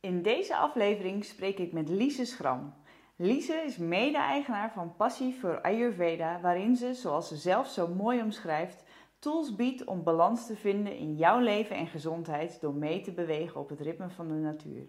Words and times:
In 0.00 0.22
deze 0.22 0.56
aflevering 0.56 1.24
spreek 1.24 1.58
ik 1.58 1.72
met 1.72 1.88
Lise 1.88 2.24
Schram. 2.24 2.74
Lise 3.16 3.54
is 3.54 3.76
mede-eigenaar 3.76 4.72
van 4.72 4.96
Passie 4.96 5.34
voor 5.40 5.60
Ayurveda, 5.60 6.40
waarin 6.40 6.76
ze, 6.76 6.94
zoals 6.94 7.28
ze 7.28 7.36
zelf 7.36 7.68
zo 7.68 7.88
mooi 7.88 8.22
omschrijft, 8.22 8.84
tools 9.18 9.54
biedt 9.54 9.84
om 9.84 10.02
balans 10.02 10.46
te 10.46 10.56
vinden 10.56 10.96
in 10.96 11.14
jouw 11.16 11.38
leven 11.38 11.76
en 11.76 11.86
gezondheid 11.86 12.60
door 12.60 12.74
mee 12.74 13.00
te 13.00 13.12
bewegen 13.12 13.60
op 13.60 13.68
het 13.68 13.80
ritme 13.80 14.10
van 14.10 14.28
de 14.28 14.34
natuur. 14.34 14.86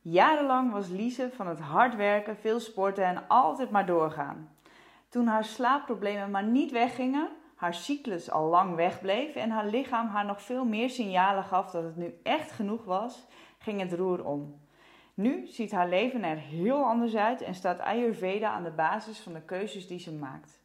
Jarenlang 0.00 0.72
was 0.72 0.88
Lise 0.88 1.30
van 1.32 1.46
het 1.46 1.60
hard 1.60 1.96
werken, 1.96 2.36
veel 2.36 2.60
sporten 2.60 3.04
en 3.04 3.28
altijd 3.28 3.70
maar 3.70 3.86
doorgaan. 3.86 4.56
Toen 5.08 5.26
haar 5.26 5.44
slaapproblemen 5.44 6.30
maar 6.30 6.44
niet 6.44 6.70
weggingen, 6.70 7.28
haar 7.56 7.74
cyclus 7.74 8.30
al 8.30 8.48
lang 8.48 8.74
wegbleef 8.74 9.34
en 9.34 9.50
haar 9.50 9.66
lichaam 9.66 10.08
haar 10.08 10.24
nog 10.24 10.42
veel 10.42 10.64
meer 10.64 10.90
signalen 10.90 11.44
gaf 11.44 11.70
dat 11.70 11.82
het 11.82 11.96
nu 11.96 12.14
echt 12.22 12.52
genoeg 12.52 12.84
was, 12.84 13.26
ging 13.66 13.80
het 13.80 13.92
roer 13.92 14.24
om. 14.24 14.60
Nu 15.14 15.46
ziet 15.46 15.72
haar 15.72 15.88
leven 15.88 16.24
er 16.24 16.36
heel 16.36 16.84
anders 16.84 17.16
uit 17.16 17.40
en 17.42 17.54
staat 17.54 17.80
Ayurveda 17.80 18.50
aan 18.50 18.62
de 18.62 18.70
basis 18.70 19.18
van 19.18 19.32
de 19.32 19.42
keuzes 19.42 19.86
die 19.86 19.98
ze 19.98 20.12
maakt. 20.12 20.60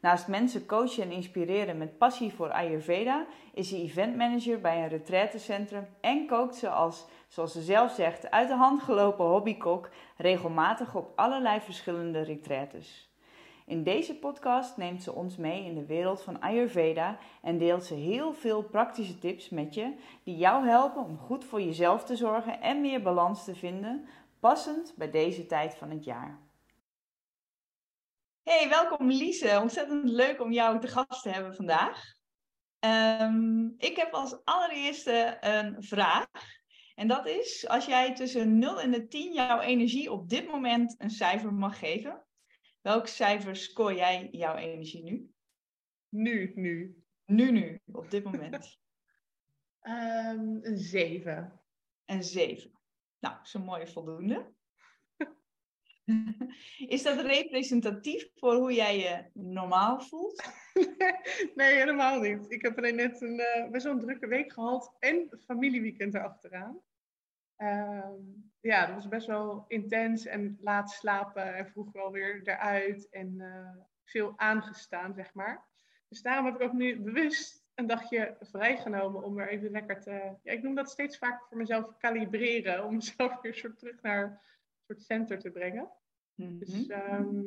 Naast 0.00 0.28
mensen 0.28 0.66
coachen 0.66 1.02
en 1.02 1.10
inspireren 1.10 1.78
met 1.78 1.98
passie 1.98 2.32
voor 2.32 2.50
Ayurveda, 2.50 3.26
is 3.54 3.68
ze 3.68 3.76
eventmanager 3.76 4.60
bij 4.60 4.82
een 4.82 4.88
retraitecentrum 4.88 5.86
en 6.00 6.26
kookt 6.26 6.54
ze 6.54 6.68
als, 6.68 7.06
zoals 7.28 7.52
ze 7.52 7.62
zelf 7.62 7.92
zegt, 7.92 8.30
uit 8.30 8.48
de 8.48 8.54
hand 8.54 8.82
gelopen 8.82 9.24
hobbykok 9.24 9.88
regelmatig 10.16 10.94
op 10.94 11.12
allerlei 11.16 11.60
verschillende 11.60 12.20
retraites. 12.20 13.09
In 13.70 13.82
deze 13.82 14.14
podcast 14.14 14.76
neemt 14.76 15.02
ze 15.02 15.12
ons 15.12 15.36
mee 15.36 15.64
in 15.64 15.74
de 15.74 15.86
wereld 15.86 16.22
van 16.22 16.40
Ayurveda 16.40 17.18
en 17.42 17.58
deelt 17.58 17.84
ze 17.84 17.94
heel 17.94 18.32
veel 18.32 18.62
praktische 18.62 19.18
tips 19.18 19.48
met 19.48 19.74
je 19.74 19.94
die 20.24 20.36
jou 20.36 20.66
helpen 20.66 21.04
om 21.04 21.18
goed 21.18 21.44
voor 21.44 21.62
jezelf 21.62 22.04
te 22.04 22.16
zorgen 22.16 22.60
en 22.60 22.80
meer 22.80 23.02
balans 23.02 23.44
te 23.44 23.54
vinden, 23.54 24.08
passend 24.40 24.94
bij 24.96 25.10
deze 25.10 25.46
tijd 25.46 25.74
van 25.74 25.90
het 25.90 26.04
jaar. 26.04 26.38
Hey, 28.42 28.68
welkom 28.68 29.10
Lise. 29.10 29.58
Ontzettend 29.60 30.08
leuk 30.08 30.40
om 30.40 30.52
jou 30.52 30.80
te 30.80 30.88
gast 30.88 31.22
te 31.22 31.28
hebben 31.28 31.54
vandaag. 31.54 32.14
Ehm, 32.78 33.64
ik 33.76 33.96
heb 33.96 34.12
als 34.12 34.44
allereerste 34.44 35.36
een 35.40 35.82
vraag. 35.82 36.28
En 36.94 37.08
dat 37.08 37.26
is, 37.26 37.68
als 37.68 37.86
jij 37.86 38.14
tussen 38.14 38.58
0 38.58 38.80
en 38.80 38.90
de 38.90 39.06
10 39.06 39.32
jouw 39.32 39.60
energie 39.60 40.12
op 40.12 40.28
dit 40.28 40.46
moment 40.46 40.94
een 40.98 41.10
cijfer 41.10 41.54
mag 41.54 41.78
geven, 41.78 42.24
Welk 42.80 43.06
cijfer 43.06 43.56
scoor 43.56 43.94
jij 43.94 44.28
jouw 44.30 44.56
energie 44.56 45.02
nu? 45.02 45.30
Nu, 46.08 46.52
nu. 46.54 47.02
Nu, 47.24 47.50
nu, 47.50 47.80
op 47.92 48.10
dit 48.10 48.24
moment. 48.24 48.78
um, 49.82 50.58
een 50.66 50.78
7. 50.78 51.60
Een 52.04 52.22
7. 52.24 52.70
Nou, 53.18 53.36
zo'n 53.42 53.62
mooie 53.62 53.86
voldoende. 53.86 54.52
Is 56.94 57.02
dat 57.02 57.20
representatief 57.20 58.30
voor 58.34 58.54
hoe 58.54 58.74
jij 58.74 58.98
je 58.98 59.30
normaal 59.32 60.00
voelt? 60.00 60.42
nee, 61.54 61.74
helemaal 61.74 62.20
niet. 62.20 62.50
Ik 62.50 62.62
heb 62.62 62.76
alleen 62.76 62.96
net 62.96 63.20
een 63.20 63.40
uh, 63.40 63.70
best 63.70 63.84
wel 63.84 63.92
een 63.92 64.00
drukke 64.00 64.26
week 64.26 64.52
gehad 64.52 64.96
en 64.98 65.38
familieweekend 65.44 66.14
erachteraan. 66.14 66.80
Ehm, 67.60 68.22
ja, 68.60 68.86
dat 68.86 68.94
was 68.94 69.08
best 69.08 69.26
wel 69.26 69.64
intens 69.68 70.26
en 70.26 70.58
laat 70.60 70.90
slapen 70.90 71.54
en 71.54 71.66
vroeg 71.66 71.92
wel 71.92 72.12
weer 72.12 72.40
eruit 72.42 73.08
en 73.08 73.40
eh, 73.40 73.76
veel 74.04 74.32
aangestaan, 74.38 75.14
zeg 75.14 75.34
maar. 75.34 75.64
Dus 76.08 76.22
daarom 76.22 76.44
heb 76.44 76.54
ik 76.54 76.60
ook 76.60 76.72
nu 76.72 77.00
bewust 77.00 77.64
een 77.74 77.86
dagje 77.86 78.36
vrijgenomen 78.40 79.22
om 79.22 79.38
er 79.38 79.48
even 79.48 79.70
lekker 79.70 80.00
te... 80.00 80.36
Ja, 80.42 80.52
ik 80.52 80.62
noem 80.62 80.74
dat 80.74 80.90
steeds 80.90 81.18
vaak 81.18 81.46
voor 81.48 81.56
mezelf 81.56 81.96
kalibreren, 81.96 82.84
om 82.84 82.94
mezelf 83.04 83.40
weer 83.40 83.54
soort 83.54 83.78
terug 83.78 84.02
naar 84.02 84.24
een 84.24 84.38
soort 84.86 85.02
center 85.02 85.38
te 85.38 85.50
brengen. 85.50 85.90
Dus, 86.34 86.86
mhm. 86.86 86.90
ehm, 86.90 87.44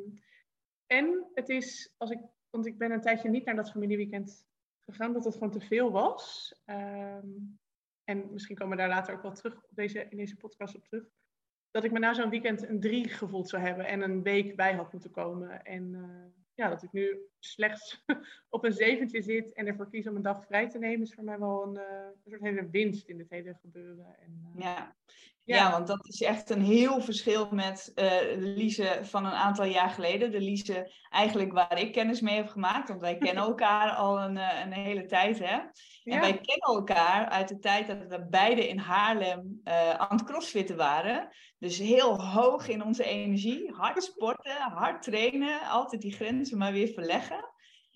en 0.86 1.28
het 1.34 1.50
is, 1.50 1.94
als 1.97 2.11
ik, 2.11 2.19
want 2.50 2.66
ik 2.66 2.78
ben 2.78 2.91
een 2.91 3.02
tijdje 3.02 3.30
niet 3.30 3.45
naar 3.45 3.56
dat 3.56 3.72
familieweekend 3.72 4.45
gegaan, 4.85 5.13
dat 5.13 5.25
het 5.25 5.34
gewoon 5.34 5.51
te 5.51 5.62
veel 5.62 5.91
was. 5.91 6.53
Ehm, 6.66 7.28
en 8.03 8.34
misschien 8.34 8.56
komen 8.56 8.78
we 8.78 8.84
daar 8.84 8.91
later 8.91 9.14
ook 9.16 9.22
wel 9.22 9.34
terug 9.34 9.56
op 9.56 9.69
deze, 9.69 10.06
in 10.09 10.18
deze 10.18 10.38
podcast 10.38 10.75
op 10.75 10.84
terug, 10.84 11.03
dat 11.72 11.84
ik 11.84 11.91
me 11.91 12.00
na 12.00 12.14
zo'n 12.14 12.30
weekend 12.30 12.68
een 12.68 12.80
drie 12.80 13.09
gevoeld 13.09 13.50
zou 13.50 13.64
hebben 13.64 13.86
en 13.86 14.02
een 14.02 14.24
week 14.24 14.56
bij 14.56 14.74
had 14.74 14.91
moeten 14.91 15.12
komen. 15.12 15.64
En 15.64 15.94
uh, 15.94 16.25
ja, 16.53 16.69
dat 16.69 16.84
ik 16.84 16.92
nu 16.92 17.18
slechts 17.40 18.03
op 18.50 18.63
een 18.63 18.74
zeventje 18.74 19.22
zit 19.22 19.53
en 19.53 19.68
ervoor 19.68 19.90
kies 19.90 20.08
om 20.08 20.16
een 20.16 20.22
dag 20.22 20.46
vrij 20.46 20.69
te 20.69 20.80
nemen, 20.80 21.02
is 21.02 21.13
voor 21.13 21.24
mij 21.24 21.40
wel 21.40 21.63
een, 21.63 21.78
uh, 21.78 22.06
een 22.24 22.30
soort 22.30 22.42
hele 22.42 22.69
winst 22.69 23.09
in 23.09 23.18
dit 23.18 23.30
hele 23.30 23.58
gebeuren. 23.62 24.19
En, 24.19 24.53
uh, 24.56 24.62
ja. 24.62 24.96
Ja. 25.46 25.72
want 25.72 25.88
dat 25.88 26.08
is 26.08 26.22
echt 26.22 26.50
een 26.50 26.62
heel 26.62 27.02
verschil 27.02 27.48
met 27.52 27.92
uh, 27.96 28.09
de 28.40 28.54
Lise 28.56 29.00
van 29.02 29.26
een 29.26 29.31
aantal 29.31 29.66
jaar 29.66 29.90
geleden. 29.90 30.31
De 30.31 30.42
Lise 30.42 30.92
eigenlijk 31.09 31.52
waar 31.54 31.80
ik 31.80 31.92
kennis 31.92 32.22
mee 32.22 32.36
heb 32.36 32.48
gemaakt. 32.48 32.88
Want 32.88 33.02
wij 33.02 33.18
kennen 33.18 33.44
elkaar 33.52 33.92
al 33.92 34.20
een, 34.20 34.36
een 34.36 34.72
hele 34.72 35.06
tijd. 35.06 35.40
Hè? 35.40 35.59
En 36.04 36.20
wij 36.20 36.40
kennen 36.40 36.76
elkaar 36.76 37.30
uit 37.30 37.48
de 37.48 37.59
tijd 37.59 37.88
dat 37.88 38.06
we 38.08 38.28
beide 38.30 38.68
in 38.68 38.78
Haarlem 38.78 39.62
uh, 39.64 39.90
aan 39.90 40.18
het 40.18 40.24
crossfitten 40.24 40.78
waren. 40.78 41.30
Dus 41.60 41.78
heel 41.78 42.22
hoog 42.22 42.68
in 42.68 42.84
onze 42.84 43.04
energie. 43.04 43.72
Hard 43.72 44.04
sporten, 44.14 44.62
hard 44.62 45.02
trainen. 45.02 45.62
Altijd 45.62 46.02
die 46.02 46.14
grenzen 46.14 46.58
maar 46.58 46.72
weer 46.72 46.94
verleggen. 46.94 47.52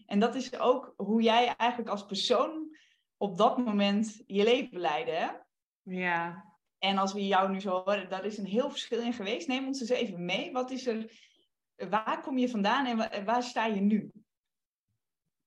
En 0.06 0.20
dat 0.20 0.36
is 0.36 0.60
ook 0.60 0.94
hoe 0.96 1.22
jij 1.22 1.56
eigenlijk 1.56 1.90
als 1.90 2.06
persoon 2.06 2.78
op 3.18 3.38
dat 3.38 3.58
moment 3.58 4.24
je 4.26 4.44
leven 4.44 4.80
leidde. 4.80 5.12
Hè? 5.12 5.28
Ja, 5.82 6.46
en 6.88 6.98
als 6.98 7.14
we 7.14 7.28
jou 7.28 7.50
nu 7.52 7.60
zo 7.60 7.70
horen, 7.70 8.10
daar 8.10 8.26
is 8.26 8.38
een 8.38 8.46
heel 8.46 8.70
verschil 8.70 9.02
in 9.02 9.14
geweest. 9.14 9.48
Neem 9.48 9.68
ons 9.68 9.80
eens 9.80 9.90
even 9.90 10.26
mee. 10.26 10.52
Wat 10.52 10.72
is 10.72 10.88
er, 10.88 11.12
waar 11.90 12.22
kom 12.22 12.38
je 12.38 12.50
vandaan 12.50 12.86
en 12.86 13.26
waar, 13.26 13.44
sta 13.44 13.66
je 13.66 13.82
nu? 13.82 14.12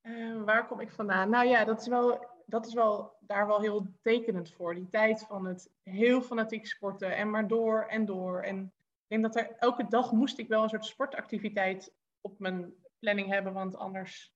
Uh, 0.03 0.43
waar 0.43 0.67
kom 0.67 0.81
ik 0.81 0.93
vandaan? 0.93 1.31
Nou 1.31 1.47
ja, 1.47 1.65
dat 1.65 1.81
is, 1.81 1.87
wel, 1.87 2.27
dat 2.47 2.67
is 2.67 2.75
wel 2.75 3.17
daar 3.21 3.47
wel 3.47 3.61
heel 3.61 3.87
tekenend 4.03 4.53
voor. 4.53 4.75
Die 4.75 4.89
tijd 4.89 5.23
van 5.23 5.47
het 5.47 5.71
heel 5.83 6.23
fanatiek 6.23 6.67
sporten 6.67 7.17
en 7.17 7.31
maar 7.31 7.49
door 7.49 7.87
en 7.87 8.05
door. 8.05 8.43
En 8.43 8.73
ik 9.09 9.09
denk 9.09 9.23
dat 9.23 9.37
er 9.37 9.57
elke 9.57 9.87
dag 9.89 10.13
moest 10.13 10.39
ik 10.39 10.49
wel 10.49 10.63
een 10.63 10.69
soort 10.69 10.85
sportactiviteit 10.85 11.95
op 12.21 12.39
mijn 12.39 12.75
planning 12.99 13.29
hebben, 13.29 13.53
want 13.53 13.77
anders, 13.77 14.33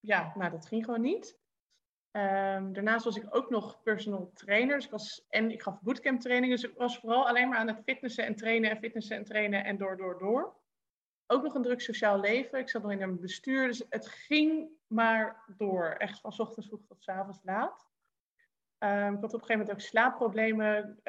ja, 0.00 0.32
nou 0.34 0.50
dat 0.50 0.66
ging 0.66 0.84
gewoon 0.84 1.00
niet. 1.00 1.38
Um, 2.16 2.72
daarnaast 2.72 3.04
was 3.04 3.16
ik 3.16 3.36
ook 3.36 3.50
nog 3.50 3.82
personal 3.82 4.30
trainer. 4.34 4.76
Dus 4.76 4.84
ik 4.84 4.90
was, 4.90 5.26
en 5.28 5.50
ik 5.50 5.62
gaf 5.62 5.80
bootcamp 5.80 6.20
trainingen. 6.20 6.56
Dus 6.56 6.70
ik 6.70 6.76
was 6.76 6.98
vooral 6.98 7.28
alleen 7.28 7.48
maar 7.48 7.58
aan 7.58 7.68
het 7.68 7.82
fitnessen 7.84 8.24
en 8.24 8.36
trainen 8.36 8.70
en 8.70 8.78
fitnessen 8.78 9.16
en 9.16 9.24
trainen 9.24 9.64
en 9.64 9.76
door, 9.76 9.96
door, 9.96 10.18
door. 10.18 10.56
Ook 11.26 11.42
nog 11.42 11.54
een 11.54 11.62
druk 11.62 11.80
sociaal 11.80 12.20
leven. 12.20 12.58
Ik 12.58 12.68
zat 12.68 12.82
nog 12.82 12.92
in 12.92 13.02
een 13.02 13.20
bestuur. 13.20 13.66
Dus 13.66 13.86
het 13.88 14.08
ging 14.08 14.68
maar 14.86 15.44
door. 15.56 15.88
Echt 15.88 16.20
van 16.20 16.38
ochtends 16.38 16.68
vroeg 16.68 16.86
tot 16.88 17.08
avonds 17.08 17.40
laat. 17.42 17.86
Um, 18.78 19.14
ik 19.14 19.20
had 19.20 19.34
op 19.34 19.40
een 19.40 19.46
gegeven 19.46 19.58
moment 19.58 19.70
ook 19.70 19.80
slaapproblemen. 19.80 21.00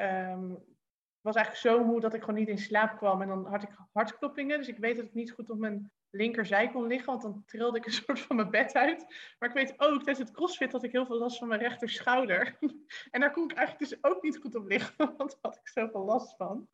Ik 1.16 1.24
was 1.24 1.34
eigenlijk 1.36 1.66
zo 1.66 1.84
moe 1.84 2.00
dat 2.00 2.14
ik 2.14 2.20
gewoon 2.20 2.38
niet 2.38 2.48
in 2.48 2.58
slaap 2.58 2.96
kwam. 2.96 3.22
En 3.22 3.28
dan 3.28 3.46
had 3.46 3.62
ik 3.62 3.76
hartkloppingen. 3.92 4.58
Dus 4.58 4.68
ik 4.68 4.78
weet 4.78 4.96
dat 4.96 5.04
ik 5.04 5.14
niet 5.14 5.32
goed 5.32 5.50
op 5.50 5.58
mijn 5.58 5.92
linkerzij 6.10 6.70
kon 6.70 6.86
liggen, 6.86 7.06
want 7.06 7.22
dan 7.22 7.44
trilde 7.46 7.78
ik 7.78 7.86
een 7.86 7.92
soort 8.04 8.20
van 8.20 8.36
mijn 8.36 8.50
bed 8.50 8.74
uit. 8.74 9.06
Maar 9.38 9.48
ik 9.48 9.54
weet 9.54 9.74
ook 9.76 10.02
tijdens 10.02 10.18
het 10.18 10.30
crossfit 10.30 10.72
had 10.72 10.82
ik 10.82 10.92
heel 10.92 11.06
veel 11.06 11.18
last 11.18 11.38
van 11.38 11.48
mijn 11.48 11.60
rechterschouder. 11.60 12.58
en 13.10 13.20
daar 13.20 13.32
kon 13.32 13.50
ik 13.50 13.56
eigenlijk 13.56 13.90
dus 13.90 14.04
ook 14.04 14.22
niet 14.22 14.38
goed 14.38 14.54
op 14.54 14.66
liggen, 14.66 14.96
want 15.16 15.30
daar 15.30 15.38
had 15.40 15.56
ik 15.56 15.68
zoveel 15.68 16.04
last 16.04 16.36
van. 16.36 16.68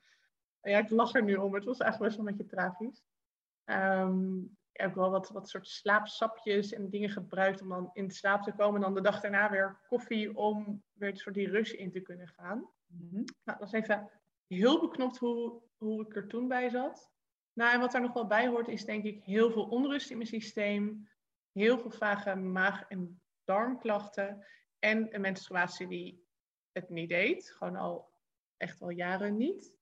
Ja, 0.60 0.78
ik 0.78 0.90
lach 0.90 1.14
er 1.14 1.24
nu 1.24 1.34
om, 1.34 1.54
het 1.54 1.64
was 1.64 1.78
eigenlijk 1.78 2.12
best 2.12 2.22
wel 2.22 2.32
een 2.32 2.36
beetje 2.36 2.56
tragisch. 2.56 3.02
Um, 3.64 4.56
ik 4.74 4.80
heb 4.80 4.94
wel 4.94 5.10
wat, 5.10 5.30
wat 5.30 5.48
soort 5.48 5.68
slaapsapjes 5.68 6.72
en 6.72 6.90
dingen 6.90 7.10
gebruikt 7.10 7.62
om 7.62 7.68
dan 7.68 7.90
in 7.92 8.10
slaap 8.10 8.42
te 8.42 8.52
komen. 8.52 8.74
En 8.74 8.80
dan 8.80 8.94
de 8.94 9.00
dag 9.00 9.20
daarna 9.20 9.50
weer 9.50 9.80
koffie 9.88 10.36
om 10.36 10.82
weer 10.92 11.18
voor 11.18 11.32
die 11.32 11.50
rush 11.50 11.72
in 11.72 11.90
te 11.90 12.00
kunnen 12.00 12.28
gaan. 12.28 12.58
Mm 12.86 13.08
-hmm. 13.10 13.24
Nou, 13.44 13.58
dat 13.58 13.66
is 13.66 13.72
even 13.72 14.10
heel 14.46 14.80
beknopt 14.80 15.18
hoe, 15.18 15.62
hoe 15.76 16.06
ik 16.06 16.16
er 16.16 16.28
toen 16.28 16.48
bij 16.48 16.68
zat. 16.68 17.13
Nou, 17.54 17.72
en 17.72 17.80
wat 17.80 17.94
er 17.94 18.00
nog 18.00 18.12
wel 18.12 18.26
bij 18.26 18.48
hoort, 18.48 18.68
is 18.68 18.84
denk 18.84 19.04
ik 19.04 19.24
heel 19.24 19.50
veel 19.50 19.64
onrust 19.64 20.10
in 20.10 20.16
mijn 20.16 20.28
systeem, 20.28 21.08
heel 21.52 21.78
veel 21.78 21.90
vage 21.90 22.34
maag- 22.34 22.88
en 22.88 23.20
darmklachten 23.44 24.46
en 24.78 25.14
een 25.14 25.20
menstruatie 25.20 25.86
die 25.86 26.26
het 26.72 26.88
niet 26.88 27.08
deed, 27.08 27.50
gewoon 27.50 27.76
al 27.76 28.12
echt 28.56 28.82
al 28.82 28.90
jaren 28.90 29.36
niet. 29.36 29.74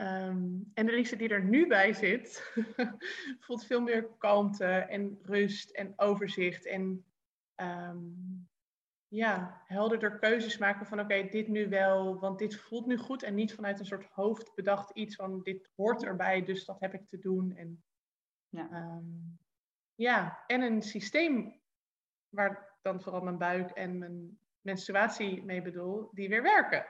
Um, 0.00 0.70
en 0.74 0.86
de 0.86 0.92
Lise 0.92 1.16
die 1.16 1.28
er 1.28 1.44
nu 1.44 1.66
bij 1.66 1.92
zit, 1.92 2.52
voelt 3.44 3.64
veel 3.64 3.80
meer 3.80 4.08
kalmte 4.18 4.64
en 4.64 5.18
rust 5.22 5.70
en 5.70 5.92
overzicht 5.96 6.66
en 6.66 7.04
um, 7.56 8.48
ja, 9.08 9.62
helderder 9.64 10.18
keuzes 10.18 10.58
maken 10.58 10.86
van 10.86 11.00
oké, 11.00 11.28
dit 11.28 11.48
nu 11.48 11.68
wel, 11.68 12.18
want 12.18 12.38
dit 12.38 12.56
voelt 12.56 12.86
nu 12.86 12.98
goed. 12.98 13.22
En 13.22 13.34
niet 13.34 13.54
vanuit 13.54 13.78
een 13.78 13.86
soort 13.86 14.06
hoofd 14.10 14.54
bedacht 14.54 14.90
iets 14.90 15.14
van 15.14 15.42
dit 15.42 15.70
hoort 15.76 16.04
erbij, 16.04 16.44
dus 16.44 16.64
dat 16.64 16.80
heb 16.80 16.94
ik 16.94 17.08
te 17.08 17.18
doen. 17.18 17.56
En, 17.56 17.84
ja. 18.48 18.68
Um, 18.72 19.38
ja, 19.94 20.44
en 20.46 20.62
een 20.62 20.82
systeem 20.82 21.60
waar 22.28 22.76
dan 22.82 23.02
vooral 23.02 23.20
mijn 23.20 23.38
buik 23.38 23.70
en 23.70 23.98
mijn 23.98 24.38
menstruatie 24.60 25.44
mee 25.44 25.62
bedoel, 25.62 26.08
die 26.12 26.28
weer 26.28 26.42
werken. 26.42 26.86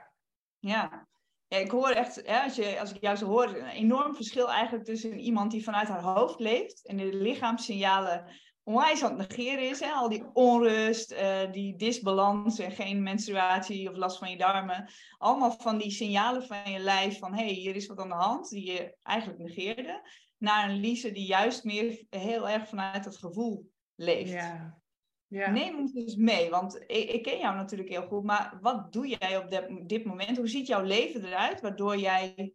Ja, 0.59 1.09
Ja, 1.49 1.57
ik 1.57 1.71
hoor 1.71 1.91
echt, 1.91 2.27
hè, 2.27 2.41
als, 2.41 2.57
je, 2.57 2.81
als 2.81 2.93
ik 2.93 3.01
jou 3.01 3.17
zo 3.17 3.27
hoor, 3.27 3.45
een 3.45 3.67
enorm 3.67 4.15
verschil 4.15 4.51
eigenlijk 4.51 4.85
tussen 4.85 5.19
iemand 5.19 5.51
die 5.51 5.65
vanuit 5.65 5.89
haar 5.89 6.03
hoofd 6.03 6.39
leeft 6.39 6.87
en 6.87 6.97
de 6.97 7.13
lichaamssignalen 7.13 8.25
onwijs 8.69 9.03
aan 9.03 9.19
het 9.19 9.29
negeren 9.29 9.69
is. 9.69 9.81
Hè? 9.81 9.91
Al 9.91 10.09
die 10.09 10.25
onrust, 10.33 11.13
uh, 11.13 11.53
die 11.53 11.77
disbalans 11.77 12.59
en 12.59 12.71
geen 12.71 13.03
menstruatie 13.03 13.91
of 13.91 13.97
last 13.97 14.19
van 14.19 14.31
je 14.31 14.37
darmen. 14.37 14.91
Allemaal 15.19 15.51
van 15.51 15.79
die 15.79 15.91
signalen 15.91 16.43
van 16.43 16.71
je 16.71 16.79
lijf 16.79 17.19
van 17.19 17.35
hé, 17.35 17.45
hey, 17.45 17.53
hier 17.53 17.77
is 17.77 17.87
wat 17.87 17.99
aan 17.99 18.09
de 18.09 18.15
hand, 18.15 18.49
die 18.49 18.73
je 18.73 18.97
eigenlijk 19.03 19.39
negeerde. 19.39 20.09
Naar 20.37 20.71
een 20.71 20.81
Lise 20.81 21.13
die 21.13 21.27
juist 21.27 21.65
meer 21.65 22.05
heel 22.11 22.49
erg 22.49 22.69
vanuit 22.69 23.05
het 23.05 23.17
gevoel 23.17 23.71
leeft. 23.95 24.33
Ja. 24.33 24.81
Ja. 25.27 25.51
Neem 25.51 25.79
ons 25.79 25.93
dus 25.93 26.17
mee, 26.17 26.51
want 26.51 26.77
ik, 26.87 27.11
ik, 27.11 27.23
ken 27.23 27.39
jou 27.39 27.57
natuurlijk 27.57 27.89
heel 27.89 28.07
goed, 28.07 28.25
maar 28.25 28.59
wat 28.61 28.93
doe 28.93 29.17
jij 29.19 29.37
op 29.37 29.51
dit, 29.51 29.89
dit 29.89 30.05
moment? 30.05 30.37
Hoe 30.37 30.49
ziet 30.49 30.67
jouw 30.67 30.83
leven 30.83 31.25
eruit, 31.25 31.61
waardoor 31.61 31.97
jij 31.97 32.53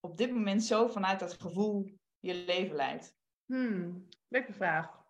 op 0.00 0.16
dit 0.16 0.30
moment 0.30 0.64
zo 0.64 0.88
vanuit 0.88 1.20
dat 1.20 1.32
gevoel 1.40 1.92
je 2.18 2.34
leven 2.34 2.76
leidt? 2.76 3.14
Hmm, 3.46 4.08
leuke 4.28 4.52
vraag. 4.52 5.01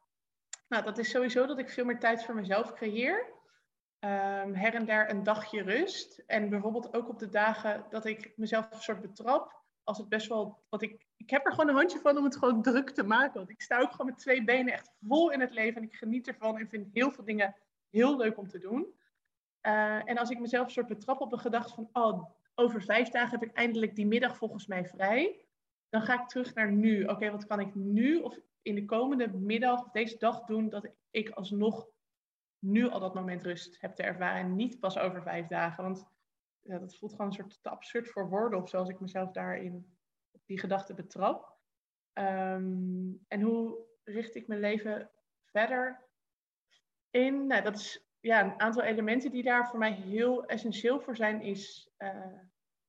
Nou, 0.72 0.84
dat 0.84 0.98
is 0.98 1.10
sowieso 1.10 1.46
dat 1.46 1.58
ik 1.58 1.70
veel 1.70 1.84
meer 1.84 1.98
tijd 1.98 2.24
voor 2.24 2.34
mezelf 2.34 2.72
creëer. 2.72 3.18
Um, 4.00 4.54
her 4.54 4.74
en 4.74 4.84
der 4.84 5.10
een 5.10 5.22
dagje 5.22 5.62
rust. 5.62 6.22
En 6.26 6.48
bijvoorbeeld 6.48 6.94
ook 6.94 7.08
op 7.08 7.18
de 7.18 7.28
dagen 7.28 7.86
dat 7.90 8.04
ik 8.04 8.32
mezelf 8.36 8.70
een 8.70 8.80
soort 8.80 9.00
betrap. 9.00 9.62
Als 9.84 9.98
het 9.98 10.08
best 10.08 10.28
wel. 10.28 10.62
wat 10.68 10.82
ik, 10.82 11.06
ik 11.16 11.30
heb 11.30 11.46
er 11.46 11.52
gewoon 11.52 11.68
een 11.68 11.74
handje 11.74 11.98
van 11.98 12.16
om 12.16 12.24
het 12.24 12.36
gewoon 12.36 12.62
druk 12.62 12.90
te 12.90 13.02
maken. 13.02 13.34
Want 13.34 13.50
ik 13.50 13.62
sta 13.62 13.80
ook 13.80 13.90
gewoon 13.90 14.06
met 14.06 14.18
twee 14.18 14.44
benen 14.44 14.72
echt 14.72 14.90
vol 15.00 15.30
in 15.30 15.40
het 15.40 15.52
leven. 15.52 15.76
En 15.76 15.88
ik 15.88 15.94
geniet 15.94 16.28
ervan 16.28 16.58
en 16.58 16.68
vind 16.68 16.88
heel 16.92 17.10
veel 17.10 17.24
dingen 17.24 17.56
heel 17.90 18.16
leuk 18.16 18.38
om 18.38 18.48
te 18.48 18.58
doen. 18.58 18.86
Uh, 19.66 20.08
en 20.08 20.18
als 20.18 20.30
ik 20.30 20.40
mezelf 20.40 20.64
een 20.64 20.72
soort 20.72 20.86
betrap 20.86 21.20
op 21.20 21.32
een 21.32 21.38
gedachte 21.38 21.74
van. 21.74 21.88
Oh, 21.92 22.30
over 22.54 22.82
vijf 22.82 23.08
dagen 23.08 23.38
heb 23.40 23.48
ik 23.48 23.56
eindelijk 23.56 23.94
die 23.94 24.06
middag 24.06 24.36
volgens 24.36 24.66
mij 24.66 24.86
vrij. 24.86 25.46
Dan 25.88 26.02
ga 26.02 26.22
ik 26.22 26.28
terug 26.28 26.54
naar 26.54 26.72
nu. 26.72 27.04
Oké, 27.04 27.30
wat 27.30 27.46
kan 27.46 27.60
ik 27.60 27.74
nu? 27.74 28.16
Of 28.16 28.38
in 28.62 28.74
de 28.74 28.84
komende 28.84 29.28
middag, 29.28 29.90
deze 29.90 30.18
dag 30.18 30.44
doen, 30.44 30.68
dat 30.68 30.88
ik 31.10 31.30
alsnog 31.30 31.88
nu 32.58 32.88
al 32.88 33.00
dat 33.00 33.14
moment 33.14 33.42
rust 33.42 33.80
heb 33.80 33.94
te 33.94 34.02
ervaren. 34.02 34.40
En 34.40 34.56
niet 34.56 34.80
pas 34.80 34.98
over 34.98 35.22
vijf 35.22 35.46
dagen. 35.46 35.84
Want 35.84 36.06
dat 36.62 36.96
voelt 36.96 37.12
gewoon 37.12 37.26
een 37.26 37.32
soort 37.32 37.62
te 37.62 37.68
absurd 37.68 38.10
voor 38.10 38.28
woorden. 38.28 38.62
Of 38.62 38.68
zoals 38.68 38.88
ik 38.88 39.00
mezelf 39.00 39.30
daarin 39.30 39.96
op 40.30 40.40
die 40.46 40.58
gedachte 40.58 40.94
betrap. 40.94 41.56
Ehm, 42.12 43.12
en 43.28 43.40
hoe 43.40 43.78
richt 44.04 44.34
ik 44.34 44.46
mijn 44.46 44.60
leven 44.60 45.10
verder 45.44 46.08
in? 47.10 47.46
Nou, 47.46 47.62
dat 47.62 47.76
is 47.76 48.06
ja, 48.20 48.44
een 48.44 48.60
aantal 48.60 48.82
elementen 48.82 49.30
die 49.30 49.42
daar 49.42 49.68
voor 49.68 49.78
mij 49.78 49.92
heel 49.92 50.46
essentieel 50.46 51.00
voor 51.00 51.16
zijn, 51.16 51.40
is 51.40 51.90
uh, 51.98 52.38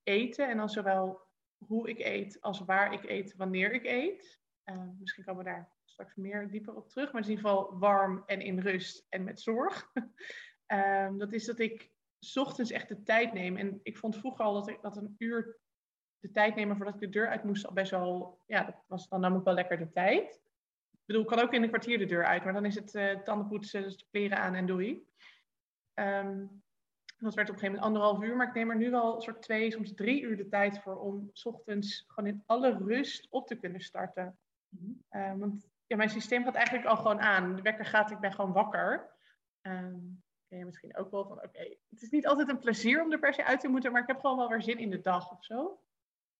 eten. 0.04 0.50
En 0.50 0.58
dan 0.58 0.70
zowel 0.70 1.22
hoe 1.58 1.90
ik 1.90 2.00
eet 2.00 2.42
als 2.42 2.60
waar 2.60 2.94
ik 2.94 3.04
eet, 3.04 3.36
wanneer 3.36 3.72
ik 3.72 3.86
eet. 3.86 4.43
Uh, 4.65 4.88
misschien 5.00 5.24
komen 5.24 5.44
we 5.44 5.50
daar 5.50 5.71
straks 5.86 6.15
meer 6.15 6.50
dieper 6.50 6.75
op 6.75 6.89
terug. 6.89 7.12
Maar 7.12 7.21
in 7.21 7.30
ieder 7.30 7.45
geval 7.45 7.80
warm 7.80 8.24
en 8.25 8.42
in 8.42 8.60
rust 8.60 9.06
en 9.10 9.24
met 9.24 9.42
zorg. 9.42 9.92
uh, 10.68 11.10
dat 11.18 11.33
is 11.33 11.45
dat 11.45 11.60
ik 11.60 11.92
ochtends 12.33 12.71
echt 12.71 12.88
de 12.88 13.04
tijd 13.04 13.33
neem. 13.33 13.57
En 13.57 13.80
ik 13.83 13.98
vond 13.98 14.18
vroeger 14.18 14.45
al 14.45 14.54
dat, 14.54 14.68
ik, 14.68 14.81
dat 14.81 14.98
een 14.98 15.15
uur 15.18 15.57
de 16.19 16.31
tijd 16.31 16.56
nemen 16.56 16.75
voordat 16.75 16.94
ik 16.94 17.00
de 17.00 17.10
deur 17.10 17.27
uit 17.27 17.44
moest 17.44 17.65
al 17.65 17.74
best 17.74 17.92
wel... 17.92 18.42
Ja, 18.45 18.63
dat 18.63 18.83
was, 18.88 19.10
dan 19.10 19.19
nam 19.19 19.38
ik 19.38 19.44
wel 19.44 19.54
lekker 19.54 19.77
de 19.77 19.92
tijd. 19.92 20.42
Ik 20.92 21.00
bedoel, 21.06 21.21
ik 21.21 21.27
kan 21.27 21.39
ook 21.39 21.54
in 21.54 21.63
een 21.63 21.69
kwartier 21.69 21.98
de 21.98 22.06
deur 22.06 22.25
uit. 22.25 22.44
Maar 22.44 22.54
dan 22.54 22.65
is 22.65 22.75
het 22.75 22.94
uh, 22.94 23.19
tandenpoetsen, 23.19 23.81
dus 23.81 23.98
de 23.98 24.06
kleren 24.12 24.38
aan 24.38 24.54
en 24.54 24.65
doei. 24.65 25.07
Um, 25.94 26.63
dat 27.24 27.33
werd 27.33 27.50
op 27.50 27.56
een 27.56 27.60
gegeven 27.60 27.81
moment 27.81 27.81
anderhalf 27.81 28.24
uur, 28.24 28.36
maar 28.36 28.48
ik 28.48 28.54
neem 28.54 28.69
er 28.69 28.77
nu 28.77 28.89
wel 28.89 29.21
soort 29.21 29.42
twee, 29.42 29.71
soms 29.71 29.94
drie 29.94 30.21
uur 30.21 30.38
de 30.38 30.48
tijd 30.48 30.80
voor 30.80 31.00
om 31.00 31.31
ochtends 31.44 32.06
gewoon 32.07 32.30
in 32.30 32.44
alle 32.45 32.77
rust 32.77 33.27
op 33.30 33.48
te 33.48 33.56
kunnen 33.56 33.81
starten. 33.81 34.38
Uh, 35.12 35.34
want 35.34 35.68
ja, 35.88 35.96
mijn 35.96 36.10
systeem 36.10 36.44
gaat 36.44 36.56
eigenlijk 36.56 36.88
al 36.88 36.96
gewoon 36.96 37.22
aan. 37.22 37.56
De 37.56 37.62
wekker 37.62 37.86
gaat, 37.86 38.12
ik 38.12 38.20
ben 38.20 38.34
gewoon 38.34 38.54
wakker. 38.54 39.12
Um, 39.62 40.24
ken 40.48 40.58
je 40.58 40.66
misschien 40.66 40.96
ook 40.96 41.12
wel 41.12 41.28
van, 41.28 41.44
oké, 41.44 41.78
het 41.90 42.02
is 42.02 42.10
niet 42.10 42.28
altijd 42.28 42.50
een 42.50 42.60
plezier 42.60 43.04
om 43.04 43.12
er 43.12 43.20
per 43.20 43.34
se 43.34 43.46
uit 43.46 43.60
te 43.60 43.68
moeten, 43.68 43.92
maar 43.92 44.02
ik 44.02 44.08
heb 44.08 44.20
gewoon 44.20 44.38
wel 44.38 44.50
weer 44.50 44.62
zin 44.62 44.78
in 44.78 44.90
de 44.90 45.02
dag 45.02 45.31
of 45.31 45.44
zo. 45.44 45.81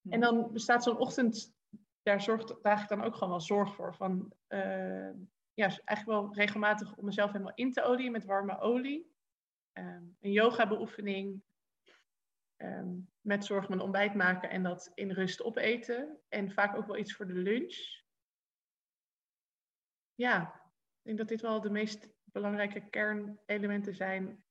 En 0.10 0.20
dan 0.20 0.52
bestaat 0.52 0.84
zo'n 0.84 0.98
ochtend, 0.98 1.56
daar 2.02 2.22
zorgt 2.22 2.62
draag 2.62 2.82
ik 2.84 2.90
dan 2.90 3.04
ook 3.04 3.14
gewoon 3.14 3.30
wel 3.30 3.42
zorg 3.42 3.76
voor. 3.76 3.96
Van, 3.96 4.34
uh, 4.48 5.10
ja, 5.54 5.68
eigenlijk 5.68 6.06
wel 6.06 6.34
regelmatig 6.34 6.96
om 6.96 7.06
mezelf 7.06 7.32
helemaal 7.32 7.56
in 7.56 7.72
te 7.72 7.84
olieën 7.84 8.12
met 8.12 8.26
warme 8.26 8.60
olie. 8.60 9.12
Um, 9.74 10.18
een 10.20 10.32
yoga 10.32 10.68
beoefening, 10.68 11.44
um, 12.58 13.10
met 13.22 13.46
zorg 13.46 13.70
mijn 13.70 13.82
ontbijt 13.82 14.14
maken 14.14 14.50
en 14.50 14.64
dat 14.64 14.92
in 14.94 15.12
rust 15.12 15.44
opeten. 15.44 16.20
En 16.30 16.52
vaak 16.52 16.78
ook 16.78 16.88
wel 16.88 16.98
iets 16.98 17.14
voor 17.14 17.28
de 17.28 17.34
lunch 17.34 18.03
ja, 20.16 20.42
ik 20.42 21.04
denk 21.04 21.18
dat 21.18 21.28
dit 21.28 21.42
wel 21.42 21.62
de 21.62 21.70
meest 21.70 22.10
belangrijke 22.24 22.90
kernelementen 22.90 23.96
zijn. 23.96 24.44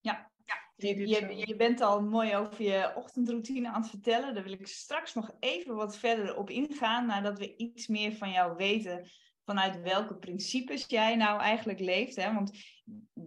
Ja, 0.00 0.30
ja. 0.44 0.54
Je, 0.76 1.08
je, 1.08 1.46
je, 1.46 1.56
bent 1.56 1.80
al 1.80 2.02
mooi 2.02 2.36
over 2.36 2.62
je 2.62 2.92
ochtendroutine 2.94 3.68
aan 3.68 3.80
het 3.80 3.90
vertellen. 3.90 4.34
Daar 4.34 4.42
wil 4.42 4.52
ik 4.52 4.66
straks 4.66 5.14
nog 5.14 5.36
even 5.40 5.74
wat 5.74 5.96
verder 5.96 6.36
op 6.36 6.50
ingaan, 6.50 7.06
nadat 7.06 7.38
we 7.38 7.56
iets 7.56 7.86
meer 7.86 8.12
van 8.12 8.30
jou 8.30 8.56
weten 8.56 9.08
vanuit 9.44 9.80
welke 9.80 10.16
principes 10.16 10.84
jij 10.86 11.16
nou 11.16 11.40
eigenlijk 11.40 11.80
leeft. 11.80 12.16
Hè? 12.16 12.34
Want 12.34 12.58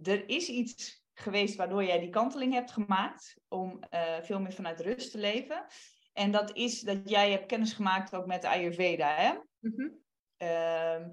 er 0.02 0.28
is 0.28 0.48
iets 0.48 1.06
geweest 1.14 1.56
waardoor 1.56 1.84
jij 1.84 1.98
die 1.98 2.10
kanteling 2.10 2.52
hebt 2.52 2.70
gemaakt 2.70 3.40
om 3.48 3.80
uh, 3.90 4.20
veel 4.20 4.40
meer 4.40 4.52
vanuit 4.52 4.80
rust 4.80 5.10
te 5.10 5.18
leven. 5.18 5.66
En 6.12 6.30
dat 6.30 6.56
is 6.56 6.80
dat 6.80 7.08
jij 7.08 7.30
hebt 7.30 7.46
kennis 7.46 7.72
gemaakt 7.72 8.14
ook 8.14 8.26
met 8.26 8.44
Ayurveda. 8.44 9.14
Hè? 9.14 9.32
Mm 9.58 9.72
-hmm. 9.76 10.06
Um, 10.42 11.10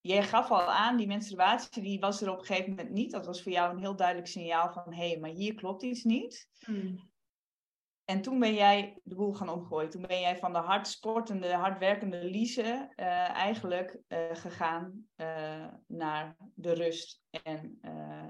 jij 0.00 0.22
gaf 0.22 0.50
al 0.50 0.72
aan, 0.72 0.96
die 0.96 1.06
menstruatie 1.06 1.82
die 1.82 2.00
was 2.00 2.20
er 2.20 2.30
op 2.30 2.38
een 2.38 2.44
gegeven 2.44 2.70
moment 2.70 2.90
niet. 2.90 3.10
Dat 3.10 3.26
was 3.26 3.42
voor 3.42 3.52
jou 3.52 3.70
een 3.70 3.78
heel 3.78 3.96
duidelijk 3.96 4.28
signaal 4.28 4.72
van, 4.72 4.94
hé, 4.94 5.08
hey, 5.08 5.18
maar 5.18 5.30
hier 5.30 5.54
klopt 5.54 5.82
iets 5.82 6.04
niet. 6.04 6.48
Hmm. 6.58 7.12
En 8.04 8.22
toen 8.22 8.38
ben 8.38 8.54
jij 8.54 9.00
de 9.02 9.14
boel 9.14 9.32
gaan 9.32 9.48
omgooien. 9.48 9.90
Toen 9.90 10.06
ben 10.06 10.20
jij 10.20 10.38
van 10.38 10.52
de 10.52 10.58
hard 10.58 10.88
sportende, 10.88 11.52
hardwerkende 11.52 12.24
Lise 12.24 12.92
uh, 12.96 13.30
eigenlijk 13.30 13.98
uh, 14.08 14.18
gegaan 14.32 15.06
uh, 15.16 15.66
naar 15.86 16.36
de 16.54 16.72
rust 16.72 17.22
en 17.42 17.78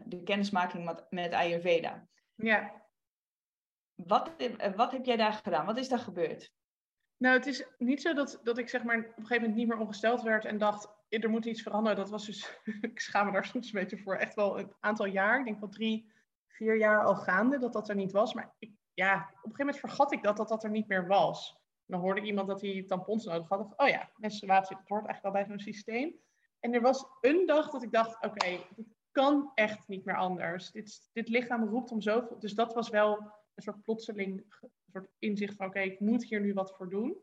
de 0.04 0.22
kennismaking 0.22 0.84
met, 0.84 1.06
met 1.08 1.32
Ayurveda. 1.32 2.06
Ja. 2.34 2.82
Wat, 3.94 4.30
wat 4.76 4.92
heb 4.92 5.04
jij 5.04 5.16
daar 5.16 5.32
gedaan? 5.32 5.66
Wat 5.66 5.78
is 5.78 5.88
daar 5.88 5.98
gebeurd? 5.98 6.52
Nou, 7.16 7.36
het 7.36 7.46
is 7.46 7.64
niet 7.78 8.02
zo 8.02 8.14
dat, 8.14 8.40
dat 8.42 8.58
ik 8.58 8.68
zeg 8.68 8.82
maar 8.82 8.98
op 8.98 9.04
een 9.04 9.12
gegeven 9.14 9.36
moment 9.36 9.54
niet 9.54 9.68
meer 9.68 9.78
ongesteld 9.78 10.22
werd 10.22 10.44
en 10.44 10.58
dacht, 10.58 10.88
er 11.08 11.30
moet 11.30 11.44
iets 11.44 11.62
veranderen. 11.62 11.96
Dat 11.96 12.10
was 12.10 12.26
dus, 12.26 12.60
ik 12.80 13.00
schaam 13.00 13.26
me 13.26 13.32
daar 13.32 13.44
soms 13.44 13.66
een 13.66 13.80
beetje 13.80 13.98
voor, 13.98 14.16
echt 14.16 14.34
wel 14.34 14.58
een 14.58 14.72
aantal 14.80 15.06
jaar. 15.06 15.38
Ik 15.38 15.44
denk 15.44 15.60
wel 15.60 15.68
drie, 15.68 16.12
vier 16.46 16.76
jaar 16.76 17.04
al 17.04 17.16
gaande 17.16 17.58
dat 17.58 17.72
dat 17.72 17.88
er 17.88 17.94
niet 17.94 18.12
was. 18.12 18.34
Maar 18.34 18.54
ik, 18.58 18.72
ja, 18.94 19.14
op 19.14 19.22
een 19.22 19.30
gegeven 19.34 19.56
moment 19.58 19.78
vergat 19.78 20.12
ik 20.12 20.22
dat 20.22 20.36
dat, 20.36 20.48
dat 20.48 20.64
er 20.64 20.70
niet 20.70 20.88
meer 20.88 21.06
was. 21.06 21.62
dan 21.86 22.00
hoorde 22.00 22.20
ik 22.20 22.26
iemand 22.26 22.48
dat 22.48 22.60
hij 22.60 22.84
tampons 22.86 23.24
nodig 23.24 23.48
had. 23.48 23.58
Dacht, 23.58 23.78
oh 23.78 23.88
ja, 23.88 24.10
menstruatie, 24.16 24.76
dat 24.76 24.88
hoort 24.88 25.06
eigenlijk 25.06 25.34
wel 25.34 25.44
bij 25.44 25.56
zo'n 25.56 25.72
systeem. 25.72 26.14
En 26.60 26.74
er 26.74 26.80
was 26.80 27.06
een 27.20 27.46
dag 27.46 27.70
dat 27.70 27.82
ik 27.82 27.92
dacht, 27.92 28.14
oké, 28.14 28.26
okay, 28.26 28.66
dit 28.76 28.94
kan 29.10 29.50
echt 29.54 29.88
niet 29.88 30.04
meer 30.04 30.16
anders. 30.16 30.70
Dit, 30.70 31.10
dit 31.12 31.28
lichaam 31.28 31.64
roept 31.64 31.90
om 31.90 32.00
zoveel. 32.00 32.38
Dus 32.38 32.54
dat 32.54 32.74
was 32.74 32.88
wel 32.88 33.18
een 33.54 33.62
soort 33.62 33.82
plotseling 33.82 34.44
inzicht 35.18 35.56
van 35.56 35.66
oké, 35.66 35.80
ik 35.80 36.00
moet 36.00 36.24
hier 36.24 36.40
nu 36.40 36.52
wat 36.52 36.76
voor 36.76 36.88
doen. 36.88 37.16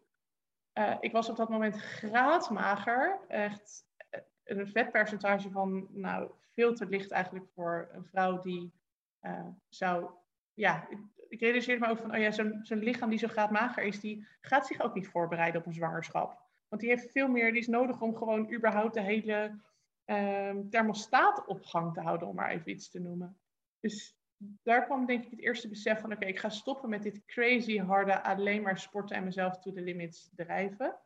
Uh, 0.74 0.98
ik 1.00 1.12
was 1.12 1.30
op 1.30 1.36
dat 1.36 1.50
moment 1.50 1.76
graadmager. 1.76 3.20
Echt 3.28 3.86
eh, 4.10 4.22
een 4.44 4.68
vetpercentage 4.68 5.50
van 5.50 5.88
nou, 5.92 6.32
veel 6.52 6.74
te 6.74 6.86
licht 6.86 7.12
eigenlijk 7.12 7.46
voor 7.54 7.90
een 7.92 8.06
vrouw 8.06 8.40
die 8.42 8.74
uh, 9.22 9.48
zou... 9.70 10.10
Ja, 10.54 10.88
ik, 11.30 11.40
realiseerde 11.40 11.86
me 11.86 11.92
ook 11.92 11.98
van, 11.98 12.14
oh 12.14 12.20
ja, 12.20 12.32
zo'n 12.32 12.60
zo 12.64 12.76
lichaam 12.76 13.10
die 13.10 13.20
zo 13.20 13.28
graadmager 13.28 13.84
is, 13.84 14.00
die 14.00 14.28
gaat 14.42 14.68
zich 14.68 14.82
ook 14.82 14.94
niet 14.94 15.08
voorbereiden 15.08 15.62
op 15.62 15.68
een 15.68 15.74
zwangerschap. 15.74 16.40
Want 16.68 16.82
die 16.82 16.92
heeft 16.92 17.12
veel 17.12 17.28
meer, 17.28 17.52
die 17.52 17.62
is 17.62 17.68
nodig 17.68 18.02
om 18.02 18.16
gewoon 18.16 18.54
überhaupt 18.54 18.94
de 18.94 19.02
hele 19.02 19.60
uh, 20.06 20.56
thermostaat 20.70 21.46
op 21.46 21.64
gang 21.64 21.94
te 21.94 22.02
houden, 22.02 22.28
om 22.28 22.36
maar 22.36 22.50
even 22.50 22.72
iets 22.72 22.90
te 22.90 23.00
noemen. 23.00 23.40
Dus 23.80 24.21
daar 24.64 24.86
kwam 24.86 25.06
denk 25.06 25.24
ik 25.24 25.32
het 25.32 25.40
eerste 25.40 25.70
besef 25.70 26.00
van, 26.00 26.12
oké, 26.12 26.26
ik 26.26 26.40
ga 26.40 26.50
stoppen 26.50 26.90
met 26.90 27.04
dit 27.04 27.26
crazy 27.26 27.78
harde 27.78 28.24
alleen 28.24 28.62
maar 28.62 28.78
sporten 28.78 29.16
en 29.16 29.24
mezelf 29.24 29.60
to 29.60 29.72
the 29.72 29.82
limits 29.82 30.30
drijven. 30.36 31.00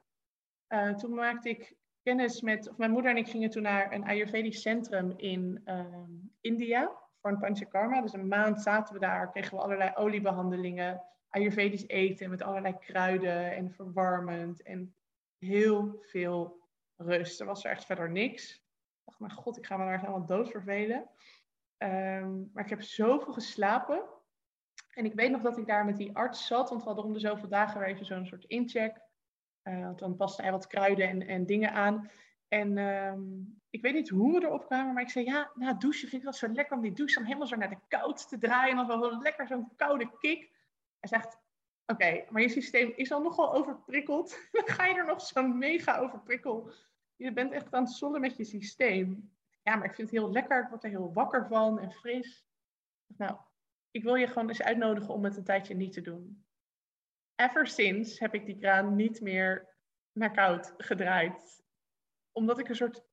Uh, 0.69 0.93
toen 0.93 1.13
maakte 1.13 1.49
ik 1.49 1.75
kennis 2.01 2.41
met, 2.41 2.69
of 2.69 2.77
mijn 2.77 2.91
moeder 2.91 3.11
en 3.11 3.17
ik 3.17 3.27
gingen 3.27 3.49
toen 3.49 3.61
naar 3.61 3.93
een 3.93 4.03
Ayurvedisch 4.03 4.61
centrum 4.61 5.13
in 5.17 5.61
uh, 5.65 5.85
India 6.41 6.91
voor 7.21 7.31
een 7.31 7.39
panchakarma. 7.39 8.01
Dus 8.01 8.13
een 8.13 8.27
maand 8.27 8.61
zaten 8.61 8.93
we 8.93 8.99
daar, 8.99 9.31
kregen 9.31 9.57
we 9.57 9.63
allerlei 9.63 9.91
oliebehandelingen, 9.95 11.01
Ayurvedisch 11.29 11.87
eten 11.87 12.29
met 12.29 12.41
allerlei 12.41 12.77
kruiden 12.79 13.55
en 13.55 13.71
verwarmend 13.71 14.61
en 14.61 14.95
heel 15.37 15.99
veel 16.01 16.59
rust. 16.95 17.39
Er 17.39 17.45
was 17.45 17.63
er 17.63 17.71
echt 17.71 17.85
verder 17.85 18.11
niks. 18.11 18.53
Ik 18.55 18.61
dacht, 19.05 19.19
mijn 19.19 19.31
god, 19.31 19.57
ik 19.57 19.65
ga 19.65 19.77
me 19.77 19.85
daar 19.85 19.99
helemaal 19.99 20.25
dood 20.25 20.49
vervelen. 20.49 21.09
Um, 21.77 22.49
maar 22.53 22.63
ik 22.63 22.69
heb 22.69 22.81
zoveel 22.81 23.33
geslapen. 23.33 24.03
En 24.93 25.05
ik 25.05 25.13
weet 25.13 25.31
nog 25.31 25.41
dat 25.41 25.57
ik 25.57 25.67
daar 25.67 25.85
met 25.85 25.97
die 25.97 26.15
arts 26.15 26.47
zat, 26.47 26.69
want 26.69 26.81
we 26.81 26.87
hadden 26.87 27.05
om 27.05 27.13
de 27.13 27.19
zoveel 27.19 27.49
dagen 27.49 27.79
weer 27.79 27.89
even 27.89 28.05
zo'n 28.05 28.25
soort 28.25 28.45
incheck. 28.45 29.01
Uh, 29.63 29.83
want 29.83 29.99
dan 29.99 30.15
paste 30.15 30.41
hij 30.41 30.51
wat 30.51 30.67
kruiden 30.67 31.07
en, 31.09 31.27
en 31.27 31.45
dingen 31.45 31.71
aan. 31.71 32.09
En 32.47 32.77
ehm, 32.77 33.21
ik 33.69 33.81
weet 33.81 33.93
niet 33.93 34.09
hoe 34.09 34.39
we 34.39 34.45
erop 34.45 34.65
kwamen, 34.65 34.93
maar 34.93 35.03
ik 35.03 35.09
zei 35.09 35.25
ja, 35.25 35.51
na 35.53 35.73
douchen 35.73 36.09
vind 36.09 36.13
ik 36.13 36.23
wel 36.23 36.33
zo 36.33 36.47
lekker 36.47 36.75
om 36.75 36.81
die 36.81 36.91
douche 36.91 37.15
dan 37.15 37.23
helemaal 37.23 37.47
zo 37.47 37.55
naar 37.55 37.69
de 37.69 37.79
koud 37.87 38.29
te 38.29 38.37
draaien. 38.37 38.77
En 38.77 38.87
dan 38.87 38.99
wel 38.99 39.21
lekker 39.21 39.47
zo'n 39.47 39.75
koude 39.75 40.11
kick. 40.19 40.51
Hij 40.99 41.09
zegt, 41.09 41.39
oké, 41.85 42.25
maar 42.29 42.41
je 42.41 42.49
systeem 42.49 42.93
is 42.95 43.11
al 43.11 43.21
nogal 43.21 43.53
overprikkeld. 43.53 44.39
dan 44.51 44.67
ga 44.67 44.85
je 44.85 44.95
er 44.95 45.05
nog 45.05 45.21
zo'n 45.21 45.57
mega 45.57 45.97
overprikkel. 45.97 46.71
Je 47.15 47.33
bent 47.33 47.51
echt 47.51 47.73
aan 47.73 47.83
het 47.83 47.93
zollen 47.93 48.21
met 48.21 48.37
je 48.37 48.43
systeem. 48.43 49.34
Ja, 49.65 49.75
maar 49.75 49.85
ik 49.85 49.95
vind 49.95 50.09
het 50.09 50.19
heel 50.19 50.31
lekker. 50.31 50.63
Ik 50.63 50.69
word 50.69 50.83
er 50.83 50.89
heel 50.89 51.13
wakker 51.13 51.47
van 51.47 51.79
en 51.79 51.91
fris. 51.91 52.45
Nou, 53.07 53.37
ik 53.91 54.03
wil 54.03 54.15
je 54.15 54.27
gewoon 54.27 54.47
eens 54.47 54.61
uitnodigen 54.61 55.13
om 55.13 55.23
het 55.23 55.37
een 55.37 55.43
tijdje 55.43 55.75
niet 55.75 55.93
te 55.93 56.01
doen. 56.01 56.45
Ever 57.35 57.67
since 57.67 58.23
heb 58.23 58.33
ik 58.33 58.45
die 58.45 58.57
kraan 58.57 58.95
niet 58.95 59.21
meer 59.21 59.75
naar 60.11 60.31
koud 60.31 60.73
gedraaid. 60.77 61.63
Omdat 62.31 62.59
ik 62.59 62.69
een 62.69 62.75
soort 62.75 63.03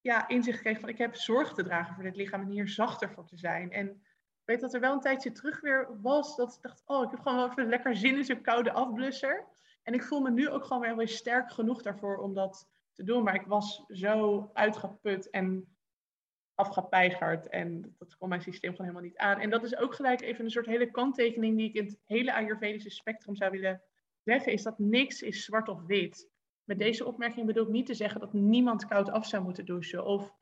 ja, 0.00 0.28
inzicht 0.28 0.60
kreeg 0.60 0.80
van 0.80 0.88
ik 0.88 0.98
heb 0.98 1.14
zorg 1.14 1.52
te 1.52 1.62
dragen 1.62 1.94
voor 1.94 2.04
dit 2.04 2.16
lichaam 2.16 2.40
en 2.40 2.50
hier 2.50 2.68
zachter 2.68 3.10
voor 3.10 3.26
te 3.26 3.36
zijn. 3.36 3.72
En 3.72 3.88
ik 3.88 4.44
weet 4.44 4.60
dat 4.60 4.74
er 4.74 4.80
wel 4.80 4.92
een 4.92 5.00
tijdje 5.00 5.32
terug 5.32 5.60
weer 5.60 6.00
was 6.00 6.36
dat 6.36 6.54
ik 6.54 6.62
dacht, 6.62 6.82
oh, 6.86 7.04
ik 7.04 7.10
heb 7.10 7.20
gewoon 7.20 7.38
wel 7.38 7.50
even 7.50 7.68
lekker 7.68 7.96
zin 7.96 8.16
in 8.16 8.24
zo'n 8.24 8.42
koude 8.42 8.72
afblusser. 8.72 9.46
En 9.82 9.94
ik 9.94 10.02
voel 10.02 10.20
me 10.20 10.30
nu 10.30 10.48
ook 10.48 10.64
gewoon 10.64 10.96
weer 10.96 11.08
sterk 11.08 11.52
genoeg 11.52 11.82
daarvoor 11.82 12.16
om 12.16 12.34
dat 12.34 12.68
te 12.92 13.04
doen. 13.04 13.22
Maar 13.22 13.34
ik 13.34 13.46
was 13.46 13.84
zo 13.86 14.50
uitgeput 14.52 15.30
en 15.30 15.71
afgepeigerd. 16.54 17.48
En 17.48 17.94
dat 17.98 18.16
kon 18.16 18.28
mijn 18.28 18.42
systeem 18.42 18.70
gewoon 18.70 18.86
helemaal 18.86 19.08
niet 19.08 19.18
aan. 19.18 19.40
En 19.40 19.50
dat 19.50 19.64
is 19.64 19.76
ook 19.76 19.94
gelijk 19.94 20.20
even 20.20 20.44
een 20.44 20.50
soort 20.50 20.66
hele 20.66 20.90
kanttekening 20.90 21.56
die 21.56 21.68
ik 21.68 21.74
in 21.74 21.84
het 21.84 21.98
hele 22.04 22.34
Ayurvedische 22.34 22.90
spectrum 22.90 23.36
zou 23.36 23.50
willen 23.50 23.82
zeggen. 24.24 24.52
Is 24.52 24.62
dat 24.62 24.78
niks 24.78 25.22
is 25.22 25.44
zwart 25.44 25.68
of 25.68 25.82
wit. 25.86 26.30
Met 26.64 26.78
deze 26.78 27.04
opmerking 27.04 27.46
bedoel 27.46 27.64
ik 27.64 27.72
niet 27.72 27.86
te 27.86 27.94
zeggen 27.94 28.20
dat 28.20 28.32
niemand 28.32 28.86
koud 28.86 29.10
af 29.10 29.26
zou 29.26 29.42
moeten 29.42 29.64
douchen. 29.64 30.04
Of 30.04 30.34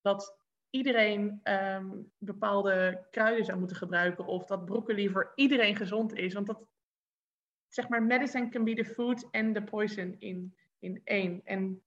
dat 0.00 0.36
iedereen 0.70 1.40
ehm, 1.42 1.90
bepaalde 2.18 3.06
kruiden 3.10 3.44
zou 3.44 3.58
moeten 3.58 3.76
gebruiken. 3.76 4.26
Of 4.26 4.46
dat 4.46 4.64
broccoli 4.64 5.08
voor 5.08 5.32
iedereen 5.34 5.76
gezond 5.76 6.14
is. 6.14 6.34
Want 6.34 6.46
dat, 6.46 6.66
zeg 7.68 7.88
maar, 7.88 8.02
medicine 8.02 8.48
can 8.48 8.64
be 8.64 8.74
the 8.74 8.84
food 8.84 9.28
and 9.30 9.54
the 9.54 9.62
poison 9.62 10.16
in, 10.18 10.54
in 10.78 11.00
één. 11.04 11.40
En 11.44 11.82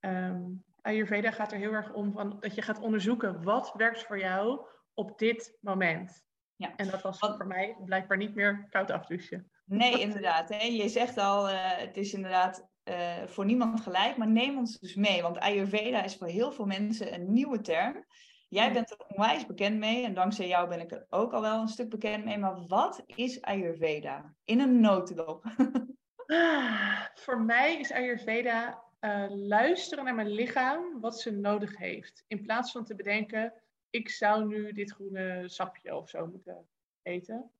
um, 0.00 0.64
Ayurveda 0.84 1.30
gaat 1.30 1.52
er 1.52 1.58
heel 1.58 1.72
erg 1.72 1.92
om 1.92 2.12
van, 2.12 2.36
dat 2.40 2.54
je 2.54 2.62
gaat 2.62 2.80
onderzoeken 2.80 3.42
wat 3.42 3.72
werkt 3.76 4.02
voor 4.02 4.18
jou 4.18 4.66
op 4.94 5.18
dit 5.18 5.58
moment. 5.60 6.24
Ja. 6.56 6.76
En 6.76 6.90
dat 6.90 7.02
was 7.02 7.18
voor 7.18 7.46
mij 7.46 7.76
blijkbaar 7.84 8.16
niet 8.16 8.34
meer 8.34 8.66
koud 8.70 8.90
afdouchen. 8.90 9.50
Nee, 9.64 10.00
inderdaad. 10.06 10.48
Hè. 10.48 10.64
Je 10.64 10.88
zegt 10.88 11.18
al, 11.18 11.50
uh, 11.50 11.54
het 11.58 11.96
is 11.96 12.14
inderdaad 12.14 12.68
uh, 12.84 13.26
voor 13.26 13.44
niemand 13.44 13.80
gelijk, 13.80 14.16
maar 14.16 14.28
neem 14.28 14.58
ons 14.58 14.78
dus 14.78 14.94
mee. 14.94 15.22
Want 15.22 15.38
Ayurveda 15.38 16.02
is 16.02 16.16
voor 16.16 16.28
heel 16.28 16.52
veel 16.52 16.66
mensen 16.66 17.14
een 17.14 17.32
nieuwe 17.32 17.60
term. 17.60 18.04
Jij 18.48 18.72
bent 18.72 18.90
er 18.90 19.06
onwijs 19.08 19.46
bekend 19.46 19.78
mee 19.78 20.04
en 20.04 20.14
dankzij 20.14 20.48
jou 20.48 20.68
ben 20.68 20.80
ik 20.80 20.92
er 20.92 21.06
ook 21.10 21.32
al 21.32 21.40
wel 21.40 21.60
een 21.60 21.68
stuk 21.68 21.90
bekend 21.90 22.24
mee. 22.24 22.38
Maar 22.38 22.66
wat 22.66 23.02
is 23.06 23.42
Ayurveda? 23.42 24.34
In 24.44 24.60
een 24.60 24.80
notendop. 24.80 25.44
ah, 26.26 27.00
voor 27.14 27.40
mij 27.40 27.78
is 27.78 27.92
Ayurveda 27.92 28.83
uh, 29.04 29.26
luisteren 29.30 30.04
naar 30.04 30.14
mijn 30.14 30.30
lichaam 30.30 31.00
wat 31.00 31.20
ze 31.20 31.30
nodig 31.30 31.76
heeft. 31.76 32.24
In 32.26 32.42
plaats 32.42 32.72
van 32.72 32.84
te 32.84 32.94
bedenken, 32.94 33.52
ik 33.90 34.08
zou 34.08 34.46
nu 34.46 34.72
dit 34.72 34.92
groene 34.92 35.48
sapje 35.48 35.96
of 35.96 36.08
zo 36.08 36.26
moeten 36.26 36.68
eten, 37.02 37.50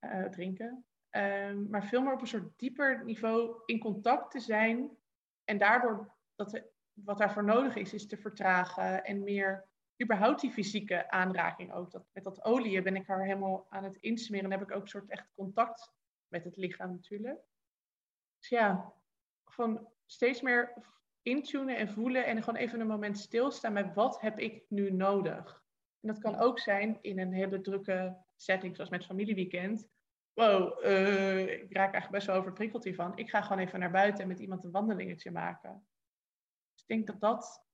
uh, 0.00 0.24
drinken. 0.24 0.84
Um, 1.10 1.70
maar 1.70 1.84
veel 1.84 2.02
meer 2.02 2.12
op 2.12 2.20
een 2.20 2.26
soort 2.26 2.58
dieper 2.58 3.04
niveau 3.04 3.62
in 3.66 3.78
contact 3.78 4.30
te 4.30 4.40
zijn. 4.40 4.96
En 5.44 5.58
daardoor 5.58 6.14
dat 6.34 6.62
wat 6.92 7.18
daarvoor 7.18 7.44
nodig 7.44 7.76
is, 7.76 7.94
is 7.94 8.06
te 8.06 8.16
vertragen 8.16 9.04
en 9.04 9.22
meer 9.22 9.68
überhaupt 10.02 10.40
die 10.40 10.50
fysieke 10.50 11.10
aanraking 11.10 11.72
ook. 11.72 11.90
Dat, 11.90 12.06
met 12.12 12.24
dat 12.24 12.44
olie 12.44 12.82
ben 12.82 12.96
ik 12.96 13.06
haar 13.06 13.24
helemaal 13.24 13.66
aan 13.68 13.84
het 13.84 13.96
insmeren. 13.96 14.44
En 14.44 14.58
heb 14.58 14.68
ik 14.68 14.76
ook 14.76 14.82
een 14.82 14.88
soort 14.88 15.10
echt 15.10 15.30
contact 15.34 15.92
met 16.28 16.44
het 16.44 16.56
lichaam 16.56 16.90
natuurlijk. 16.90 17.40
Dus 18.38 18.48
ja, 18.48 18.92
van 19.54 19.88
steeds 20.06 20.40
meer 20.40 20.72
intunen 21.22 21.76
en 21.76 21.88
voelen 21.88 22.26
en 22.26 22.42
gewoon 22.42 22.60
even 22.60 22.80
een 22.80 22.86
moment 22.86 23.18
stilstaan 23.18 23.72
met 23.72 23.94
wat 23.94 24.20
heb 24.20 24.38
ik 24.38 24.64
nu 24.68 24.90
nodig. 24.90 25.62
En 26.00 26.08
dat 26.08 26.18
kan 26.18 26.36
ook 26.36 26.58
zijn 26.58 26.98
in 27.00 27.18
een 27.18 27.32
hele 27.32 27.60
drukke 27.60 28.16
setting, 28.36 28.74
zoals 28.74 28.90
met 28.90 29.04
familieweekend. 29.04 29.88
Wow, 30.32 30.84
uh, 30.84 31.40
ik 31.40 31.72
raak 31.72 31.92
eigenlijk 31.92 32.10
best 32.10 32.26
wel 32.26 32.36
overprikkeld 32.36 32.84
hiervan. 32.84 33.16
Ik 33.18 33.30
ga 33.30 33.42
gewoon 33.42 33.58
even 33.58 33.80
naar 33.80 33.90
buiten 33.90 34.22
en 34.22 34.28
met 34.28 34.38
iemand 34.38 34.64
een 34.64 34.70
wandelingetje 34.70 35.30
maken. 35.30 35.86
Dus 36.72 36.82
ik 36.82 36.88
denk 36.88 37.06
dat 37.06 37.20
dat 37.20 37.64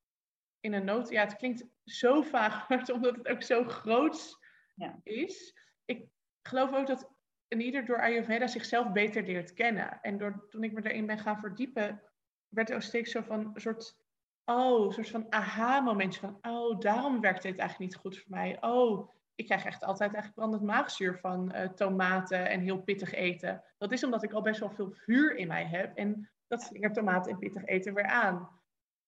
in 0.61 0.73
een 0.73 0.85
nood... 0.85 1.09
Ja, 1.09 1.23
het 1.23 1.37
klinkt 1.37 1.67
zo 1.85 2.23
vaag, 2.23 2.69
omdat 2.93 3.17
het 3.17 3.29
ook 3.29 3.43
zo 3.43 3.65
groot 3.65 4.39
ja. 4.75 5.01
is. 5.03 5.57
Ik 5.85 6.09
geloof 6.43 6.73
ook 6.73 6.87
dat 6.87 7.11
en 7.51 7.61
ieder 7.61 7.85
door 7.85 8.01
Ayurveda 8.01 8.47
zichzelf 8.47 8.93
beter 8.93 9.23
leert 9.23 9.53
kennen. 9.53 9.99
En 10.03 10.19
door, 10.19 10.47
toen 10.49 10.65
ik 10.65 10.73
me 10.73 10.91
erin 10.91 11.07
ben 11.07 11.19
gaan 11.19 11.39
verdiepen, 11.39 12.03
werd 12.49 12.69
er 12.71 12.75
ook 12.75 12.83
steeds 12.83 13.11
zo 13.11 13.21
van 13.21 13.51
een 13.55 13.61
soort, 13.61 13.97
oh, 14.45 14.87
een 14.87 14.93
soort 14.93 15.09
van 15.09 15.27
aha-momentje 15.29 16.21
van, 16.21 16.39
oh, 16.43 16.79
daarom 16.79 17.21
werkt 17.21 17.43
dit 17.43 17.59
eigenlijk 17.59 17.91
niet 17.91 18.01
goed 18.01 18.19
voor 18.19 18.31
mij. 18.31 18.57
Oh, 18.61 19.11
ik 19.35 19.47
krijg 19.47 19.65
echt 19.65 19.85
altijd 19.85 20.13
eigenlijk 20.13 20.35
brandend 20.35 20.63
maagzuur 20.63 21.19
van 21.19 21.53
uh, 21.55 21.69
tomaten 21.69 22.49
en 22.49 22.61
heel 22.61 22.83
pittig 22.83 23.13
eten. 23.13 23.65
Dat 23.79 23.93
is 23.93 24.05
omdat 24.05 24.23
ik 24.23 24.33
al 24.33 24.43
best 24.43 24.61
wel 24.61 24.71
veel 24.71 24.93
vuur 24.93 25.37
in 25.37 25.49
mij 25.49 25.65
heb 25.65 25.97
en 25.97 26.31
dat 26.47 26.63
slingert 26.63 26.95
tomaten 26.95 27.33
en 27.33 27.39
pittig 27.39 27.65
eten 27.65 27.95
weer 27.95 28.07
aan. 28.07 28.49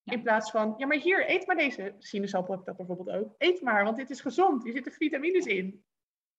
In 0.05 0.23
plaats 0.23 0.51
van, 0.51 0.75
ja, 0.77 0.87
maar 0.87 0.97
hier, 0.97 1.31
eet 1.31 1.47
maar 1.47 1.57
deze. 1.57 1.95
Sinaasappel 1.99 2.51
heb 2.51 2.61
ik 2.61 2.67
dat 2.67 2.77
bijvoorbeeld 2.77 3.17
ook. 3.17 3.35
Eet 3.39 3.61
maar, 3.61 3.85
want 3.85 3.97
dit 3.97 4.11
is 4.11 4.21
gezond. 4.21 4.65
Hier 4.65 4.73
zitten 4.73 4.93
vitamines 4.93 5.47
in. 5.47 5.85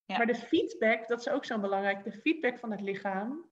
Ja. 0.06 0.18
Maar 0.18 0.26
de 0.26 0.36
feedback, 0.36 1.08
dat 1.08 1.20
is 1.20 1.30
ook 1.30 1.46
zo 1.46 1.60
belangrijk. 1.60 2.04
De 2.04 2.12
feedback 2.12 2.60
van 2.60 2.72
het 2.72 2.82
lichaam, 2.82 3.50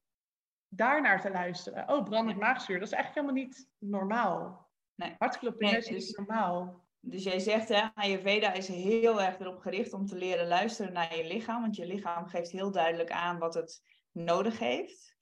daarnaar 0.67 1.21
te 1.21 1.31
luisteren. 1.31 1.89
Oh, 1.89 2.03
brandend 2.03 2.39
maagzuur, 2.39 2.79
dat 2.79 2.87
is 2.87 2.93
eigenlijk 2.93 3.25
helemaal 3.25 3.45
niet 3.45 3.69
normaal. 3.77 4.69
Nee. 4.95 5.15
Hartklopping 5.17 5.71
nee, 5.71 5.79
is 5.79 5.87
dus, 5.87 6.07
niet 6.07 6.17
normaal. 6.17 6.85
Dus 6.99 7.23
jij 7.23 7.39
zegt, 7.39 7.69
hè, 7.69 7.81
Ayurveda 7.93 8.53
is 8.53 8.67
heel 8.67 9.21
erg 9.21 9.39
erop 9.39 9.59
gericht 9.59 9.93
om 9.93 10.05
te 10.05 10.15
leren 10.15 10.47
luisteren 10.47 10.93
naar 10.93 11.17
je 11.17 11.27
lichaam. 11.27 11.61
Want 11.61 11.75
je 11.75 11.85
lichaam 11.85 12.27
geeft 12.27 12.51
heel 12.51 12.71
duidelijk 12.71 13.11
aan 13.11 13.39
wat 13.39 13.53
het 13.53 13.81
nodig 14.11 14.59
heeft. 14.59 15.15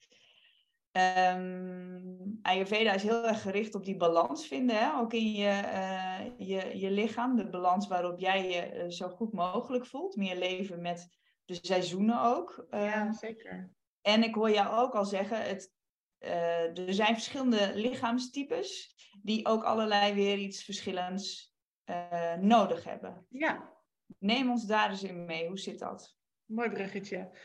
Um, 0.92 2.38
Ayurveda 2.42 2.92
is 2.92 3.02
heel 3.02 3.26
erg 3.26 3.42
gericht 3.42 3.74
op 3.74 3.84
die 3.84 3.96
balans 3.96 4.46
vinden, 4.46 4.76
hè? 4.76 4.98
ook 4.98 5.12
in 5.12 5.32
je, 5.32 5.62
uh, 5.64 6.48
je, 6.48 6.78
je 6.78 6.90
lichaam. 6.90 7.36
De 7.36 7.48
balans 7.48 7.88
waarop 7.88 8.18
jij 8.18 8.50
je 8.50 8.84
uh, 8.84 8.90
zo 8.90 9.08
goed 9.08 9.32
mogelijk 9.32 9.86
voelt. 9.86 10.16
Meer 10.16 10.36
leven 10.36 10.82
met 10.82 11.19
de 11.50 11.58
seizoenen 11.66 12.20
ook. 12.22 12.66
Ja, 12.70 13.12
zeker. 13.12 13.70
En 14.00 14.22
ik 14.22 14.34
hoor 14.34 14.50
jou 14.50 14.76
ook 14.76 14.94
al 14.94 15.04
zeggen, 15.04 15.42
het, 15.42 15.72
uh, 16.18 16.78
er 16.78 16.94
zijn 16.94 17.14
verschillende 17.14 17.72
lichaamstypes 17.74 18.94
die 19.22 19.46
ook 19.46 19.64
allerlei 19.64 20.14
weer 20.14 20.38
iets 20.38 20.64
verschillends 20.64 21.54
uh, 21.84 22.34
nodig 22.34 22.84
hebben. 22.84 23.26
Ja. 23.28 23.78
Neem 24.18 24.50
ons 24.50 24.66
daar 24.66 24.90
eens 24.90 25.02
in 25.02 25.24
mee. 25.24 25.46
Hoe 25.46 25.58
zit 25.58 25.78
dat? 25.78 26.16
Mooi 26.44 26.70
bruggetje. 26.70 27.38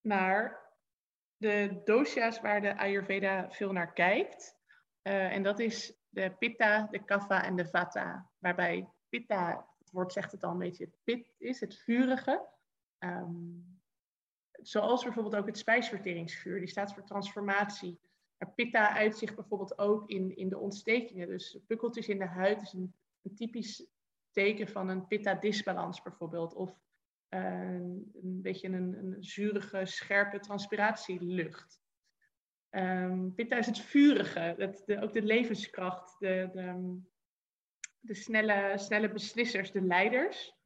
Naar 0.00 0.70
de 1.36 1.80
dosha's 1.84 2.40
waar 2.40 2.60
de 2.60 2.76
Ayurveda 2.76 3.50
veel 3.50 3.72
naar 3.72 3.92
kijkt. 3.92 4.56
Uh, 5.02 5.32
en 5.32 5.42
dat 5.42 5.58
is 5.58 5.96
de 6.08 6.30
Pitta, 6.38 6.88
de 6.90 7.04
Kapha 7.04 7.44
en 7.44 7.56
de 7.56 7.66
Vata. 7.66 8.30
Waarbij 8.38 8.88
Pitta, 9.08 9.66
het 9.78 9.90
woord 9.90 10.12
zegt 10.12 10.32
het 10.32 10.44
al 10.44 10.50
een 10.50 10.58
beetje, 10.58 10.90
pit 11.04 11.34
is, 11.38 11.60
het 11.60 11.76
vurige. 11.76 12.50
Um, 13.04 13.80
zoals 14.52 15.04
bijvoorbeeld 15.04 15.36
ook 15.36 15.46
het 15.46 15.58
spijsverteringsvuur, 15.58 16.58
die 16.58 16.68
staat 16.68 16.94
voor 16.94 17.04
transformatie. 17.04 18.00
Maar 18.38 18.52
pitta 18.52 18.96
uitzicht 18.96 19.34
bijvoorbeeld 19.34 19.78
ook 19.78 20.08
in, 20.08 20.36
in 20.36 20.48
de 20.48 20.58
ontstekingen. 20.58 21.28
Dus 21.28 21.58
pukkeltjes 21.66 22.08
in 22.08 22.18
de 22.18 22.26
huid 22.26 22.62
is 22.62 22.72
een, 22.72 22.94
typisch 23.34 23.86
teken 24.30 24.68
van 24.68 24.88
een 24.88 25.06
pitta-disbalans 25.06 26.02
bijvoorbeeld. 26.02 26.54
Of 26.54 26.80
een 27.28 28.40
beetje 28.42 28.68
een, 28.68 28.96
een 28.98 29.16
zurige, 29.24 29.86
scherpe 29.86 30.38
transpiratielucht. 30.38 31.80
Um, 32.70 33.34
pitta 33.34 33.56
is 33.56 33.66
het 33.66 33.78
vurige, 33.78 34.54
het, 34.58 34.82
de, 34.86 35.00
ook 35.00 35.12
de 35.12 35.22
levenskracht, 35.22 36.18
de, 36.18 36.48
de, 36.52 37.00
de 38.00 38.14
snelle, 38.14 38.78
snelle 38.78 39.12
beslissers, 39.12 39.72
de 39.72 39.82
leiders. 39.82 40.56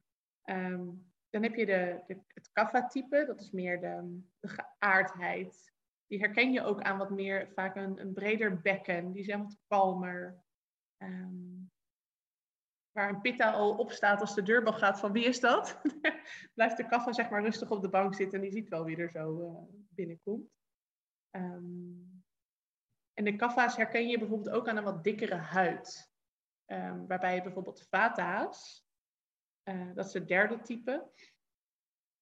Dan 1.29 1.43
heb 1.43 1.55
je 1.55 1.65
de, 1.65 2.03
de 2.07 2.21
het 2.27 2.49
kaffa-type, 2.51 3.25
dat 3.25 3.39
is 3.39 3.51
meer 3.51 3.79
de, 3.79 4.21
de 4.39 4.47
geaardheid. 4.47 5.73
Die 6.07 6.19
herken 6.19 6.51
je 6.51 6.63
ook 6.63 6.81
aan 6.81 6.97
wat 6.97 7.09
meer, 7.09 7.51
vaak 7.53 7.75
een, 7.75 7.99
een 7.99 8.13
breder 8.13 8.61
bekken. 8.61 9.11
Die 9.11 9.23
zijn 9.23 9.43
wat 9.43 9.57
kalmer. 9.67 10.43
Um, 11.03 11.71
waar 12.91 13.09
een 13.09 13.21
pitta 13.21 13.51
al 13.51 13.77
op 13.77 13.91
staat 13.91 14.21
als 14.21 14.35
de 14.35 14.43
deurbel 14.43 14.73
gaat 14.73 14.99
van 14.99 15.11
wie 15.11 15.25
is 15.25 15.39
dat? 15.39 15.81
Blijft 16.55 16.77
de 16.77 16.87
kaffa 16.87 17.13
zeg 17.13 17.29
maar 17.29 17.43
rustig 17.43 17.71
op 17.71 17.81
de 17.81 17.89
bank 17.89 18.15
zitten 18.15 18.37
en 18.37 18.43
die 18.43 18.53
ziet 18.53 18.69
wel 18.69 18.83
wie 18.83 18.97
er 18.97 19.09
zo 19.09 19.41
uh, 19.41 19.79
binnenkomt. 19.89 20.49
Um, 21.31 22.23
en 23.13 23.23
de 23.23 23.35
kaffa's 23.35 23.75
herken 23.75 24.07
je 24.07 24.17
bijvoorbeeld 24.17 24.55
ook 24.55 24.67
aan 24.67 24.77
een 24.77 24.83
wat 24.83 25.03
dikkere 25.03 25.35
huid. 25.35 26.11
Um, 26.65 27.07
waarbij 27.07 27.35
je 27.35 27.41
bijvoorbeeld 27.41 27.87
vata's, 27.89 28.86
uh, 29.67 29.93
dat 29.93 30.05
is 30.05 30.13
het 30.13 30.27
derde 30.27 30.61
type, 30.61 31.03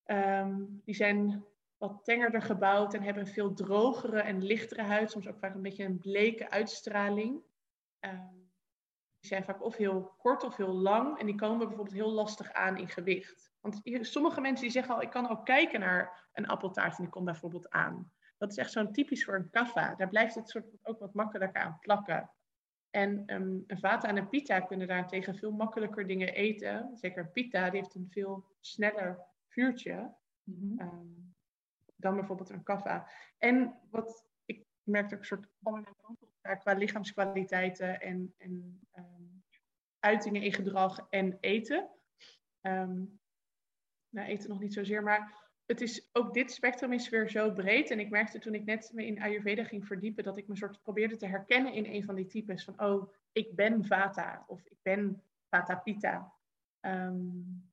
um, 0.05 0.81
die 0.85 0.95
zijn 0.95 1.45
wat 1.77 2.03
tengerder 2.03 2.41
gebouwd 2.41 2.93
en 2.93 3.01
hebben 3.01 3.23
een 3.25 3.33
veel 3.33 3.53
drogere 3.53 4.21
en 4.21 4.43
lichtere 4.43 4.81
huid, 4.81 5.11
soms 5.11 5.27
ook 5.27 5.39
vaak 5.39 5.55
een 5.55 5.61
beetje 5.61 5.83
een 5.83 5.99
bleke 5.99 6.49
uitstraling. 6.49 7.41
Um, 7.99 8.45
die 9.19 9.33
zijn 9.33 9.43
vaak 9.43 9.63
of 9.63 9.75
heel 9.75 10.13
kort 10.17 10.43
of 10.43 10.55
heel 10.55 10.73
lang 10.73 11.19
en 11.19 11.25
die 11.25 11.35
komen 11.35 11.57
bijvoorbeeld 11.57 11.95
heel 11.95 12.11
lastig 12.11 12.53
aan 12.53 12.77
in 12.77 12.87
gewicht. 12.87 13.53
Want 13.61 13.81
sommige 13.83 14.41
mensen 14.41 14.63
die 14.63 14.71
zeggen 14.71 14.95
al, 14.95 15.01
ik 15.01 15.09
kan 15.09 15.29
ook 15.29 15.45
kijken 15.45 15.79
naar 15.79 16.29
een 16.33 16.47
appeltaart 16.47 16.97
en 16.97 17.03
die 17.03 17.11
komt 17.11 17.25
bijvoorbeeld 17.25 17.69
aan. 17.69 18.11
Dat 18.37 18.51
is 18.51 18.57
echt 18.57 18.71
zo'n 18.71 18.91
typisch 18.91 19.25
voor 19.25 19.35
een 19.35 19.49
kaffa. 19.49 19.95
Daar 19.95 20.09
blijft 20.09 20.35
het 20.35 20.49
soort 20.49 20.65
ook 20.83 20.99
wat 20.99 21.13
makkelijker 21.13 21.61
aan 21.61 21.77
plakken. 21.79 22.31
En 22.95 23.33
um, 23.33 23.63
een 23.67 23.79
vata 23.79 24.07
en 24.07 24.17
een 24.17 24.29
pita 24.29 24.59
kunnen 24.59 24.87
daarentegen 24.87 25.35
veel 25.35 25.51
makkelijker 25.51 26.07
dingen 26.07 26.33
eten. 26.33 26.97
Zeker 26.97 27.23
een 27.23 27.31
pita, 27.31 27.69
die 27.69 27.79
heeft 27.79 27.95
een 27.95 28.09
veel 28.09 28.45
sneller 28.59 29.19
vuurtje. 29.47 30.13
Mm 30.43 30.77
-hmm 30.77 31.33
dan 31.95 32.15
bijvoorbeeld 32.15 32.49
een 32.49 32.63
kaffa. 32.63 33.09
En 33.37 33.79
wat 33.89 34.25
ik 34.45 34.65
merk 34.83 35.13
ook 35.13 35.19
een 35.19 35.25
soort 35.25 35.47
allerlei 35.63 35.93
kanten 36.01 36.27
op 36.27 36.59
qua 36.59 36.73
lichaamskwaliteiten 36.73 38.01
en, 38.01 38.33
en 38.37 38.79
um, 38.97 39.43
uitingen 39.99 40.41
in 40.41 40.53
gedrag 40.53 41.07
en 41.09 41.37
eten. 41.39 41.89
Nou, 44.09 44.27
eten 44.27 44.49
nog 44.49 44.59
niet 44.59 44.73
zozeer, 44.73 45.03
maar 45.03 45.44
het 45.65 45.81
is, 45.81 46.09
ook 46.13 46.33
dit 46.33 46.51
spectrum 46.51 46.93
is 46.93 47.09
weer 47.09 47.29
zo 47.29 47.51
breed. 47.51 47.91
En 47.91 47.99
ik 47.99 48.09
merkte 48.09 48.39
toen 48.39 48.53
ik 48.53 48.65
net 48.65 48.91
me 48.93 49.05
in 49.05 49.21
Ayurveda 49.21 49.63
ging 49.63 49.87
verdiepen, 49.87 50.23
dat 50.23 50.37
ik 50.37 50.47
me 50.47 50.55
soort 50.55 50.81
probeerde 50.81 51.15
te 51.15 51.27
herkennen 51.27 51.73
in 51.73 51.85
een 51.85 52.03
van 52.03 52.15
die 52.15 52.27
types. 52.27 52.63
Van, 52.63 52.81
oh, 52.81 53.11
ik 53.31 53.55
ben 53.55 53.85
Vata 53.85 54.43
of 54.47 54.65
ik 54.65 54.77
ben 54.81 55.23
Vata 55.49 55.75
Pitta. 55.75 56.33
Um, 56.81 57.63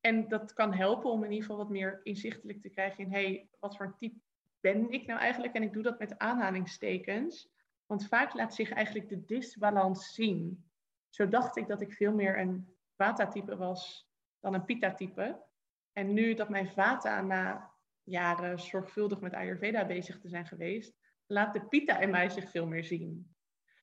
en 0.00 0.28
dat 0.28 0.52
kan 0.52 0.72
helpen 0.72 1.10
om 1.10 1.24
in 1.24 1.30
ieder 1.30 1.46
geval 1.46 1.62
wat 1.64 1.70
meer 1.70 2.00
inzichtelijk 2.02 2.60
te 2.60 2.68
krijgen 2.68 3.04
in, 3.04 3.10
hey, 3.10 3.48
wat 3.58 3.76
voor 3.76 3.94
type 3.96 4.18
ben 4.60 4.90
ik 4.90 5.06
nou 5.06 5.20
eigenlijk? 5.20 5.54
En 5.54 5.62
ik 5.62 5.72
doe 5.72 5.82
dat 5.82 5.98
met 5.98 6.18
aanhalingstekens. 6.18 7.48
Want 7.86 8.06
vaak 8.06 8.34
laat 8.34 8.54
zich 8.54 8.70
eigenlijk 8.70 9.08
de 9.08 9.24
disbalans 9.24 10.14
zien. 10.14 10.64
Zo 11.08 11.28
dacht 11.28 11.56
ik 11.56 11.66
dat 11.66 11.80
ik 11.80 11.92
veel 11.92 12.12
meer 12.12 12.38
een 12.38 12.68
Vata-type 12.96 13.56
was 13.56 14.08
dan 14.40 14.54
een 14.54 14.64
Pitta-type. 14.64 15.42
En 15.92 16.12
nu 16.12 16.34
dat 16.34 16.48
mijn 16.48 16.68
Vata 16.68 17.20
na 17.20 17.74
jaren 18.02 18.60
zorgvuldig 18.60 19.20
met 19.20 19.34
Ayurveda 19.34 19.86
bezig 19.86 20.18
te 20.18 20.28
zijn 20.28 20.46
geweest, 20.46 20.98
laat 21.26 21.52
de 21.52 21.66
Pitta 21.66 21.98
in 21.98 22.10
mij 22.10 22.28
zich 22.28 22.50
veel 22.50 22.66
meer 22.66 22.84
zien. 22.84 23.34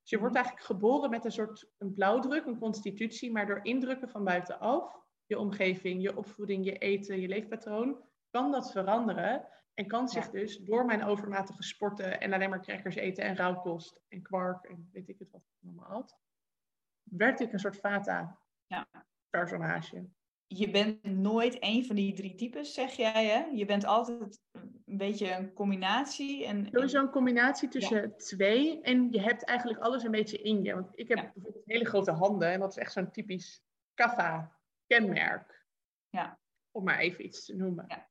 Dus 0.02 0.10
je 0.10 0.20
wordt 0.20 0.34
mhm. 0.34 0.44
eigenlijk 0.44 0.66
geboren 0.66 1.10
met 1.10 1.26
een 1.26 1.32
soort 1.32 1.72
een 1.78 1.94
blauwdruk, 1.94 2.46
een 2.46 2.60
constitutie, 2.60 3.32
maar 3.32 3.46
door 3.46 3.60
indrukken 3.64 4.10
van 4.10 4.24
buitenaf 4.24 4.96
je 5.26 5.40
omgeving, 5.40 6.02
je 6.02 6.18
opvoeding, 6.18 6.66
je 6.66 6.78
eten, 6.78 7.22
je 7.22 7.28
leefpatroon, 7.28 8.04
kan 8.30 8.52
dat 8.52 8.72
veranderen. 8.72 9.48
En 9.74 9.88
kan 9.88 10.10
zich 10.10 10.30
dus 10.30 10.58
door 10.58 10.86
mijn 10.86 11.04
overmatige 11.04 11.64
sporten 11.64 12.20
en 12.20 12.34
alleen 12.34 12.50
maar 12.50 12.62
crackers 12.62 12.96
eten 12.96 13.24
en 13.24 13.36
rauwkost 13.36 14.00
en 14.08 14.22
kwark 14.22 14.64
en 14.64 14.90
weet 14.92 15.10
ik 15.10 15.20
het 15.20 15.32
wat 15.32 15.42
allemaal 15.64 15.86
had, 15.86 16.18
werd 17.04 17.40
ik 17.40 17.54
een 17.54 17.60
soort 17.60 17.80
vata-personage. 17.80 20.10
Je 20.48 20.72
bent 20.72 21.04
nooit 21.04 21.60
één 21.60 21.86
van 21.86 21.96
die 21.96 22.14
drie 22.14 22.36
types, 22.36 22.74
zeg 22.74 22.92
jij 22.92 23.26
hè? 23.26 23.46
Je 23.46 23.66
bent 23.66 23.86
altijd 23.86 24.42
een 24.86 24.98
beetje 24.98 25.32
een 25.32 25.54
combinatie. 25.54 26.46
En, 26.46 26.68
Sowieso 26.72 27.02
een 27.02 27.10
combinatie 27.10 27.70
tussen 27.70 28.18
twee. 28.18 28.82
En 28.82 29.12
je 29.12 29.22
hebt 29.22 29.44
eigenlijk 29.44 29.80
alles 29.80 30.04
een 30.04 30.12
beetje 30.12 30.42
in 30.42 30.64
je. 30.64 30.74
Want 30.74 30.90
ik 30.92 31.08
heb 31.08 31.32
bijvoorbeeld 31.34 31.66
hele 31.66 31.86
grote 31.86 32.12
handen 32.12 32.52
en 32.52 32.60
dat 32.60 32.70
is 32.70 32.78
echt 32.78 32.92
zo'n 32.92 33.12
typisch 33.12 33.62
kaffa 33.94 34.60
kenmerk. 34.86 35.66
Ja. 36.10 36.40
Om 36.72 36.84
maar 36.84 37.00
even 37.00 37.26
iets 37.26 37.46
te 37.46 37.56
noemen. 37.56 37.86
Ja. 37.88 38.07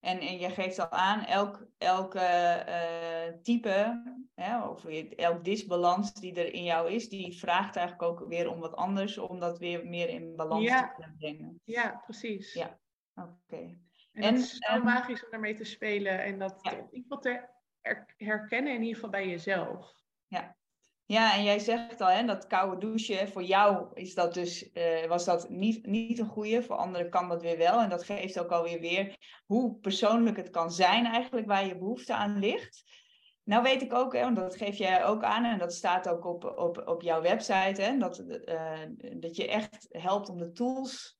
En, 0.00 0.20
en 0.20 0.38
je 0.38 0.50
geeft 0.50 0.78
al 0.78 0.90
aan, 0.90 1.24
elk, 1.24 1.66
elke 1.78 2.64
uh, 2.68 3.40
type, 3.42 4.02
hè, 4.34 4.62
of 4.62 4.84
elk 5.16 5.44
disbalans 5.44 6.14
die 6.14 6.34
er 6.34 6.52
in 6.52 6.64
jou 6.64 6.90
is, 6.90 7.08
die 7.08 7.38
vraagt 7.38 7.76
eigenlijk 7.76 8.10
ook 8.10 8.28
weer 8.28 8.50
om 8.50 8.60
wat 8.60 8.74
anders, 8.74 9.18
om 9.18 9.40
dat 9.40 9.58
weer 9.58 9.86
meer 9.86 10.08
in 10.08 10.36
balans 10.36 10.66
te 10.66 10.92
kunnen 10.94 11.16
brengen. 11.18 11.60
Ja, 11.64 12.02
precies. 12.04 12.52
Ja, 12.52 12.78
oké. 13.14 13.56
En, 13.56 14.22
en, 14.22 14.34
het 14.34 14.42
is 14.42 14.56
zo 14.56 14.74
um, 14.74 14.82
magisch 14.82 15.24
om 15.24 15.30
daarmee 15.30 15.54
te 15.54 15.64
spelen 15.64 16.22
en 16.22 16.38
dat 16.38 16.58
ja. 16.62 16.70
in 16.70 16.86
ieder 16.90 17.02
geval 17.02 17.18
te 17.18 17.48
herkennen 18.16 18.72
in 18.72 18.80
ieder 18.80 18.94
geval 18.94 19.10
bij 19.10 19.28
jezelf. 19.28 19.94
Ja, 20.26 20.56
ja, 21.06 21.34
en 21.34 21.44
jij 21.44 21.58
zegt 21.58 22.00
al, 22.00 22.08
hè, 22.08 22.24
dat 22.24 22.46
koude 22.46 22.78
douchen, 22.78 23.28
voor 23.28 23.42
jou 23.42 23.86
is 23.94 24.14
dat 24.14 24.34
dus, 24.34 24.70
uh, 24.74 25.06
was 25.06 25.24
dat 25.24 25.48
niet, 25.50 25.86
niet 25.86 26.18
een 26.18 26.26
goede, 26.26 26.62
voor 26.62 26.76
anderen 26.76 27.10
kan 27.10 27.28
dat 27.28 27.42
weer 27.42 27.58
wel. 27.58 27.80
En 27.80 27.88
dat 27.88 28.04
geeft 28.04 28.38
ook 28.38 28.50
alweer 28.50 28.80
weer 28.80 29.16
hoe 29.46 29.78
persoonlijk 29.78 30.36
het 30.36 30.50
kan 30.50 30.72
zijn 30.72 31.04
eigenlijk, 31.06 31.46
waar 31.46 31.66
je 31.66 31.78
behoefte 31.78 32.14
aan 32.14 32.38
ligt. 32.38 32.84
Nou 33.44 33.62
weet 33.62 33.82
ik 33.82 33.92
ook, 33.92 34.12
hè, 34.12 34.20
want 34.20 34.36
dat 34.36 34.56
geef 34.56 34.76
jij 34.76 35.04
ook 35.04 35.22
aan 35.22 35.44
en 35.44 35.58
dat 35.58 35.72
staat 35.72 36.08
ook 36.08 36.24
op, 36.24 36.44
op, 36.44 36.82
op 36.88 37.02
jouw 37.02 37.22
website, 37.22 37.82
hè, 37.82 37.98
dat, 37.98 38.18
uh, 38.18 38.80
dat 39.16 39.36
je 39.36 39.48
echt 39.48 39.86
helpt 39.88 40.28
om 40.28 40.38
de 40.38 40.52
tools 40.52 41.16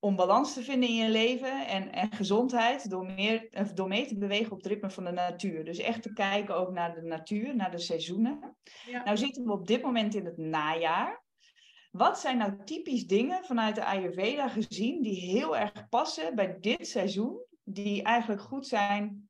om 0.00 0.16
balans 0.16 0.54
te 0.54 0.62
vinden 0.62 0.88
in 0.88 0.94
je 0.94 1.08
leven 1.08 1.66
en, 1.66 1.92
en 1.92 2.12
gezondheid 2.12 2.90
door, 2.90 3.04
meer, 3.04 3.48
door 3.74 3.88
mee 3.88 4.06
te 4.06 4.18
bewegen 4.18 4.52
op 4.52 4.58
het 4.58 4.66
ritme 4.66 4.90
van 4.90 5.04
de 5.04 5.10
natuur. 5.10 5.64
Dus 5.64 5.78
echt 5.78 6.02
te 6.02 6.12
kijken 6.12 6.56
ook 6.56 6.70
naar 6.70 6.94
de 6.94 7.02
natuur, 7.02 7.56
naar 7.56 7.70
de 7.70 7.78
seizoenen. 7.78 8.56
Ja. 8.86 9.04
Nou 9.04 9.16
zitten 9.16 9.44
we 9.44 9.52
op 9.52 9.66
dit 9.66 9.82
moment 9.82 10.14
in 10.14 10.24
het 10.24 10.36
najaar. 10.36 11.22
Wat 11.90 12.18
zijn 12.18 12.38
nou 12.38 12.64
typisch 12.64 13.06
dingen 13.06 13.44
vanuit 13.44 13.74
de 13.74 13.84
Ayurveda 13.84 14.48
gezien 14.48 15.02
die 15.02 15.20
heel 15.20 15.56
erg 15.56 15.88
passen 15.88 16.34
bij 16.34 16.56
dit 16.60 16.86
seizoen, 16.86 17.44
die 17.64 18.02
eigenlijk 18.02 18.40
goed 18.40 18.66
zijn 18.66 19.28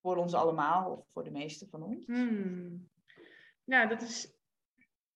voor 0.00 0.16
ons 0.16 0.34
allemaal 0.34 0.90
of 0.90 1.04
voor 1.12 1.24
de 1.24 1.30
meeste 1.30 1.66
van 1.68 1.82
ons? 1.82 2.06
Hmm. 2.06 2.88
Nou, 3.64 3.88
dat 3.88 4.02
is. 4.02 4.36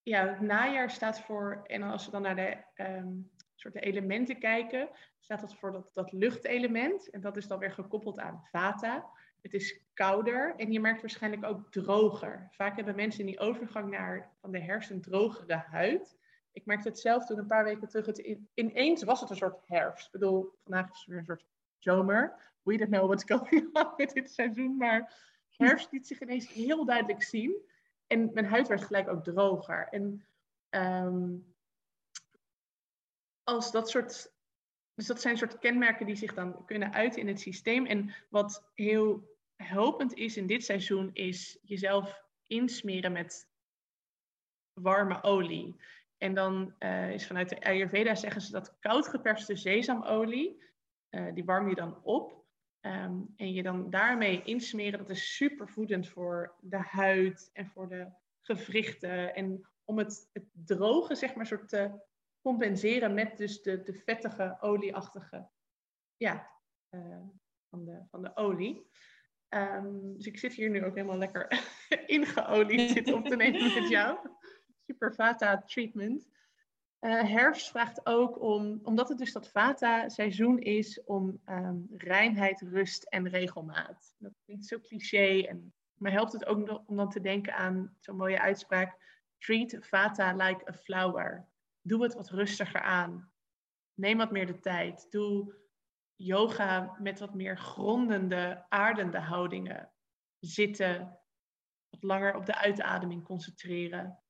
Ja, 0.03 0.29
het 0.29 0.41
najaar 0.41 0.91
staat 0.91 1.21
voor. 1.21 1.61
En 1.65 1.83
als 1.83 2.05
we 2.05 2.11
dan 2.11 2.23
naar 2.23 2.37
de 2.37 2.65
um, 2.85 3.31
soort 3.63 3.85
elementen 3.85 4.39
kijken, 4.39 4.89
staat 5.19 5.41
dat 5.41 5.55
voor 5.55 5.73
dat, 5.73 5.91
dat 5.93 6.13
luchtelement. 6.13 7.11
En 7.11 7.21
dat 7.21 7.37
is 7.37 7.47
dan 7.47 7.59
weer 7.59 7.73
gekoppeld 7.73 8.19
aan 8.19 8.47
vata. 8.51 9.11
Het 9.43 9.55
is 9.55 9.81
kouder 9.95 10.55
en 10.57 10.73
je 10.73 10.81
merkt 10.81 11.01
waarschijnlijk 11.01 11.45
ook 11.45 11.73
droger. 11.73 12.49
Vaak 12.51 12.77
hebben 12.77 12.95
mensen 12.95 13.21
in 13.21 13.27
die 13.27 13.39
overgang 13.39 13.91
naar 13.91 14.31
van 14.41 14.53
de 14.53 14.61
herfst 14.61 14.91
een 14.91 15.01
drogere 15.01 15.65
huid. 15.71 16.17
Ik 16.53 16.67
merkte 16.67 16.89
het 16.89 16.99
zelf 16.99 17.27
toen 17.27 17.39
een 17.39 17.47
paar 17.47 17.65
weken 17.65 17.89
terug. 17.89 18.07
Het 18.07 18.19
in, 18.19 18.49
ineens 18.55 19.03
was 19.03 19.21
het 19.21 19.31
een 19.31 19.37
soort 19.37 19.61
herfst. 19.67 20.07
Ik 20.07 20.13
bedoel, 20.13 20.55
vandaag 20.63 20.91
is 20.91 20.99
het 20.99 21.07
weer 21.07 21.19
een 21.19 21.25
soort 21.25 21.45
zomer. 21.79 22.35
We 22.63 22.77
don't 22.77 22.91
know 22.91 23.07
what's 23.07 23.25
going 23.25 23.69
on 23.73 23.93
met 23.97 24.11
dit 24.11 24.31
seizoen. 24.31 24.77
Maar 24.77 25.15
herfst 25.57 25.93
liet 25.93 26.07
zich 26.07 26.21
ineens 26.21 26.53
heel 26.53 26.85
duidelijk 26.85 27.23
zien. 27.23 27.57
En 28.07 28.31
mijn 28.33 28.47
huid 28.47 28.69
werd 28.69 28.85
gelijk 28.85 29.09
ook 29.09 29.25
droger. 29.25 29.89
En 29.91 30.25
um, 30.71 31.52
als 33.45 33.73
dat 33.73 33.91
soort. 33.91 34.33
Dus 34.95 35.07
dat 35.07 35.21
zijn 35.21 35.37
soort 35.37 35.59
kenmerken 35.59 36.07
die 36.07 36.17
zich 36.17 36.35
dan 36.35 36.65
kunnen 36.65 36.93
uiten 36.93 37.21
in 37.21 37.29
het 37.29 37.41
systeem. 37.41 37.87
En 37.87 38.15
wat 38.29 38.71
heel 38.75 39.37
helpend 39.57 40.15
is 40.15 40.37
in 40.37 40.47
dit 40.47 40.65
seizoen, 40.65 41.11
is 41.13 41.59
jezelf 41.63 42.23
insmeren 42.47 43.13
met 43.13 43.49
warme 44.73 45.23
olie. 45.23 45.77
En 46.19 46.35
dan 46.35 46.75
uh, 46.79 47.13
is 47.13 47.27
vanuit 47.27 47.49
de 47.49 47.65
Ayurveda 47.65 48.15
zeggen 48.15 48.41
ze 48.41 48.53
dat 48.53 48.79
koud 48.79 49.09
geperste 49.09 49.57
sesamolie, 49.57 50.63
uh, 51.11 51.35
die 51.35 51.45
warm 51.45 51.69
je 51.69 51.75
dan 51.75 52.03
op. 52.03 52.41
Um, 52.81 53.33
en 53.37 53.53
je 53.53 53.63
dan 53.63 53.91
daarmee 53.91 54.43
insmeren, 54.43 54.99
dat 54.99 55.11
is 55.11 55.37
super 55.37 55.69
voedend 55.69 56.09
voor 56.09 56.55
de 56.61 56.77
huid 56.77 57.51
en 57.53 57.67
voor 57.67 57.89
de 57.89 58.13
gewrichten. 58.41 59.35
En 59.35 59.67
om 59.85 59.99
het, 59.99 60.31
het 60.33 60.45
droge, 60.53 61.15
zeg 61.15 61.35
maar, 61.35 61.47
soort 61.47 61.69
te 61.69 61.91
compenseren 62.43 63.15
met 63.15 63.37
dus 63.37 63.63
de, 63.63 63.83
de 63.83 63.95
vettige, 63.95 64.57
olieachtige, 64.61 65.49
ja, 66.17 66.51
uh, 66.91 67.21
van, 67.69 67.85
de, 67.85 68.03
van 68.11 68.23
de 68.23 68.37
olie. 68.37 68.91
Um, 69.49 70.17
dus 70.17 70.27
ik 70.27 70.39
zit 70.39 70.53
hier 70.53 70.71
nu 70.71 70.85
ook 70.85 70.95
helemaal 70.95 71.19
lekker 71.19 71.63
ingeolied 72.07 72.91
zitten 72.91 73.15
op 73.15 73.25
te 73.25 73.37
nemen 73.37 73.75
met 73.75 73.89
jou. 73.89 74.19
Super 74.87 75.15
Vata 75.15 75.63
treatment. 75.63 76.29
Uh, 77.01 77.23
herfst 77.23 77.71
vraagt 77.71 78.07
ook 78.07 78.41
om, 78.41 78.81
omdat 78.83 79.09
het 79.09 79.19
dus 79.19 79.33
dat 79.33 79.51
Vata 79.51 80.09
seizoen 80.09 80.59
is, 80.59 81.05
om 81.05 81.41
um, 81.47 81.87
reinheid, 81.97 82.61
rust 82.61 83.03
en 83.03 83.29
regelmaat. 83.29 84.15
Dat 84.19 84.33
klinkt 84.45 84.67
zo 84.67 84.79
cliché, 84.81 85.41
en, 85.41 85.75
maar 85.95 86.13
helpt 86.13 86.33
het 86.33 86.47
ook 86.47 86.83
om 86.87 86.97
dan 86.97 87.11
te 87.11 87.21
denken 87.21 87.55
aan 87.55 87.97
zo'n 87.99 88.17
mooie 88.17 88.41
uitspraak: 88.41 88.97
treat 89.39 89.77
Vata 89.81 90.33
like 90.33 90.69
a 90.69 90.73
flower. 90.73 91.49
Doe 91.83 92.03
het 92.03 92.15
wat 92.15 92.31
rustiger 92.31 92.81
aan. 92.81 93.33
Neem 93.95 94.19
wat 94.19 94.31
meer 94.31 94.47
de 94.47 94.61
tijd. 94.61 95.11
Doe 95.11 95.55
yoga 96.15 96.97
met 96.99 97.19
wat 97.19 97.35
meer 97.35 97.59
grondende, 97.59 98.67
aardende 98.69 99.19
houdingen. 99.19 99.93
Zitten, 100.39 101.19
wat 101.91 102.03
langer 102.03 102.37
op 102.37 102.47
de 102.47 102.57
uitademing 102.57 103.25
concentreren. 103.25 104.23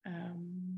Ehm, 0.00 0.72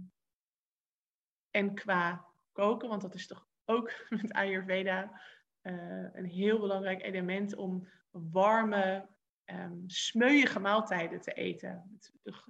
en 1.51 1.75
qua 1.75 2.27
koken, 2.53 2.89
want 2.89 3.03
dat 3.03 3.15
is 3.15 3.27
toch 3.27 3.49
ook 3.65 3.93
met 4.21 4.33
Ayurveda 4.33 5.21
uh, 5.63 6.09
een 6.13 6.27
heel 6.27 6.59
belangrijk 6.59 7.03
element 7.03 7.57
om 7.57 7.89
warme, 8.11 9.09
um, 9.45 9.85
smeuïge 9.87 10.61
maaltijden 10.61 11.21
te 11.21 11.33
eten. 11.33 12.01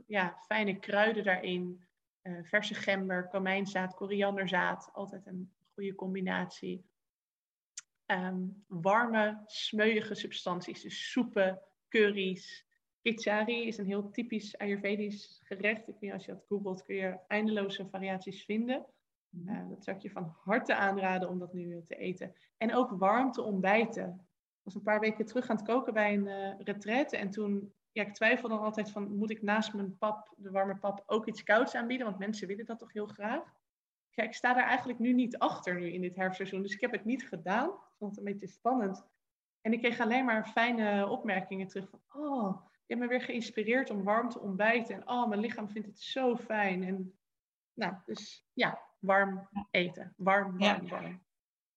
Ja, 0.07 0.39
fijne 0.47 0.79
kruiden 0.79 1.25
daarin, 1.25 1.87
uh, 2.25 2.39
verse 2.43 2.75
gember, 2.75 3.29
komijnzaad, 3.29 3.95
korianderzaad, 3.95 4.91
altijd 4.93 5.27
een 5.27 5.53
goede 5.75 5.95
combinatie. 5.95 6.85
Um, 8.07 8.65
warme, 8.67 9.43
smeuïge 9.47 10.15
substanties, 10.15 10.83
dus 10.83 11.11
soepen, 11.11 11.61
curry's. 11.89 12.67
Kichari 13.03 13.67
is 13.67 13.79
een 13.79 13.87
heel 13.87 14.11
typisch 14.11 14.59
Ayurvedisch 14.59 15.41
gerecht. 15.45 15.89
Ik 15.89 15.97
weet 16.01 16.13
als 16.13 16.25
je 16.25 16.33
dat 16.33 16.45
googelt 16.49 16.83
kun 16.83 16.95
je 16.95 17.19
eindeloze 17.29 17.89
variaties 17.89 18.45
vinden. 18.45 18.87
Uh, 19.47 19.69
dat 19.69 19.85
zou 19.85 19.97
ik 19.97 20.03
je 20.03 20.11
van 20.11 20.37
harte 20.45 20.75
aanraden 20.75 21.29
om 21.29 21.39
dat 21.39 21.53
nu 21.53 21.83
te 21.87 21.97
eten. 21.97 22.35
En 22.57 22.75
ook 22.75 22.91
warm 22.91 23.33
te 23.33 23.43
ontbijten. 23.43 24.09
Ik 24.59 24.61
was 24.63 24.75
een 24.75 24.83
paar 24.83 25.01
weken 25.01 25.27
terug 25.27 25.49
aan 25.49 25.57
het 25.57 25.65
koken 25.65 25.95
bij 25.95 26.15
een 26.15 26.27
uh, 26.27 26.55
retraite. 26.59 27.17
En 27.17 27.31
toen, 27.31 27.73
ja, 27.95 28.03
ik 28.03 28.15
twijfel 28.15 28.49
dan 28.49 28.61
altijd 28.61 28.91
van, 28.91 29.17
moet 29.17 29.31
ik 29.31 29.43
naast 29.43 29.75
mijn 29.75 29.99
pap, 29.99 30.35
de 30.37 30.51
warme 30.51 30.77
pap, 30.77 31.03
ook 31.07 31.27
iets 31.27 31.43
kouds 31.43 31.75
aanbieden? 31.75 32.07
Want 32.07 32.19
mensen 32.19 32.49
willen 32.49 32.67
dat 32.67 32.79
toch 32.79 32.93
heel 32.93 33.07
graag. 33.07 33.43
Ja, 34.11 34.25
ik 34.25 34.35
sta 34.35 34.55
daar 34.55 34.67
eigenlijk 34.67 34.99
nu 34.99 35.13
niet 35.13 35.39
achter 35.39 35.75
nu 35.75 35.93
in 35.93 36.01
dit 36.01 36.17
herfstseizoen. 36.17 36.63
Dus 36.63 36.75
ik 36.75 36.81
heb 36.81 36.93
het 36.93 37.05
niet 37.05 37.29
gedaan. 37.29 37.69
Ik 37.69 37.95
vond 37.99 38.11
het 38.11 38.19
een 38.19 38.33
beetje 38.33 38.47
spannend. 38.47 39.05
En 39.61 39.73
ik 39.73 39.79
kreeg 39.79 40.01
alleen 40.01 40.25
maar 40.25 40.47
fijne 40.47 41.09
opmerkingen 41.09 41.69
terug 41.69 41.89
van, 41.89 42.01
oh, 42.13 42.63
je 42.87 42.95
hebt 42.95 43.01
me 43.01 43.07
weer 43.07 43.21
geïnspireerd 43.21 43.91
om 43.91 44.05
warm 44.05 44.29
te 44.29 44.41
ontbijten. 44.41 44.95
En 44.95 45.09
oh, 45.09 45.29
mijn 45.29 45.41
lichaam 45.41 45.69
vindt 45.69 45.89
het 45.89 46.01
zo 46.01 46.37
fijn. 46.37 46.85
En 46.85 47.19
nou, 47.75 47.95
dus 48.05 48.47
ja, 48.53 48.81
warm 48.99 49.49
eten. 49.71 50.15
Warm, 50.17 50.59
warm, 50.59 50.85
ja. 50.85 50.91
warm. 50.91 51.24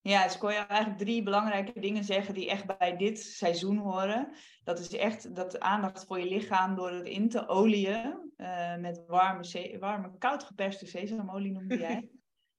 Ja, 0.08 0.24
dus 0.24 0.38
kon 0.38 0.52
je 0.52 0.58
eigenlijk 0.58 1.00
drie 1.00 1.24
belangrijke 1.24 1.80
dingen 1.80 2.04
zeggen 2.04 2.34
die 2.34 2.50
echt 2.50 2.78
bij 2.78 2.98
dit 2.98 3.20
seizoen 3.20 3.78
horen. 3.78 4.34
Dat 4.64 4.80
is 4.80 4.96
echt 4.96 5.36
dat 5.36 5.60
aandacht 5.60 6.06
voor 6.06 6.20
je 6.20 6.26
lichaam 6.26 6.76
door 6.76 6.92
het 6.92 7.06
in 7.06 7.30
te 7.30 7.48
olieën 7.48 8.32
uh, 8.38 8.76
met 8.76 9.04
warme, 9.08 9.78
warme 9.80 10.18
koud 10.18 10.44
geperste 10.44 10.86
sesamolie 10.86 11.52
noemde 11.52 11.78
jij. 11.88 12.10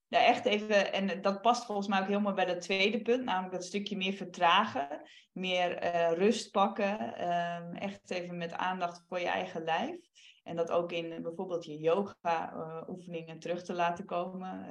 ja, 0.08 0.24
echt 0.24 0.44
even, 0.44 0.92
en 0.92 1.22
dat 1.22 1.40
past 1.40 1.64
volgens 1.64 1.88
mij 1.88 2.00
ook 2.00 2.06
helemaal 2.06 2.34
bij 2.34 2.44
dat 2.44 2.60
tweede 2.60 3.02
punt, 3.02 3.24
namelijk 3.24 3.52
dat 3.52 3.64
stukje 3.64 3.96
meer 3.96 4.12
vertragen, 4.12 5.02
meer 5.32 5.84
uh, 5.84 6.12
rust 6.12 6.50
pakken, 6.50 7.14
uh, 7.18 7.82
echt 7.82 8.10
even 8.10 8.36
met 8.36 8.52
aandacht 8.52 9.04
voor 9.08 9.20
je 9.20 9.28
eigen 9.28 9.64
lijf. 9.64 9.96
En 10.42 10.56
dat 10.56 10.70
ook 10.70 10.92
in 10.92 11.22
bijvoorbeeld 11.22 11.64
je 11.64 11.78
yoga-oefeningen 11.78 13.38
terug 13.38 13.64
te 13.64 13.74
laten 13.74 14.04
komen, 14.04 14.66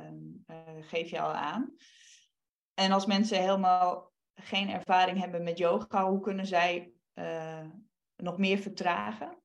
geef 0.82 1.10
je 1.10 1.20
al 1.20 1.34
aan. 1.34 1.76
En 2.80 2.92
als 2.92 3.06
mensen 3.06 3.40
helemaal 3.40 4.14
geen 4.36 4.70
ervaring 4.70 5.20
hebben 5.20 5.44
met 5.44 5.58
yoga, 5.58 6.10
hoe 6.10 6.20
kunnen 6.20 6.46
zij 6.46 6.94
uh, 7.14 7.66
nog 8.16 8.38
meer 8.38 8.58
vertragen? 8.58 9.38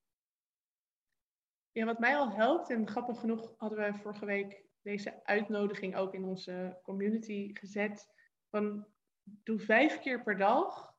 Ja, 1.70 1.84
wat 1.84 1.98
mij 1.98 2.16
al 2.16 2.30
helpt, 2.30 2.70
en 2.70 2.88
grappig 2.88 3.20
genoeg 3.20 3.54
hadden 3.56 3.78
we 3.78 3.98
vorige 3.98 4.24
week 4.24 4.64
deze 4.82 5.24
uitnodiging 5.24 5.96
ook 5.96 6.14
in 6.14 6.24
onze 6.24 6.80
community 6.82 7.50
gezet. 7.54 8.06
Van 8.50 8.86
doe 9.22 9.58
vijf 9.58 10.00
keer 10.00 10.22
per 10.22 10.36
dag 10.36 10.94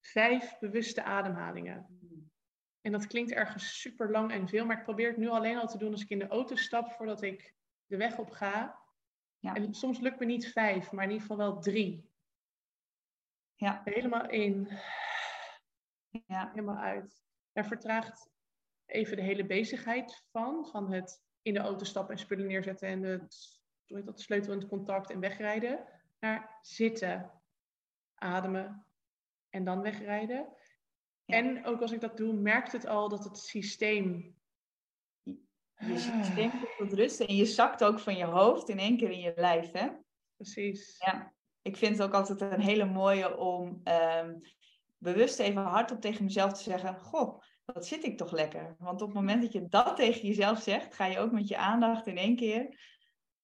vijf 0.00 0.58
bewuste 0.58 1.02
ademhalingen. 1.02 1.98
En 2.80 2.92
dat 2.92 3.06
klinkt 3.06 3.32
ergens 3.32 3.80
super 3.80 4.10
lang 4.10 4.32
en 4.32 4.48
veel, 4.48 4.66
maar 4.66 4.78
ik 4.78 4.84
probeer 4.84 5.08
het 5.08 5.16
nu 5.16 5.28
alleen 5.28 5.58
al 5.58 5.66
te 5.66 5.78
doen 5.78 5.92
als 5.92 6.02
ik 6.02 6.10
in 6.10 6.18
de 6.18 6.28
auto 6.28 6.56
stap 6.56 6.92
voordat 6.92 7.22
ik 7.22 7.54
de 7.86 7.96
weg 7.96 8.18
op 8.18 8.30
ga. 8.30 8.79
Ja. 9.40 9.54
En 9.54 9.74
soms 9.74 9.98
lukt 9.98 10.18
me 10.18 10.24
niet 10.24 10.52
vijf, 10.52 10.92
maar 10.92 11.04
in 11.04 11.10
ieder 11.10 11.26
geval 11.26 11.46
wel 11.46 11.60
drie. 11.60 12.10
Ja. 13.54 13.80
Helemaal 13.84 14.28
in. 14.28 14.68
Ja. 16.26 16.48
Helemaal 16.48 16.76
uit. 16.76 17.22
Daar 17.52 17.66
vertraagt 17.66 18.30
even 18.86 19.16
de 19.16 19.22
hele 19.22 19.46
bezigheid 19.46 20.24
van. 20.30 20.66
Van 20.66 20.92
het 20.92 21.22
in 21.42 21.54
de 21.54 21.60
auto 21.60 21.84
stappen 21.84 22.14
en 22.14 22.20
spullen 22.20 22.46
neerzetten 22.46 22.88
en 22.88 23.02
het, 23.02 23.60
hoe 23.86 24.02
dat, 24.02 24.20
sleutel 24.20 24.52
in 24.52 24.58
het 24.58 24.68
contact 24.68 25.10
en 25.10 25.20
wegrijden. 25.20 25.84
Naar 26.20 26.58
zitten, 26.62 27.30
ademen 28.14 28.86
en 29.48 29.64
dan 29.64 29.82
wegrijden. 29.82 30.48
En 31.24 31.64
ook 31.64 31.80
als 31.80 31.92
ik 31.92 32.00
dat 32.00 32.16
doe, 32.16 32.32
merkt 32.32 32.72
het 32.72 32.86
al 32.86 33.08
dat 33.08 33.24
het 33.24 33.38
systeem 33.38 34.36
je 35.86 35.98
systeem 35.98 36.50
komt 36.50 36.76
tot 36.76 36.92
rust 36.92 37.20
en 37.20 37.36
je 37.36 37.44
zakt 37.44 37.84
ook 37.84 37.98
van 37.98 38.16
je 38.16 38.24
hoofd 38.24 38.68
in 38.68 38.78
één 38.78 38.96
keer 38.96 39.10
in 39.10 39.20
je 39.20 39.32
lijf, 39.36 39.72
hè? 39.72 39.88
Precies. 40.36 40.96
Ja, 40.98 41.32
ik 41.62 41.76
vind 41.76 41.98
het 41.98 42.06
ook 42.06 42.14
altijd 42.14 42.40
een 42.40 42.60
hele 42.60 42.84
mooie 42.84 43.36
om 43.36 43.80
um, 43.84 44.36
bewust 44.98 45.38
even 45.38 45.62
hardop 45.62 46.00
tegen 46.00 46.24
mezelf 46.24 46.52
te 46.52 46.62
zeggen: 46.62 46.98
Goh, 46.98 47.42
wat 47.64 47.86
zit 47.86 48.04
ik 48.04 48.16
toch 48.16 48.32
lekker? 48.32 48.76
Want 48.78 49.00
op 49.00 49.08
het 49.08 49.16
moment 49.16 49.42
dat 49.42 49.52
je 49.52 49.68
dat 49.68 49.96
tegen 49.96 50.26
jezelf 50.28 50.62
zegt, 50.62 50.94
ga 50.94 51.06
je 51.06 51.18
ook 51.18 51.32
met 51.32 51.48
je 51.48 51.56
aandacht 51.56 52.06
in 52.06 52.16
één 52.16 52.36
keer 52.36 52.78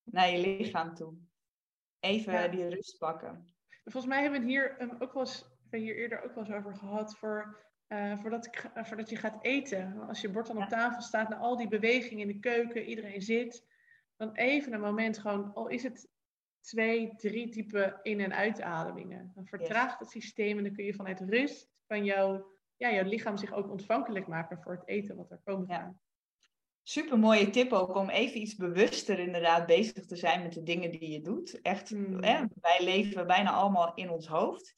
naar 0.05 0.31
je 0.31 0.39
lichaam 0.39 0.95
toe. 0.95 1.15
Even 2.01 2.51
die 2.51 2.69
rust 2.69 2.99
pakken. 2.99 3.55
Volgens 3.85 4.07
mij 4.07 4.23
hebben 4.23 4.41
we 4.41 4.47
het 4.47 4.55
hier 4.55 4.83
um, 4.83 4.97
ook 4.99 5.13
wel 5.13 5.23
eens, 5.23 5.45
hier 5.71 5.97
eerder 5.97 6.23
ook 6.25 6.35
wel 6.35 6.45
eens 6.45 6.55
over 6.55 6.77
gehad 6.77 7.17
voor 7.17 7.66
uh, 7.89 8.19
voordat, 8.19 8.47
ik, 8.47 8.71
uh, 8.77 8.85
voordat 8.85 9.11
je 9.11 9.17
gaat 9.17 9.45
eten. 9.45 10.09
Als 10.09 10.21
je 10.21 10.31
bord 10.31 10.47
dan 10.47 10.63
op 10.63 10.69
tafel 10.69 11.03
staat, 11.03 11.29
na 11.29 11.37
al 11.37 11.57
die 11.57 11.69
bewegingen 11.69 12.29
in 12.29 12.35
de 12.35 12.41
keuken, 12.41 12.85
iedereen 12.85 13.23
zit, 13.23 13.67
dan 14.17 14.33
even 14.33 14.73
een 14.73 14.81
moment 14.81 15.19
gewoon, 15.19 15.55
al 15.55 15.69
is 15.69 15.83
het 15.83 16.09
twee, 16.61 17.13
drie 17.17 17.49
type 17.49 18.01
in- 18.03 18.21
en 18.21 18.35
uitademingen. 18.35 19.33
Dan 19.35 19.47
vertraagt 19.47 19.99
het 19.99 20.11
systeem 20.11 20.57
en 20.59 20.65
dan 20.65 20.73
kun 20.73 20.85
je 20.85 20.95
vanuit 20.95 21.21
rust 21.21 21.71
van 21.87 22.05
jouw, 22.05 22.53
ja, 22.77 22.93
jouw 22.93 23.05
lichaam 23.05 23.37
zich 23.37 23.53
ook 23.53 23.71
ontvankelijk 23.71 24.27
maken 24.27 24.63
voor 24.63 24.73
het 24.73 24.89
eten 24.89 25.17
wat 25.17 25.31
er 25.31 25.41
komen 25.45 25.67
gaat. 25.67 25.81
Ja. 25.81 25.97
Super 26.83 27.19
mooie 27.19 27.51
tip 27.51 27.73
ook 27.73 27.95
om 27.95 28.09
even 28.09 28.41
iets 28.41 28.57
bewuster 28.57 29.19
inderdaad 29.19 29.67
bezig 29.67 30.07
te 30.07 30.17
zijn 30.17 30.43
met 30.43 30.53
de 30.53 30.63
dingen 30.63 30.91
die 30.91 31.11
je 31.11 31.21
doet. 31.21 31.61
Echt, 31.61 31.89
hmm. 31.89 32.23
hè, 32.23 32.45
wij 32.61 32.79
leven 32.81 33.27
bijna 33.27 33.51
allemaal 33.51 33.95
in 33.95 34.11
ons 34.11 34.27
hoofd 34.27 34.75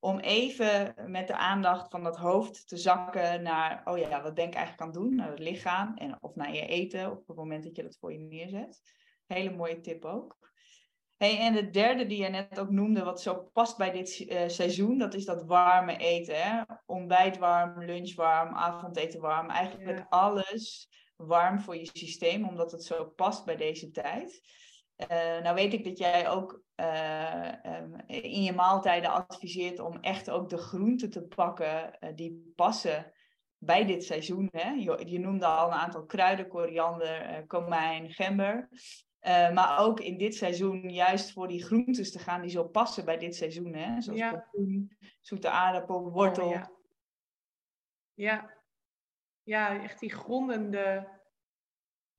om 0.00 0.18
even 0.18 0.94
met 1.06 1.26
de 1.26 1.36
aandacht 1.36 1.90
van 1.90 2.02
dat 2.02 2.16
hoofd 2.16 2.68
te 2.68 2.76
zakken 2.76 3.42
naar, 3.42 3.82
oh 3.84 3.98
ja, 3.98 4.22
wat 4.22 4.34
ben 4.34 4.46
ik 4.46 4.54
eigenlijk 4.54 4.80
aan 4.80 4.86
het 4.88 4.96
doen? 4.96 5.14
Naar 5.14 5.30
het 5.30 5.38
lichaam 5.38 5.96
en, 5.96 6.22
of 6.22 6.34
naar 6.34 6.54
je 6.54 6.66
eten 6.66 7.10
op 7.10 7.26
het 7.26 7.36
moment 7.36 7.64
dat 7.64 7.76
je 7.76 7.82
dat 7.82 7.96
voor 8.00 8.12
je 8.12 8.18
neerzet. 8.18 8.82
Hele 9.26 9.50
mooie 9.50 9.80
tip 9.80 10.04
ook. 10.04 10.36
Hey, 11.16 11.38
en 11.38 11.52
de 11.52 11.70
derde 11.70 12.06
die 12.06 12.22
je 12.22 12.28
net 12.28 12.60
ook 12.60 12.70
noemde, 12.70 13.04
wat 13.04 13.22
zo 13.22 13.50
past 13.52 13.76
bij 13.76 13.90
dit 13.90 14.18
uh, 14.20 14.48
seizoen, 14.48 14.98
dat 14.98 15.14
is 15.14 15.24
dat 15.24 15.44
warme 15.44 15.96
eten. 15.96 16.42
Hè? 16.42 16.62
Ontbijt 16.86 17.38
warm, 17.38 17.84
lunch 17.84 18.14
warm, 18.14 18.54
avondeten 18.54 19.20
warm. 19.20 19.50
Eigenlijk 19.50 20.06
alles 20.08 20.88
warm 21.16 21.60
voor 21.60 21.76
je 21.76 21.90
systeem, 21.92 22.48
omdat 22.48 22.72
het 22.72 22.84
zo 22.84 23.04
past 23.04 23.44
bij 23.44 23.56
deze 23.56 23.90
tijd. 23.90 24.40
Uh, 24.98 25.42
nou 25.42 25.54
weet 25.54 25.72
ik 25.72 25.84
dat 25.84 25.98
jij 25.98 26.28
ook 26.28 26.62
uh, 26.76 27.52
um, 27.64 28.00
in 28.06 28.42
je 28.42 28.52
maaltijden 28.52 29.10
adviseert 29.10 29.78
om 29.78 29.96
echt 30.00 30.30
ook 30.30 30.48
de 30.48 30.56
groenten 30.56 31.10
te 31.10 31.22
pakken 31.22 31.96
uh, 32.00 32.10
die 32.14 32.52
passen 32.56 33.12
bij 33.58 33.84
dit 33.86 34.04
seizoen. 34.04 34.48
Hè? 34.52 34.70
Je, 34.70 35.02
je, 35.06 35.18
noemde 35.18 35.46
al 35.46 35.66
een 35.66 35.78
aantal 35.78 36.04
kruiden, 36.06 36.48
koriander, 36.48 37.44
komijn, 37.46 38.10
gember. 38.10 38.68
maar 39.54 39.78
ook 39.78 40.00
in 40.00 40.18
dit 40.18 40.34
seizoen 40.34 40.90
juist 40.90 41.32
voor 41.32 41.48
die 41.48 41.64
groentes 41.64 42.12
te 42.12 42.18
gaan 42.18 42.40
die 42.40 42.50
zo 42.50 42.64
passen 42.64 43.04
bij 43.04 43.18
dit 43.18 43.36
seizoen. 43.36 43.74
Hè? 43.74 44.00
Zoals 44.00 44.18
ja. 44.18 44.30
pompoen, 44.30 44.96
zoete 45.20 45.50
aardappel, 45.50 46.10
wortel. 46.10 46.46
Oh, 46.46 46.52
ja. 46.52 46.70
ja. 48.14 48.54
ja, 49.42 49.82
echt 49.82 50.00
die 50.00 50.12
grondende 50.12 51.08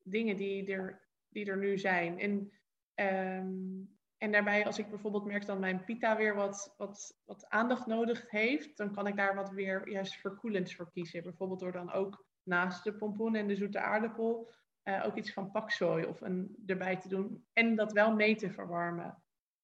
dingen 0.03 0.37
die 0.37 0.71
er, 0.71 1.07
die 1.29 1.45
er 1.45 1.57
nu 1.57 1.77
zijn. 1.77 2.19
En 2.19 2.58
Um, 2.99 3.97
en 4.17 4.31
daarbij, 4.31 4.65
als 4.65 4.79
ik 4.79 4.89
bijvoorbeeld 4.89 5.25
merk 5.25 5.45
dat 5.45 5.59
mijn 5.59 5.83
pita 5.83 6.17
weer 6.17 6.35
wat, 6.35 6.73
wat, 6.77 7.21
wat 7.25 7.49
aandacht 7.49 7.85
nodig 7.85 8.29
heeft, 8.29 8.77
dan 8.77 8.93
kan 8.93 9.07
ik 9.07 9.15
daar 9.15 9.35
wat 9.35 9.49
weer 9.49 9.89
juist 9.89 10.15
verkoelends 10.15 10.75
voor 10.75 10.91
kiezen. 10.91 11.23
Bijvoorbeeld 11.23 11.59
door 11.59 11.71
dan 11.71 11.91
ook 11.91 12.25
naast 12.43 12.83
de 12.83 12.93
pompoen 12.93 13.35
en 13.35 13.47
de 13.47 13.55
zoete 13.55 13.79
aardappel 13.79 14.51
uh, 14.83 15.03
ook 15.05 15.15
iets 15.15 15.33
van 15.33 15.51
paksoi 15.51 16.05
of 16.05 16.21
een, 16.21 16.63
erbij 16.65 16.97
te 16.97 17.07
doen. 17.07 17.45
En 17.53 17.75
dat 17.75 17.91
wel 17.91 18.15
mee 18.15 18.35
te 18.35 18.51
verwarmen. 18.51 19.23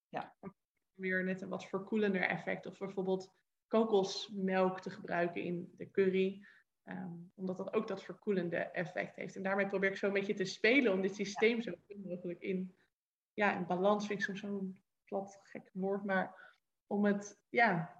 Ja. 0.10 0.36
Weer 0.94 1.24
net 1.24 1.42
een 1.42 1.50
wat 1.50 1.66
verkoelender 1.66 2.22
effect. 2.22 2.66
Of 2.66 2.78
bijvoorbeeld 2.78 3.34
kokosmelk 3.68 4.82
te 4.82 4.90
gebruiken 4.90 5.44
in 5.44 5.74
de 5.78 5.92
curry. 5.92 6.46
Ehm, 6.84 7.14
omdat 7.36 7.58
dat 7.58 7.74
ook 7.74 7.88
dat 7.88 8.04
verkoelende 8.04 8.58
effect 8.58 9.16
heeft. 9.16 9.36
En 9.36 9.44
daarmee 9.44 9.68
probeer 9.68 9.90
ik 9.90 9.98
zo 9.98 10.08
een 10.08 10.14
beetje 10.14 10.34
te 10.34 10.46
spelen 10.46 10.94
om 10.94 11.02
dit 11.02 11.16
systeem 11.16 11.62
zo 11.62 11.74
goed 11.86 12.06
mogelijk 12.06 12.40
in, 12.40 12.76
ja, 13.36 13.56
in 13.56 13.66
balans, 13.66 14.08
vind 14.08 14.20
ik 14.20 14.26
soms 14.26 14.40
zo'n 14.40 14.82
plat 15.04 15.40
gek 15.44 15.70
woord, 15.74 16.04
maar 16.04 16.54
om 16.88 17.06
het, 17.06 17.40
ja, 17.50 17.96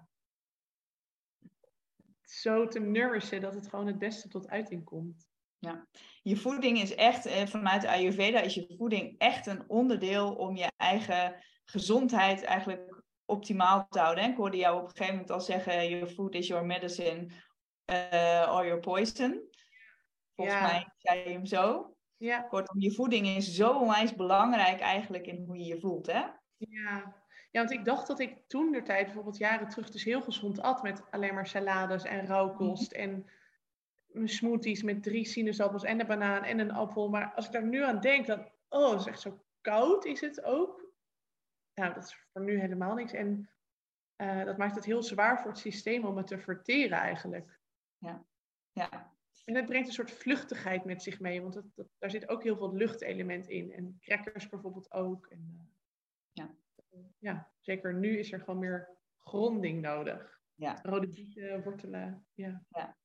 zo 2.22 2.66
te 2.68 2.80
nourishen 2.80 3.40
dat 3.40 3.54
het 3.54 3.68
gewoon 3.68 3.86
het 3.86 3.98
beste 3.98 4.28
tot 4.28 4.48
uiting 4.48 4.84
komt. 4.84 5.28
Ja, 5.58 5.86
je 6.22 6.36
voeding 6.36 6.78
is 6.80 6.94
echt, 6.94 7.26
eh, 7.26 7.46
vanuit 7.46 7.84
Ayurveda 7.84 8.40
is 8.40 8.54
je 8.54 8.74
voeding 8.76 9.18
echt 9.18 9.46
een 9.46 9.68
onderdeel 9.68 10.34
om 10.34 10.56
je 10.56 10.72
eigen 10.76 11.44
gezondheid 11.64 12.42
eigenlijk 12.42 13.02
optimaal 13.24 13.86
te 13.88 13.98
houden. 13.98 14.30
Ik 14.30 14.36
hoorde 14.36 14.56
jou 14.56 14.76
op 14.76 14.82
een 14.82 14.90
gegeven 14.90 15.12
moment 15.12 15.30
al 15.30 15.40
zeggen, 15.40 15.88
your 15.88 16.06
food 16.06 16.34
is 16.34 16.46
your 16.46 16.66
medicine 16.66 17.26
uh, 17.90 18.52
or 18.52 18.66
your 18.66 18.80
poison. 18.80 19.50
Volgens 20.34 20.60
mij 20.60 20.92
zei 20.96 21.18
je 21.18 21.30
hem 21.30 21.46
zo. 21.46 21.95
Ja. 22.16 22.40
Kortom, 22.40 22.80
je 22.80 22.92
voeding 22.92 23.26
is 23.26 23.54
zo 23.54 23.78
onwijs 23.78 24.14
belangrijk 24.14 24.80
eigenlijk 24.80 25.26
in 25.26 25.44
hoe 25.46 25.58
je 25.58 25.64
je 25.64 25.80
voelt, 25.80 26.06
hè? 26.06 26.24
Ja, 26.56 27.14
ja, 27.50 27.62
want 27.62 27.70
ik 27.70 27.84
dacht 27.84 28.06
dat 28.06 28.20
ik 28.20 28.38
toen 28.46 28.72
de 28.72 28.82
tijd, 28.82 29.04
bijvoorbeeld 29.04 29.36
jaren 29.36 29.68
terug, 29.68 29.90
dus 29.90 30.04
heel 30.04 30.22
gezond 30.22 30.60
at 30.60 30.82
met 30.82 31.10
alleen 31.10 31.34
maar 31.34 31.46
salades 31.46 32.04
en 32.04 32.26
rauwkost 32.26 32.92
mhm. 32.92 33.00
en 33.00 33.26
smoothies 34.24 34.82
met 34.82 35.02
drie 35.02 35.24
sinaasappels 35.24 35.84
en 35.84 36.00
een 36.00 36.06
banaan 36.06 36.42
en 36.42 36.58
een 36.58 36.72
appel. 36.72 37.08
Maar 37.08 37.32
als 37.34 37.46
ik 37.46 37.52
daar 37.52 37.66
nu 37.66 37.84
aan 37.84 38.00
denk, 38.00 38.26
dan, 38.26 38.48
oh, 38.68 38.90
het 38.90 39.00
is 39.00 39.06
echt 39.06 39.20
zo 39.20 39.44
koud 39.60 40.04
is 40.04 40.20
het 40.20 40.44
ook. 40.44 40.84
Nou, 41.74 41.94
dat 41.94 42.04
is 42.04 42.16
voor 42.32 42.42
nu 42.42 42.60
helemaal 42.60 42.94
niks. 42.94 43.12
En 43.12 43.50
uh, 44.16 44.44
dat 44.44 44.56
maakt 44.56 44.74
het 44.74 44.84
heel 44.84 45.02
zwaar 45.02 45.40
voor 45.40 45.50
het 45.50 45.60
systeem 45.60 46.04
om 46.04 46.16
het 46.16 46.26
te 46.26 46.38
verteren 46.38 46.98
eigenlijk. 46.98 47.58
Ja, 47.98 48.24
ja. 48.72 49.15
En 49.46 49.54
het 49.54 49.66
brengt 49.66 49.88
een 49.88 49.94
soort 49.94 50.10
vluchtigheid 50.10 50.84
met 50.84 51.02
zich 51.02 51.20
mee, 51.20 51.42
want 51.42 51.54
dat, 51.54 51.88
daar 51.98 52.10
zit 52.10 52.28
ook 52.28 52.42
heel 52.42 52.56
veel 52.56 52.74
luchtelement 52.74 53.48
in. 53.48 53.72
En 53.72 53.98
crackers 54.00 54.48
bijvoorbeeld 54.48 54.92
ook. 54.92 55.26
En, 55.26 55.50
uh, 55.54 55.62
ja 56.32 56.56
ja, 57.18 57.50
zeker 57.60 57.94
nu 57.94 58.18
is 58.18 58.32
er 58.32 58.40
gewoon 58.40 58.58
meer 58.58 58.88
gronding 59.18 59.80
nodig. 59.80 60.40
Ja. 60.54 60.78
Rode 60.82 61.08
bieten, 61.08 61.62
wortelen. 61.62 62.26
Ja. 62.34 62.64
ja. 62.68 62.96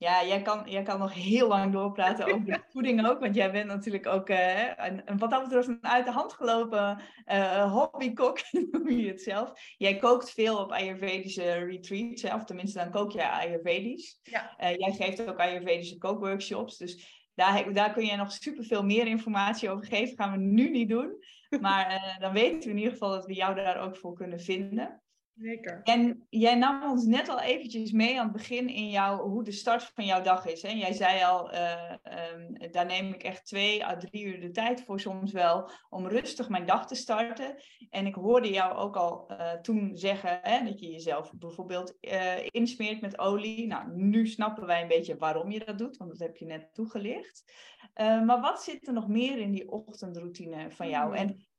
Ja, 0.00 0.24
jij 0.24 0.42
kan, 0.42 0.62
jij 0.66 0.82
kan 0.82 0.98
nog 0.98 1.14
heel 1.14 1.48
lang 1.48 1.72
doorpraten 1.72 2.24
over 2.24 2.44
de 2.44 2.62
voeding 2.72 3.06
ook. 3.06 3.20
Want 3.20 3.34
jij 3.34 3.52
bent 3.52 3.66
natuurlijk 3.66 4.06
ook 4.06 4.28
uh, 4.28 4.76
een, 4.76 5.18
wat 5.18 5.30
dat 5.30 5.42
betreft 5.42 5.68
een 5.68 5.78
uit 5.80 6.04
de 6.04 6.12
hand 6.12 6.32
gelopen 6.32 7.02
uh, 7.26 7.72
hobbykok, 7.72 8.38
noem 8.70 8.90
je 8.90 9.08
het 9.08 9.22
zelf. 9.22 9.52
Jij 9.76 9.96
kookt 9.96 10.30
veel 10.30 10.58
op 10.58 10.72
Ayurvedische 10.72 11.52
retreats, 11.52 12.24
of 12.24 12.44
tenminste 12.44 12.78
dan 12.78 12.90
kook 12.90 13.12
jij 13.12 13.28
Ayurvedisch. 13.28 14.20
Ja. 14.22 14.56
Uh, 14.60 14.76
jij 14.76 14.92
geeft 14.92 15.28
ook 15.28 15.38
Ayurvedische 15.38 15.98
kookworkshops. 15.98 16.76
Dus 16.76 17.24
daar, 17.34 17.72
daar 17.72 17.92
kun 17.92 18.04
je 18.04 18.16
nog 18.16 18.32
superveel 18.32 18.84
meer 18.84 19.06
informatie 19.06 19.70
over 19.70 19.86
geven. 19.86 20.16
gaan 20.16 20.32
we 20.32 20.38
nu 20.38 20.70
niet 20.70 20.88
doen. 20.88 21.24
Maar 21.60 22.16
dan 22.20 22.32
weten 22.32 22.60
we 22.60 22.70
in 22.70 22.76
ieder 22.76 22.92
geval 22.92 23.10
dat 23.10 23.26
we 23.26 23.34
jou 23.34 23.54
daar 23.54 23.80
ook 23.80 23.96
voor 23.96 24.14
kunnen 24.14 24.40
vinden. 24.40 24.99
Zeker. 25.40 25.80
En 25.82 26.26
jij 26.28 26.54
nam 26.54 26.90
ons 26.90 27.04
net 27.04 27.28
al 27.28 27.40
eventjes 27.40 27.92
mee 27.92 28.18
aan 28.18 28.24
het 28.24 28.36
begin 28.36 28.68
in 28.68 28.90
jouw, 28.90 29.28
hoe 29.28 29.44
de 29.44 29.52
start 29.52 29.82
van 29.82 30.04
jouw 30.04 30.22
dag 30.22 30.46
is. 30.46 30.62
Hè? 30.62 30.68
Jij 30.68 30.92
zei 30.92 31.24
al, 31.24 31.54
uh, 31.54 31.92
um, 32.34 32.70
daar 32.70 32.86
neem 32.86 33.12
ik 33.12 33.22
echt 33.22 33.46
twee 33.46 33.84
à 33.84 33.96
drie 33.96 34.24
uur 34.24 34.40
de 34.40 34.50
tijd 34.50 34.84
voor 34.84 35.00
soms 35.00 35.32
wel 35.32 35.70
om 35.88 36.06
rustig 36.06 36.48
mijn 36.48 36.66
dag 36.66 36.86
te 36.86 36.94
starten. 36.94 37.54
En 37.90 38.06
ik 38.06 38.14
hoorde 38.14 38.50
jou 38.50 38.76
ook 38.76 38.96
al 38.96 39.32
uh, 39.32 39.52
toen 39.52 39.96
zeggen 39.96 40.38
hè, 40.42 40.64
dat 40.64 40.80
je 40.80 40.90
jezelf 40.90 41.32
bijvoorbeeld 41.34 41.96
uh, 42.00 42.46
insmeert 42.46 43.00
met 43.00 43.18
olie. 43.18 43.66
Nou, 43.66 43.96
nu 43.96 44.26
snappen 44.26 44.66
wij 44.66 44.82
een 44.82 44.88
beetje 44.88 45.16
waarom 45.16 45.50
je 45.50 45.64
dat 45.64 45.78
doet, 45.78 45.96
want 45.96 46.10
dat 46.10 46.20
heb 46.20 46.36
je 46.36 46.46
net 46.46 46.74
toegelicht. 46.74 47.52
maar 47.94 48.40
wat 48.40 48.62
zit 48.62 48.86
er 48.86 48.92
nog 48.92 49.08
meer 49.08 49.38
in 49.38 49.52
die 49.52 49.70
ochtendroutine 49.70 50.70
van 50.70 50.88
jou? 50.88 51.06
Hmm. 51.06 51.14
En 51.14 51.49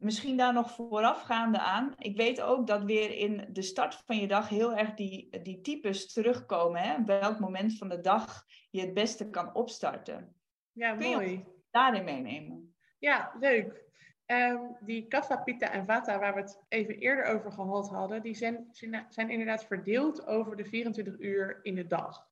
misschien 0.00 0.36
daar 0.36 0.52
nog 0.52 0.70
voorafgaande 0.70 1.58
aan. 1.58 1.94
Ik 1.98 2.16
weet 2.16 2.40
ook 2.40 2.66
dat 2.66 2.84
weer 2.84 3.10
in 3.10 3.48
de 3.52 3.62
start 3.62 3.94
van 3.94 4.16
je 4.16 4.26
dag 4.28 4.48
heel 4.48 4.76
erg 4.76 4.94
die, 4.94 5.42
die 5.42 5.60
types 5.60 6.12
terugkomen. 6.12 6.80
Hè? 6.80 7.04
Welk 7.04 7.38
moment 7.38 7.78
van 7.78 7.88
de 7.88 8.00
dag 8.00 8.44
je 8.70 8.80
het 8.80 8.94
beste 8.94 9.30
kan 9.30 9.54
opstarten. 9.54 10.34
Ja, 10.72 10.96
Kun 10.96 11.10
mooi. 11.10 11.30
Je 11.30 11.44
daarin 11.70 12.04
meenemen? 12.04 12.74
Ja, 12.98 13.32
leuk. 13.40 13.88
Um, 14.26 14.76
die 14.80 15.06
kaffa, 15.06 15.36
pita 15.36 15.70
en 15.70 15.84
vata, 15.84 16.18
waar 16.18 16.34
we 16.34 16.40
het 16.40 16.64
even 16.68 16.98
eerder 16.98 17.24
over 17.24 17.52
gehad 17.52 17.88
hadden, 17.88 18.22
die 18.22 18.34
zijn, 18.34 18.68
zijn 19.08 19.30
inderdaad 19.30 19.64
verdeeld 19.64 20.26
over 20.26 20.56
de 20.56 20.64
24 20.64 21.18
uur 21.18 21.58
in 21.62 21.74
de 21.74 21.86
dag. 21.86 22.28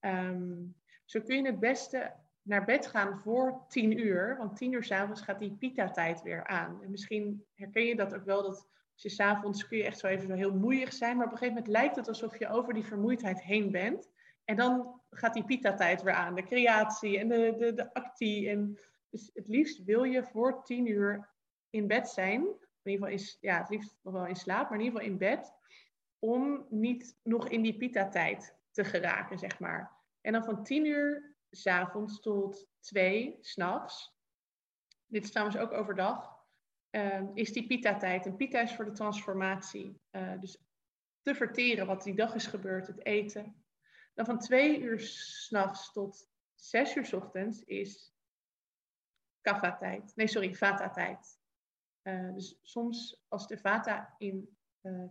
Um, 0.00 0.76
zo 1.04 1.20
kun 1.20 1.36
je 1.36 1.46
het 1.46 1.60
beste 1.60 2.14
naar 2.44 2.64
bed 2.64 2.86
gaan 2.86 3.18
voor 3.18 3.64
tien 3.68 3.98
uur. 3.98 4.36
Want 4.36 4.56
tien 4.56 4.72
uur 4.72 4.84
s'avonds 4.84 5.20
gaat 5.20 5.38
die 5.38 5.56
pita-tijd 5.58 6.22
weer 6.22 6.46
aan. 6.46 6.82
En 6.82 6.90
misschien 6.90 7.44
herken 7.54 7.84
je 7.84 7.96
dat 7.96 8.14
ook 8.14 8.24
wel, 8.24 8.42
dat 8.42 8.68
als 8.92 9.02
je 9.02 9.08
s'avonds 9.08 9.66
kun 9.66 9.78
je 9.78 9.84
echt 9.84 9.98
zo 9.98 10.06
even 10.06 10.26
zo 10.26 10.34
heel 10.34 10.54
moeig 10.54 10.92
zijn. 10.92 11.16
Maar 11.16 11.26
op 11.26 11.32
een 11.32 11.38
gegeven 11.38 11.62
moment 11.62 11.76
lijkt 11.76 11.96
het 11.96 12.08
alsof 12.08 12.38
je 12.38 12.48
over 12.48 12.74
die 12.74 12.84
vermoeidheid 12.84 13.42
heen 13.42 13.70
bent. 13.70 14.10
En 14.44 14.56
dan 14.56 15.00
gaat 15.10 15.34
die 15.34 15.44
pita-tijd 15.44 16.02
weer 16.02 16.12
aan. 16.12 16.34
De 16.34 16.42
creatie 16.42 17.18
en 17.18 17.28
de, 17.28 17.54
de, 17.58 17.74
de 17.74 17.94
actie. 17.94 18.48
En 18.48 18.78
dus 19.10 19.30
het 19.34 19.48
liefst 19.48 19.84
wil 19.84 20.04
je 20.04 20.24
voor 20.24 20.64
tien 20.64 20.86
uur 20.86 21.28
in 21.70 21.86
bed 21.86 22.08
zijn. 22.08 22.40
In 22.40 22.90
ieder 22.90 23.06
geval 23.06 23.08
is, 23.08 23.38
ja, 23.40 23.58
het 23.58 23.68
liefst 23.68 23.96
nog 24.02 24.14
wel 24.14 24.26
in 24.26 24.36
slaap, 24.36 24.70
maar 24.70 24.78
in 24.78 24.84
ieder 24.84 25.00
geval 25.00 25.12
in 25.12 25.18
bed. 25.18 25.52
Om 26.18 26.66
niet 26.68 27.16
nog 27.22 27.48
in 27.48 27.62
die 27.62 27.76
pita-tijd 27.76 28.56
te 28.70 28.84
geraken, 28.84 29.38
zeg 29.38 29.58
maar. 29.58 29.92
En 30.20 30.32
dan 30.32 30.44
van 30.44 30.64
tien 30.64 30.86
uur 30.86 31.33
s'avonds 31.56 32.20
tot 32.20 32.68
twee, 32.80 33.38
s'nachts. 33.40 34.12
Dit 35.06 35.24
is 35.24 35.30
trouwens 35.30 35.58
ook 35.58 35.72
overdag. 35.72 36.32
Uh, 36.90 37.22
is 37.34 37.52
die 37.52 37.66
pita-tijd. 37.66 38.26
En 38.26 38.36
pita 38.36 38.60
is 38.60 38.74
voor 38.74 38.84
de 38.84 38.92
transformatie. 38.92 40.00
Uh, 40.10 40.40
dus 40.40 40.58
te 41.22 41.34
verteren 41.34 41.86
wat 41.86 42.02
die 42.02 42.14
dag 42.14 42.34
is 42.34 42.46
gebeurd, 42.46 42.86
het 42.86 43.04
eten. 43.04 43.64
Dan 44.14 44.24
van 44.24 44.38
twee 44.38 44.80
uur 44.80 45.00
s'nachts 45.00 45.92
tot 45.92 46.28
zes 46.54 46.96
uur 46.96 47.04
s 47.04 47.12
ochtends 47.12 47.62
is 47.62 48.14
kaffa-tijd. 49.40 50.12
Nee, 50.16 50.26
sorry, 50.26 50.54
vata-tijd. 50.54 51.40
Uh, 52.02 52.34
dus 52.34 52.58
soms 52.62 53.24
als 53.28 53.46
de 53.46 53.58
vata 53.58 54.14
in 54.18 54.56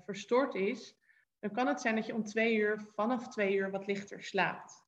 verstoord 0.06 0.56
is, 0.56 0.96
dan 1.40 1.52
kan 1.52 1.68
het 1.68 1.82
zijn 1.82 1.96
dat 1.96 2.06
je 2.06 2.14
om 2.14 2.24
twee 2.24 2.56
uur, 2.56 2.92
vanaf 2.96 3.28
twee 3.28 3.56
uur, 3.56 3.72
wat 3.72 3.88
lichter 3.88 4.24
slaapt. 4.24 4.83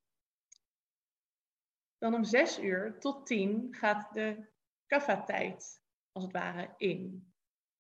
Dan 1.98 2.14
om 2.14 2.24
zes 2.24 2.60
uur 2.60 3.00
tot 3.00 3.26
tien 3.26 3.68
gaat 3.72 4.14
de 4.14 4.46
kaffa-tijd, 4.86 5.82
als 6.12 6.24
het 6.24 6.34
ware, 6.34 6.70
in. 6.78 7.34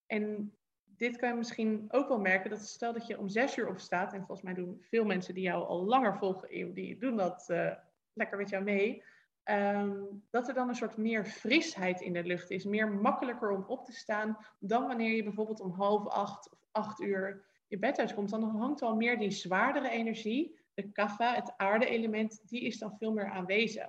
En 0.06 0.54
dit 0.84 1.18
kan 1.18 1.30
je 1.30 1.36
misschien 1.36 1.86
ook 1.88 2.08
wel 2.08 2.20
merken, 2.20 2.50
dat 2.50 2.62
stel 2.62 2.94
dat 2.94 3.08
je 3.08 3.20
om 3.20 3.30
zes 3.30 3.58
uur 3.58 3.68
opstaat, 3.68 4.14
en 4.14 4.20
volgens 4.20 4.42
mij 4.42 4.54
doen 4.54 4.78
veel 4.82 5.06
mensen 5.06 5.34
die 5.34 5.44
jou 5.44 5.66
al 5.66 5.86
langer 5.86 6.18
volgen, 6.18 6.74
die 6.74 6.98
doen 6.98 7.18
dat 7.18 7.48
uh, 7.52 7.72
lekker 8.14 8.38
met 8.38 8.50
jou 8.50 8.64
mee, 8.64 9.04
um, 9.44 10.24
dat 10.30 10.48
er 10.48 10.54
dan 10.54 10.70
een 10.70 10.76
soort 10.76 10.98
meer 10.98 11.26
frisheid 11.26 12.02
in 12.02 12.14
de 12.14 12.24
lucht 12.24 12.52
is, 12.52 12.66
meer 12.66 12.90
makkelijker 12.92 13.50
om 13.50 13.64
op 13.68 13.86
te 13.86 13.94
staan 13.94 14.38
dan 14.60 14.88
wanneer 14.88 15.16
je 15.16 15.24
bijvoorbeeld 15.24 15.60
om 15.60 15.72
half 15.72 16.08
acht 16.08 16.52
of 16.52 16.60
acht 16.72 17.00
uur 17.00 17.46
je 17.68 17.80
bed 17.80 18.00
uitkomt. 18.00 18.30
Dan 18.30 18.44
hangt 18.44 18.82
al 18.82 18.96
meer 18.96 19.18
die 19.18 19.32
zwaardere 19.32 19.90
energie, 19.90 20.60
de 20.74 20.92
kaffa, 20.92 21.36
het 21.36 21.54
aarde-element, 21.58 22.50
die 22.50 22.62
is 22.62 22.80
dan 22.80 22.98
veel 22.98 23.14
meer 23.14 23.30
aanwezig. 23.30 23.88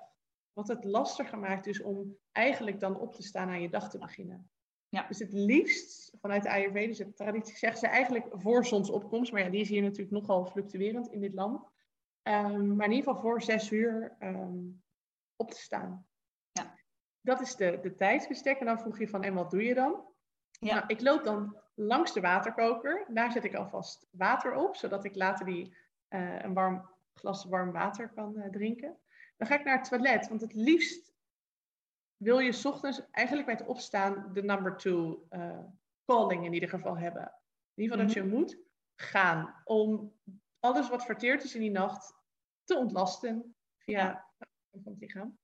Wat 0.56 0.68
het 0.68 0.84
lastiger 0.84 1.38
maakt 1.38 1.66
is 1.66 1.82
om 1.82 2.16
eigenlijk 2.32 2.80
dan 2.80 3.00
op 3.00 3.14
te 3.14 3.22
staan 3.22 3.48
aan 3.48 3.60
je 3.60 3.68
dag 3.68 3.90
te 3.90 3.98
beginnen. 3.98 4.50
Ja. 4.88 5.06
Dus 5.08 5.18
het 5.18 5.32
liefst 5.32 6.12
vanuit 6.20 6.42
de 6.42 6.50
Ayurvedische 6.50 7.12
traditie 7.12 7.56
zeggen 7.56 7.78
ze 7.78 7.86
eigenlijk 7.86 8.26
voor 8.30 8.64
zonsopkomst. 8.64 9.32
Maar 9.32 9.42
ja, 9.42 9.50
die 9.50 9.60
is 9.60 9.68
hier 9.68 9.82
natuurlijk 9.82 10.10
nogal 10.10 10.46
fluctuerend 10.46 11.08
in 11.08 11.20
dit 11.20 11.34
land. 11.34 11.60
Um, 12.22 12.76
maar 12.76 12.86
in 12.86 12.92
ieder 12.92 13.06
geval 13.06 13.20
voor 13.20 13.42
zes 13.42 13.70
uur 13.70 14.16
um, 14.20 14.82
op 15.36 15.50
te 15.50 15.60
staan. 15.60 16.06
Ja. 16.52 16.74
Dat 17.20 17.40
is 17.40 17.56
de, 17.56 17.78
de 17.82 17.94
tijdsbestek. 17.94 18.58
En 18.58 18.66
dan 18.66 18.78
vroeg 18.78 18.98
je 18.98 19.08
van, 19.08 19.22
en 19.22 19.34
wat 19.34 19.50
doe 19.50 19.62
je 19.62 19.74
dan? 19.74 20.04
Ja. 20.50 20.74
Nou, 20.74 20.84
ik 20.86 21.00
loop 21.00 21.24
dan 21.24 21.56
langs 21.74 22.12
de 22.12 22.20
waterkoker. 22.20 23.06
Daar 23.08 23.32
zet 23.32 23.44
ik 23.44 23.54
alvast 23.54 24.06
water 24.10 24.54
op, 24.54 24.76
zodat 24.76 25.04
ik 25.04 25.14
later 25.14 25.46
die, 25.46 25.76
uh, 26.08 26.42
een 26.42 26.54
warm 26.54 26.88
glas 27.14 27.44
warm 27.44 27.72
water 27.72 28.08
kan 28.08 28.34
uh, 28.36 28.48
drinken. 28.50 28.98
Dan 29.36 29.46
ga 29.46 29.58
ik 29.58 29.64
naar 29.64 29.78
het 29.78 29.88
toilet, 29.88 30.28
want 30.28 30.40
het 30.40 30.54
liefst 30.54 31.14
wil 32.16 32.38
je 32.38 32.60
ochtends 32.64 33.10
eigenlijk 33.10 33.46
bij 33.46 33.56
het 33.56 33.66
opstaan 33.66 34.30
de 34.32 34.42
number 34.42 34.76
two 34.76 35.26
uh, 35.30 35.58
calling 36.04 36.44
in 36.44 36.52
ieder 36.52 36.68
geval 36.68 36.98
hebben. 36.98 37.32
In 37.74 37.82
ieder 37.82 37.98
geval 37.98 38.14
dat 38.14 38.24
mhm. 38.24 38.32
je 38.32 38.36
moet 38.36 38.58
gaan 38.94 39.54
om 39.64 40.12
alles 40.60 40.88
wat 40.88 41.04
verteerd 41.04 41.44
is 41.44 41.54
in 41.54 41.60
die 41.60 41.70
nacht 41.70 42.14
te 42.64 42.76
ontlasten 42.76 43.56
via 43.76 44.26
van 44.70 44.92
het 44.92 45.00
lichaam. 45.00 45.38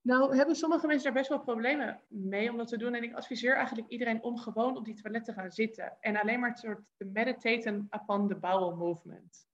Nou 0.00 0.36
hebben 0.36 0.56
sommige 0.56 0.86
mensen 0.86 1.04
daar 1.04 1.20
best 1.20 1.28
wel 1.28 1.40
problemen 1.40 2.00
mee 2.08 2.50
om 2.50 2.56
dat 2.56 2.68
te 2.68 2.76
doen. 2.76 2.94
En 2.94 3.02
ik 3.02 3.14
adviseer 3.14 3.56
eigenlijk 3.56 3.88
iedereen 3.88 4.22
om 4.22 4.38
gewoon 4.38 4.76
op 4.76 4.84
die 4.84 4.94
toilet 4.94 5.24
te 5.24 5.32
gaan 5.32 5.50
zitten. 5.50 5.96
En 6.00 6.16
alleen 6.16 6.40
maar 6.40 6.54
te, 6.54 6.82
te 6.96 7.04
meditaten 7.04 7.88
upon 7.90 8.28
the 8.28 8.36
bowel 8.36 8.76
movement. 8.76 9.48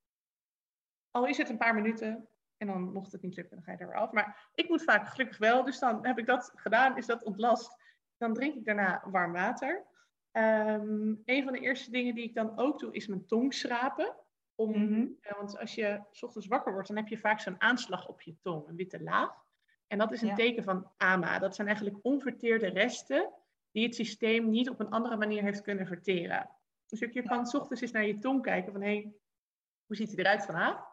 Al 1.11 1.27
is 1.27 1.37
het 1.37 1.49
een 1.49 1.59
paar 1.59 1.75
minuten, 1.75 2.29
En 2.61 2.67
dan 2.67 2.93
mocht 2.93 3.13
het 3.13 3.23
niet 3.23 3.37
lukken, 3.37 3.57
dan 3.57 3.65
ga 3.65 3.73
je 3.73 3.79
er 3.79 3.87
weer 3.87 3.97
af. 3.97 4.13
Maar 4.13 4.51
ik 4.55 4.69
moet 4.69 4.83
vaak 4.83 5.09
gelukkig 5.09 5.39
wel, 5.39 5.65
dus 5.65 5.79
dan 5.79 6.07
heb 6.07 6.19
ik 6.19 6.27
dat 6.27 6.53
gedaan, 6.55 6.97
is 6.97 7.07
dat 7.07 7.25
ontlast. 7.25 7.77
Dan 8.17 8.35
drink 8.35 8.55
ik 8.55 8.65
daarna 8.65 9.03
warm 9.05 9.33
water. 9.33 9.87
Um, 10.33 11.23
een 11.25 11.45
van 11.45 11.53
de 11.53 11.59
eerste 11.59 11.91
dingen 11.91 12.15
die 12.15 12.25
ik 12.25 12.35
dan 12.35 12.59
ook 12.59 12.79
doe, 12.79 12.93
is 12.93 13.07
mijn 13.07 13.27
tong 13.27 13.55
schrapen. 13.55 14.15
Om, 14.55 14.71
mhm. 14.71 15.07
eh, 15.21 15.37
want 15.37 15.59
als 15.59 15.75
je 15.75 16.01
s 16.11 16.23
ochtends 16.23 16.47
wakker 16.47 16.73
wordt, 16.73 16.89
dan 16.89 16.97
heb 16.97 17.09
je 17.09 17.19
vaak 17.19 17.41
zo'n 17.41 17.61
aanslag 17.61 18.09
op 18.09 18.21
je 18.21 18.37
tong, 18.41 18.69
een 18.69 18.77
witte 18.77 19.03
laag. 19.03 19.45
En 19.87 19.99
dat 19.99 20.13
is 20.13 20.23
een 20.23 20.35
teken 20.35 20.65
van 20.65 20.91
AMA. 20.97 21.39
Dat 21.39 21.55
zijn 21.55 21.67
eigenlijk 21.67 21.99
onverteerde 22.03 22.69
resten 22.69 23.33
die 23.71 23.85
het 23.85 23.95
systeem 23.95 24.51
niet 24.51 24.71
op 24.71 24.81
een 24.81 24.91
andere 24.91 25.17
manier 25.17 25.43
heeft 25.43 25.63
kunnen 25.63 25.87
verteren. 25.87 26.51
Dus 26.87 26.99
je 26.99 27.23
kan 27.23 27.47
s 27.47 27.55
ochtends 27.55 27.83
eens 27.83 27.91
naar 27.91 28.07
je 28.07 28.19
tong 28.19 28.43
kijken 28.43 28.73
van 28.73 28.83
hé, 28.83 28.89
hey, 28.89 29.13
hoe 29.87 29.97
ziet 29.97 30.09
hij 30.09 30.19
eruit 30.19 30.45
vandaag? 30.45 30.89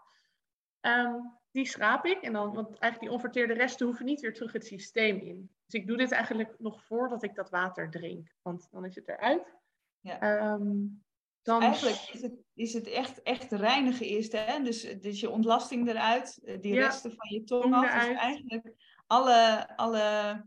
Um, 0.81 1.37
die 1.57 1.65
schraap 1.65 2.05
ik 2.05 2.21
en 2.21 2.33
dan, 2.33 2.53
want 2.53 2.67
eigenlijk 2.67 2.99
die 2.99 3.11
onverteerde 3.11 3.53
resten 3.53 3.85
hoeven 3.85 4.05
niet 4.05 4.21
weer 4.21 4.33
terug 4.33 4.51
het 4.51 4.65
systeem 4.65 5.19
in. 5.19 5.51
Dus 5.65 5.81
ik 5.81 5.87
doe 5.87 5.97
dit 5.97 6.11
eigenlijk 6.11 6.55
nog 6.59 6.83
voordat 6.83 7.23
ik 7.23 7.35
dat 7.35 7.49
water 7.49 7.89
drink, 7.89 8.35
want 8.41 8.67
dan 8.71 8.85
is 8.85 8.95
het 8.95 9.07
eruit. 9.07 9.55
Ja. 9.99 10.51
Um, 10.53 11.03
dan... 11.41 11.61
Eigenlijk 11.61 12.09
is 12.13 12.21
het, 12.21 12.33
is 12.53 12.73
het 12.73 12.87
echt, 12.87 13.21
echt 13.21 13.51
reinigen 13.51 14.05
eerst, 14.05 14.31
hè? 14.31 14.63
Dus, 14.63 14.81
dus 14.81 15.19
je 15.19 15.29
ontlasting 15.29 15.87
eruit, 15.87 16.39
eh, 16.43 16.61
die 16.61 16.73
resten 16.73 17.13
van 17.15 17.29
je 17.29 17.43
tong 17.43 17.73
af. 17.73 18.05
Dus 18.05 18.15
eigenlijk 18.15 18.73
alle, 19.07 19.67
alle 19.75 20.45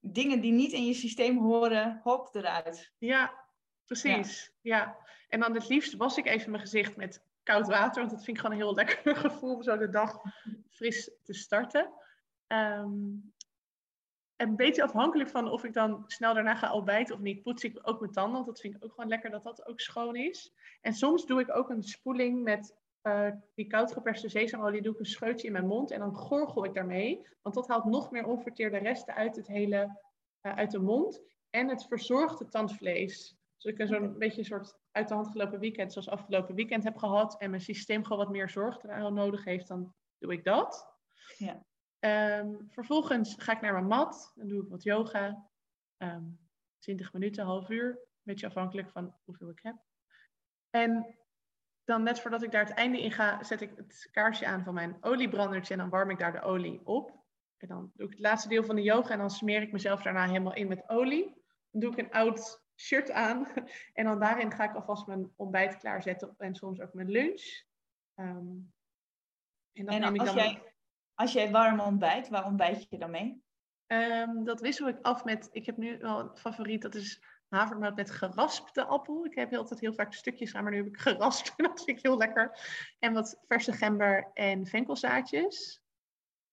dingen 0.00 0.40
die 0.40 0.52
niet 0.52 0.72
in 0.72 0.86
je 0.86 0.94
systeem 0.94 1.38
horen, 1.38 2.00
hop 2.02 2.34
eruit. 2.34 2.92
Ja, 2.98 3.44
precies. 3.84 4.52
Ja. 4.60 4.96
En 5.28 5.40
dan 5.40 5.54
het 5.54 5.68
liefst 5.68 5.96
was 5.96 6.16
ik 6.16 6.26
even 6.26 6.50
mijn 6.50 6.62
gezicht 6.62 6.96
met 6.96 7.24
koud 7.44 7.66
water, 7.66 8.00
want 8.00 8.10
dat 8.10 8.24
vind 8.24 8.36
ik 8.36 8.42
gewoon 8.42 8.56
een 8.56 8.64
heel 8.64 8.74
lekker 8.74 9.16
gevoel 9.30 9.54
om 9.54 9.62
zo 9.62 9.76
de 9.76 9.88
dag 9.88 10.20
fris 10.68 11.10
te 11.22 11.34
starten. 11.34 11.92
Um, 12.46 13.32
een 14.36 14.56
beetje 14.56 14.82
afhankelijk 14.82 15.30
van 15.30 15.50
of 15.50 15.64
ik 15.64 15.72
dan 15.72 16.04
snel 16.06 16.34
daarna 16.34 16.54
ga 16.54 16.72
ontbijten 16.72 17.14
of 17.14 17.20
niet, 17.20 17.42
poets 17.42 17.64
ik 17.64 17.78
ook 17.82 18.00
mijn 18.00 18.12
tanden. 18.12 18.34
Want 18.34 18.46
dat 18.46 18.60
vind 18.60 18.74
ik 18.74 18.84
ook 18.84 18.92
gewoon 18.92 19.08
lekker 19.08 19.30
dat 19.30 19.42
dat 19.42 19.66
ook 19.66 19.80
schoon 19.80 20.16
is. 20.16 20.52
En 20.80 20.92
soms 20.92 21.26
doe 21.26 21.40
ik 21.40 21.56
ook 21.56 21.70
een 21.70 21.82
spoeling 21.82 22.42
met 22.42 22.76
uh, 23.02 23.30
die 23.54 23.66
koudgeperste 23.66 24.28
sesamolie. 24.28 24.82
Doe 24.82 24.92
ik 24.92 24.98
een 24.98 25.06
scheutje 25.06 25.46
in 25.46 25.52
mijn 25.52 25.66
mond 25.66 25.90
en 25.90 25.98
dan 25.98 26.14
gorgel 26.14 26.64
ik 26.64 26.74
daarmee. 26.74 27.26
Want 27.42 27.54
dat 27.54 27.68
haalt 27.68 27.84
nog 27.84 28.10
meer 28.10 28.26
onverteerde 28.26 28.78
resten 28.78 29.14
uit, 29.14 29.36
het 29.36 29.46
hele, 29.46 30.00
uh, 30.42 30.56
uit 30.56 30.70
de 30.70 30.78
mond. 30.80 31.22
En 31.50 31.68
het 31.68 31.86
verzorgt 31.86 32.38
het 32.38 32.50
tandvlees. 32.50 33.36
Dus 33.56 33.72
ik 33.72 33.78
een 33.78 33.86
zo'n 33.86 34.18
beetje 34.18 34.38
een 34.38 34.44
soort 34.44 34.78
uit 34.90 35.08
de 35.08 35.14
hand 35.14 35.28
gelopen 35.28 35.58
weekend, 35.58 35.92
zoals 35.92 36.08
afgelopen 36.08 36.54
weekend 36.54 36.84
heb 36.84 36.96
gehad. 36.96 37.40
En 37.40 37.50
mijn 37.50 37.62
systeem 37.62 38.02
gewoon 38.02 38.18
wat 38.18 38.30
meer 38.30 38.48
zorg 38.48 38.82
nodig 38.82 39.44
heeft, 39.44 39.68
dan 39.68 39.94
doe 40.18 40.32
ik 40.32 40.44
dat. 40.44 40.94
Ja. 41.38 41.64
Um, 42.40 42.64
vervolgens 42.68 43.34
ga 43.38 43.52
ik 43.52 43.60
naar 43.60 43.72
mijn 43.72 43.86
mat. 43.86 44.32
Dan 44.34 44.48
doe 44.48 44.62
ik 44.62 44.68
wat 44.68 44.82
yoga. 44.82 45.26
Um, 45.28 46.08
ehm, 46.08 46.22
20 46.78 47.12
minuten, 47.12 47.44
half 47.44 47.68
uur. 47.68 47.88
Een 47.88 47.98
beetje 48.22 48.46
afhankelijk 48.46 48.90
van 48.90 49.14
hoeveel 49.24 49.48
ik 49.48 49.60
heb. 49.62 49.76
En 50.70 51.16
dan 51.84 52.02
net 52.02 52.20
voordat 52.20 52.42
ik 52.42 52.50
daar 52.50 52.64
het 52.64 52.74
einde 52.74 53.02
in 53.02 53.12
ga, 53.12 53.42
zet 53.42 53.60
ik 53.60 53.72
het 53.76 54.08
kaarsje 54.10 54.46
aan 54.46 54.64
van 54.64 54.74
mijn 54.74 54.96
oliebrandertje. 55.00 55.72
En 55.72 55.78
dan 55.78 55.88
warm 55.88 56.10
ik 56.10 56.18
daar 56.18 56.32
de 56.32 56.40
olie 56.40 56.80
op. 56.86 57.22
En 57.56 57.68
dan 57.68 57.90
doe 57.94 58.06
ik 58.06 58.12
het 58.12 58.22
laatste 58.22 58.48
deel 58.48 58.64
van 58.64 58.76
de 58.76 58.82
yoga. 58.82 59.10
En 59.10 59.18
dan 59.18 59.30
smeer 59.30 59.62
ik 59.62 59.72
mezelf 59.72 60.02
daarna 60.02 60.26
helemaal 60.26 60.54
in 60.54 60.68
met 60.68 60.88
olie. 60.88 61.42
Dan 61.70 61.80
doe 61.80 61.92
ik 61.92 61.98
een 61.98 62.12
oud 62.12 62.63
shirt 62.76 63.10
aan. 63.10 63.46
En 63.92 64.04
dan 64.04 64.20
daarin 64.20 64.52
ga 64.52 64.64
ik 64.64 64.74
alvast 64.74 65.06
mijn 65.06 65.32
ontbijt 65.36 65.76
klaarzetten. 65.76 66.34
En 66.38 66.54
soms 66.54 66.80
ook 66.80 66.94
mijn 66.94 67.10
lunch. 67.10 67.62
Um, 68.14 68.72
en 69.72 69.84
dan 69.84 69.94
en 69.94 70.00
neem 70.00 70.14
ik 70.14 70.24
dan... 70.24 70.34
Jij 70.34 70.74
als 71.14 71.32
jij 71.32 71.50
warm 71.50 71.80
ontbijt, 71.80 72.28
waar 72.28 72.44
ontbijt 72.44 72.86
je 72.90 72.98
dan 72.98 73.10
mee? 73.10 73.42
Um, 73.86 74.44
dat 74.44 74.60
wissel 74.60 74.88
ik 74.88 74.98
af 75.02 75.24
met, 75.24 75.48
ik 75.52 75.66
heb 75.66 75.76
nu 75.76 75.98
wel 75.98 76.20
een 76.20 76.36
favoriet, 76.36 76.82
dat 76.82 76.94
is 76.94 77.22
havermout 77.48 77.96
met 77.96 78.10
geraspte 78.10 78.84
appel. 78.84 79.24
Ik 79.24 79.34
heb 79.34 79.54
altijd 79.54 79.80
heel 79.80 79.94
vaak 79.94 80.12
stukjes 80.12 80.54
aan, 80.54 80.62
maar 80.62 80.72
nu 80.72 80.78
heb 80.78 80.86
ik 80.86 80.98
geraspt 80.98 81.54
en 81.56 81.64
dat 81.68 81.84
vind 81.84 81.98
ik 81.98 82.04
heel 82.04 82.16
lekker. 82.16 82.58
En 82.98 83.12
wat 83.12 83.40
verse 83.46 83.72
gember 83.72 84.30
en 84.32 84.66
venkelzaadjes. 84.66 85.82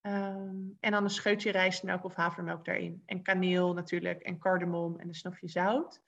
Um, 0.02 0.78
en 0.80 0.92
dan 0.92 1.04
een 1.04 1.10
scheutje 1.10 1.52
rijstmelk 1.52 2.04
of 2.04 2.16
havermelk 2.16 2.66
daarin. 2.66 3.04
En 3.06 3.22
kaneel 3.22 3.74
natuurlijk, 3.74 4.22
en 4.22 4.40
cardamom 4.40 5.00
en 5.00 5.08
een 5.08 5.16
snofje 5.16 5.48
zout. 5.48 6.02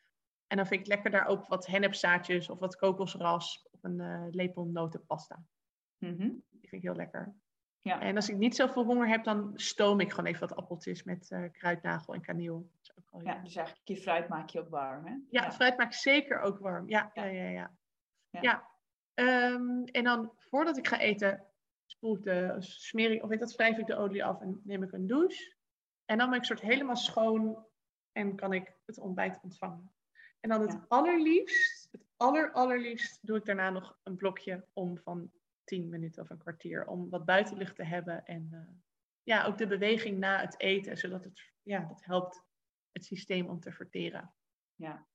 En 0.53 0.59
dan 0.59 0.67
vind 0.67 0.81
ik 0.81 0.87
lekker 0.87 1.11
daar 1.11 1.25
ook 1.25 1.47
wat 1.47 1.65
hennepzaadjes 1.65 2.49
of 2.49 2.59
wat 2.59 2.75
kokosrasp 2.75 3.67
of 3.71 3.83
een 3.83 3.99
uh, 3.99 4.25
lepel 4.29 4.65
notenpasta. 4.65 5.43
Mm 5.97 6.15
-hmm. 6.17 6.43
Die 6.49 6.69
vind 6.69 6.71
ik 6.71 6.81
heel 6.81 6.95
lekker. 6.95 7.35
Ja. 7.81 8.01
En 8.01 8.15
als 8.15 8.29
ik 8.29 8.37
niet 8.37 8.55
zoveel 8.55 8.83
honger 8.83 9.07
heb, 9.07 9.23
dan 9.23 9.51
stoom 9.55 9.99
ik 9.99 10.09
gewoon 10.09 10.25
even 10.25 10.47
wat 10.47 10.57
appeltjes 10.57 11.03
met 11.03 11.29
uh, 11.31 11.51
kruidnagel 11.51 12.13
en 12.13 12.21
kaneel. 12.21 12.69
ook 13.11 13.21
ja, 13.21 13.39
dus 13.41 13.55
eigenlijk 13.55 13.87
je 13.87 13.97
fruit 13.97 14.27
maak 14.27 14.49
je 14.49 14.59
ook 14.59 14.69
warm, 14.69 15.05
hè? 15.05 15.15
Ja, 15.29 15.51
fruit 15.51 15.77
maak 15.77 15.87
ik 15.87 15.93
zeker 15.93 16.39
ook 16.39 16.59
warm. 16.59 16.89
Ja, 16.89 17.11
ja, 17.13 17.23
ja. 17.23 17.49
ja, 17.49 17.71
ja. 18.29 18.41
ja. 18.41 18.69
Um, 19.53 19.83
en 19.83 20.03
dan 20.03 20.31
voordat 20.35 20.77
ik 20.77 20.87
ga 20.87 20.99
eten, 20.99 21.45
spoel 21.85 22.15
ik 22.15 22.23
de, 22.23 22.55
smeer 22.59 23.11
ik, 23.11 23.23
of 23.23 23.29
weet 23.29 23.39
dat, 23.39 23.55
wrijf 23.55 23.77
ik 23.77 23.85
de 23.85 23.95
olie 23.95 24.25
af 24.25 24.41
en 24.41 24.61
neem 24.63 24.83
ik 24.83 24.91
een 24.91 25.07
douche. 25.07 25.55
En 26.05 26.17
dan 26.17 26.29
ben 26.29 26.39
ik 26.39 26.45
soort 26.45 26.61
helemaal 26.61 26.95
schoon 26.95 27.65
en 28.11 28.35
kan 28.35 28.53
ik 28.53 28.77
het 28.85 28.99
ontbijt 28.99 29.39
ontvangen. 29.41 29.91
En 30.43 30.49
dan 30.49 30.61
het 30.61 30.79
allerliefst, 30.87 31.87
het 31.91 32.05
aller, 32.17 32.51
allerliefst 32.51 33.19
doe 33.21 33.37
ik 33.37 33.45
daarna 33.45 33.69
nog 33.69 33.99
een 34.03 34.15
blokje 34.15 34.65
om 34.73 34.97
van 34.97 35.31
tien 35.63 35.89
minuten 35.89 36.23
of 36.23 36.29
een 36.29 36.37
kwartier 36.37 36.85
om 36.87 37.09
wat 37.09 37.25
buitenlucht 37.25 37.75
te 37.75 37.83
hebben. 37.83 38.25
En 38.25 38.49
uh, 38.51 38.59
ja, 39.23 39.45
ook 39.45 39.57
de 39.57 39.67
beweging 39.67 40.17
na 40.17 40.39
het 40.39 40.59
eten, 40.59 40.97
zodat 40.97 41.23
het, 41.23 41.51
ja, 41.61 41.79
dat 41.79 42.03
helpt 42.05 42.43
het 42.91 43.05
systeem 43.05 43.47
om 43.47 43.59
te 43.59 43.71
verteren. 43.71 44.33
Ja, 44.75 45.07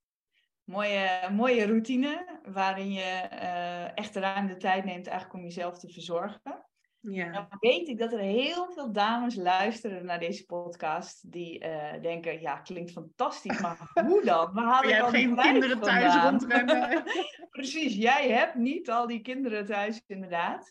mooie, 0.65 1.31
mooie 1.31 1.67
routine 1.67 2.41
waarin 2.43 2.93
je 2.93 3.29
uh, 3.33 3.97
echt 3.97 4.17
ruim 4.17 4.47
de 4.47 4.57
tijd 4.57 4.85
neemt 4.85 5.07
eigenlijk 5.07 5.39
om 5.39 5.45
jezelf 5.45 5.79
te 5.79 5.89
verzorgen. 5.89 6.68
Ja. 7.01 7.33
Dan 7.33 7.47
weet 7.61 7.89
ik 7.89 7.99
dat 7.99 8.13
er 8.13 8.19
heel 8.19 8.71
veel 8.73 8.93
dames 8.93 9.35
luisteren 9.35 10.05
naar 10.05 10.19
deze 10.19 10.45
podcast 10.45 11.33
die 11.33 11.65
uh, 11.65 12.03
denken, 12.03 12.41
ja, 12.41 12.57
klinkt 12.57 12.93
fantastisch, 12.93 13.61
maar 13.61 13.91
hoe 14.07 14.25
dan? 14.25 14.53
We 14.53 14.61
halen 14.61 14.95
hebt 14.95 15.09
geen 15.09 15.37
kinderen 15.37 15.81
thuis 15.81 16.23
rondrennen. 16.23 17.05
Precies, 17.51 17.95
jij 17.95 18.29
hebt 18.29 18.55
niet 18.55 18.91
al 18.91 19.07
die 19.07 19.21
kinderen 19.21 19.67
thuis, 19.67 20.03
inderdaad. 20.07 20.71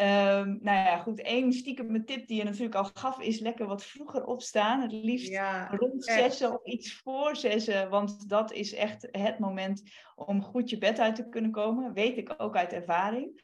Um, 0.00 0.58
nou 0.62 0.78
ja, 0.78 0.98
goed, 0.98 1.20
één 1.20 1.52
stiekem 1.52 2.04
tip 2.04 2.26
die 2.26 2.36
je 2.36 2.44
natuurlijk 2.44 2.74
al 2.74 2.90
gaf, 2.94 3.20
is 3.20 3.40
lekker 3.40 3.66
wat 3.66 3.84
vroeger 3.84 4.24
opstaan. 4.24 4.80
Het 4.80 4.92
liefst 4.92 5.40
rond 5.70 6.04
zessen 6.04 6.52
of 6.52 6.64
iets 6.64 6.94
voor 6.94 7.36
zessen, 7.36 7.90
want 7.90 8.28
dat 8.28 8.52
is 8.52 8.74
echt 8.74 9.08
het 9.10 9.38
moment 9.38 9.82
om 10.14 10.42
goed 10.42 10.70
je 10.70 10.78
bed 10.78 10.98
uit 10.98 11.14
te 11.14 11.28
kunnen 11.28 11.50
komen. 11.50 11.92
Weet 11.92 12.16
ik 12.16 12.34
ook 12.36 12.56
uit 12.56 12.72
ervaring. 12.72 13.40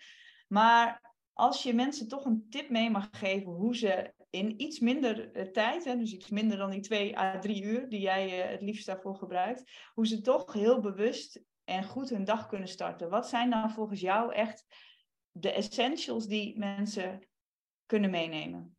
Maar 0.48 1.09
als 1.40 1.62
je 1.62 1.74
mensen 1.74 2.08
toch 2.08 2.24
een 2.24 2.46
tip 2.50 2.70
mee 2.70 2.90
mag 2.90 3.08
geven 3.12 3.52
hoe 3.52 3.76
ze 3.76 4.12
in 4.30 4.60
iets 4.60 4.78
minder 4.78 5.32
eh, 5.32 5.46
tijd, 5.46 5.84
hè, 5.84 5.96
dus 5.96 6.12
iets 6.12 6.30
minder 6.30 6.58
dan 6.58 6.70
die 6.70 6.80
twee 6.80 7.18
à 7.18 7.38
drie 7.38 7.62
uur 7.62 7.88
die 7.88 8.00
jij 8.00 8.44
uh, 8.44 8.50
het 8.50 8.62
liefst 8.62 8.86
daarvoor 8.86 9.16
gebruikt, 9.16 9.70
hoe 9.94 10.06
ze 10.06 10.20
toch 10.20 10.52
heel 10.52 10.80
bewust 10.80 11.42
en 11.64 11.84
goed 11.84 12.10
hun 12.10 12.24
dag 12.24 12.46
kunnen 12.46 12.68
starten. 12.68 13.10
Wat 13.10 13.28
zijn 13.28 13.50
dan 13.50 13.70
volgens 13.70 14.00
jou 14.00 14.34
echt 14.34 14.64
de 15.32 15.52
essentials 15.52 16.26
die 16.26 16.58
mensen 16.58 17.26
kunnen 17.86 18.10
meenemen? 18.10 18.76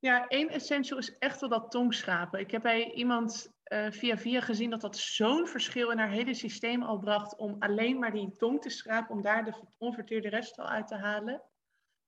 Ja, 0.00 0.26
één 0.26 0.48
essential 0.48 0.98
is 0.98 1.18
echt 1.18 1.40
wel 1.40 1.48
dat 1.48 1.70
tongschrapen. 1.70 2.40
Ik 2.40 2.50
heb 2.50 2.62
bij 2.62 2.92
iemand 2.92 3.52
uh, 3.72 3.90
via 3.90 4.18
via 4.18 4.40
gezien 4.40 4.70
dat 4.70 4.80
dat 4.80 4.96
zo'n 4.96 5.46
verschil 5.46 5.90
in 5.90 5.98
haar 5.98 6.10
hele 6.10 6.34
systeem 6.34 6.82
al 6.82 6.98
bracht 6.98 7.36
om 7.36 7.56
alleen 7.58 7.98
maar 7.98 8.12
die 8.12 8.36
tong 8.36 8.60
te 8.60 8.70
schrapen, 8.70 9.14
om 9.14 9.22
daar 9.22 9.44
de 9.44 9.62
onverteerde 9.78 10.28
rest 10.28 10.58
al 10.58 10.66
uit 10.66 10.86
te 10.86 10.96
halen. 10.96 11.42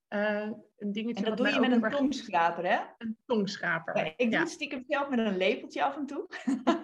Uh, 0.09 0.51
een 0.79 0.93
dingetje 0.93 1.25
en 1.25 1.29
dat 1.29 1.37
doe 1.37 1.49
je 1.49 1.61
met 1.61 1.73
een 1.73 1.91
tongschraper, 1.91 2.67
hè? 2.67 2.79
Een 2.99 3.17
tongschraper. 3.25 3.97
Ja, 3.97 4.13
ik 4.17 4.31
doe 4.31 4.41
het 4.41 4.51
stiekem 4.51 4.85
zelf 4.87 5.09
met 5.09 5.19
een 5.19 5.37
lepeltje 5.37 5.85
af 5.85 5.97
en 5.97 6.07
toe. 6.07 6.29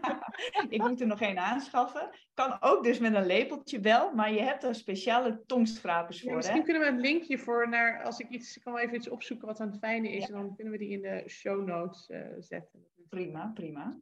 ik 0.69 0.83
moet 0.83 1.01
er 1.01 1.07
nog 1.07 1.21
één 1.21 1.39
aanschaffen. 1.39 2.11
Kan 2.35 2.57
ook 2.61 2.85
dus 2.85 2.99
met 2.99 3.14
een 3.14 3.27
lepeltje 3.27 3.81
wel, 3.81 4.14
maar 4.14 4.33
je 4.33 4.43
hebt 4.43 4.64
er 4.64 4.75
speciale 4.75 5.43
tongschrapers 5.47 6.20
voor. 6.20 6.31
Ja, 6.31 6.37
misschien 6.37 6.64
kunnen 6.64 6.83
we 6.83 6.89
een 6.89 7.01
linkje 7.01 7.39
voor 7.39 7.68
naar, 7.68 8.03
als 8.03 8.18
ik 8.18 8.29
iets, 8.29 8.57
ik 8.57 8.62
kan 8.62 8.73
wel 8.73 8.83
even 8.83 8.97
iets 8.97 9.09
opzoeken 9.09 9.47
wat 9.47 9.61
aan 9.61 9.70
het 9.70 9.79
fijne 9.79 10.11
is, 10.11 10.27
en 10.27 10.33
dan 10.33 10.55
kunnen 10.55 10.73
we 10.73 10.79
die 10.79 10.91
in 10.91 11.03
de 11.03 11.25
show 11.29 11.66
notes 11.66 12.09
uh, 12.09 12.27
zetten. 12.39 12.87
Prima, 13.09 13.51
prima. 13.55 13.97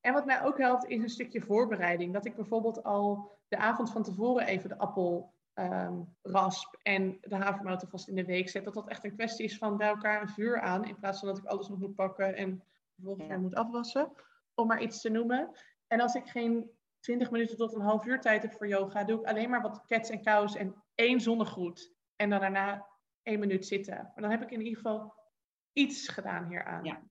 En 0.00 0.12
wat 0.12 0.26
mij 0.26 0.42
ook 0.42 0.58
helpt 0.58 0.86
is 0.86 1.02
een 1.02 1.08
stukje 1.08 1.40
voorbereiding. 1.40 2.12
Dat 2.12 2.26
ik 2.26 2.36
bijvoorbeeld 2.36 2.82
al 2.82 3.32
de 3.48 3.56
avond 3.56 3.90
van 3.90 4.02
tevoren 4.02 4.46
even 4.46 4.68
de 4.68 4.78
appel 4.78 5.33
um, 5.54 6.16
rasp 6.22 6.74
en 6.82 7.18
de 7.20 7.36
havermout 7.36 7.84
vast 7.88 8.08
in 8.08 8.14
de 8.14 8.24
week 8.24 8.48
zet. 8.48 8.64
Dat 8.64 8.74
dat 8.74 8.88
echt 8.88 9.04
een 9.04 9.14
kwestie 9.14 9.44
is 9.44 9.58
van 9.58 9.76
bij 9.76 9.88
elkaar 9.88 10.20
een 10.20 10.28
vuur 10.28 10.60
aan. 10.60 10.84
In 10.84 10.96
plaats 10.96 11.18
van 11.18 11.28
dat 11.28 11.38
ik 11.38 11.44
alles 11.44 11.68
nog 11.68 11.78
moet 11.78 11.94
pakken 11.94 12.36
en 12.36 12.62
vervolgens 12.94 13.28
weer 13.28 13.40
moet 13.40 13.54
afwassen. 13.54 14.12
Om 14.54 14.66
maar 14.66 14.82
iets 14.82 15.00
te 15.00 15.10
noemen. 15.10 15.50
En 15.86 16.00
als 16.00 16.14
ik 16.14 16.26
geen 16.26 16.70
20 17.00 17.30
minuten 17.30 17.56
tot 17.56 17.74
een 17.74 17.80
half 17.80 18.04
uur 18.04 18.20
tijd 18.20 18.42
heb 18.42 18.52
voor 18.52 18.68
yoga, 18.68 19.04
doe 19.04 19.20
ik 19.20 19.26
alleen 19.26 19.50
maar 19.50 19.62
wat 19.62 19.84
cats 19.86 20.10
en 20.10 20.22
cows 20.22 20.56
en 20.56 20.82
één 20.94 21.20
zonnegroet. 21.20 21.92
En 22.16 22.30
dan 22.30 22.40
daarna 22.40 22.86
één 23.22 23.38
minuut 23.38 23.66
zitten. 23.66 23.94
Maar 23.94 24.22
dan 24.22 24.30
heb 24.30 24.42
ik 24.42 24.50
in 24.50 24.60
ieder 24.60 24.76
geval 24.76 25.14
iets 25.72 26.08
gedaan 26.08 26.46
hieraan. 26.46 26.84
Ja. 26.84 27.02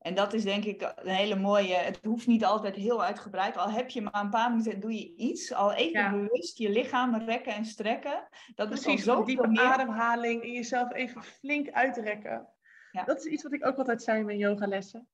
En 0.00 0.14
dat 0.14 0.32
is 0.32 0.44
denk 0.44 0.64
ik 0.64 0.92
een 0.96 1.14
hele 1.14 1.36
mooie. 1.36 1.74
Het 1.74 2.00
hoeft 2.04 2.26
niet 2.26 2.44
altijd 2.44 2.76
heel 2.76 3.04
uitgebreid. 3.04 3.56
Al 3.56 3.70
heb 3.70 3.88
je 3.88 4.02
maar 4.02 4.20
een 4.20 4.30
paar 4.30 4.50
minuten 4.50 4.72
en 4.72 4.80
doe 4.80 4.92
je 4.92 5.14
iets. 5.16 5.52
Al 5.52 5.72
even 5.72 6.10
bewust 6.10 6.58
je 6.58 6.70
lichaam 6.70 7.14
rekken 7.16 7.54
en 7.54 7.64
strekken. 7.64 8.28
Dat 8.54 8.68
Precies, 8.68 9.00
is 9.00 9.06
een 9.06 9.24
diepe 9.24 9.48
meer. 9.48 9.60
ademhaling 9.60 10.42
en 10.42 10.52
jezelf 10.52 10.92
even 10.92 11.22
flink 11.22 11.70
uitrekken. 11.70 12.48
Ja. 12.92 13.04
Dat 13.04 13.18
is 13.18 13.24
iets 13.24 13.42
wat 13.42 13.52
ik 13.52 13.66
ook 13.66 13.76
altijd 13.76 14.02
zei 14.02 14.18
in 14.18 14.24
mijn 14.24 14.38
yogalessen. 14.38 15.08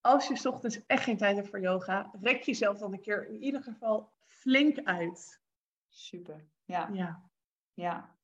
Als 0.00 0.28
je 0.28 0.48
ochtends 0.48 0.86
echt 0.86 1.04
geen 1.04 1.16
tijd 1.16 1.36
hebt 1.36 1.48
voor 1.48 1.60
yoga, 1.60 2.10
rek 2.20 2.42
jezelf 2.42 2.78
dan 2.78 2.92
een 2.92 3.00
keer 3.00 3.28
in 3.28 3.42
ieder 3.42 3.62
geval 3.62 4.12
flink 4.24 4.78
uit. 4.84 5.40
Super. 5.88 6.44
Ja. 6.64 6.88
Ja. 6.92 7.30
ja. 7.74 8.15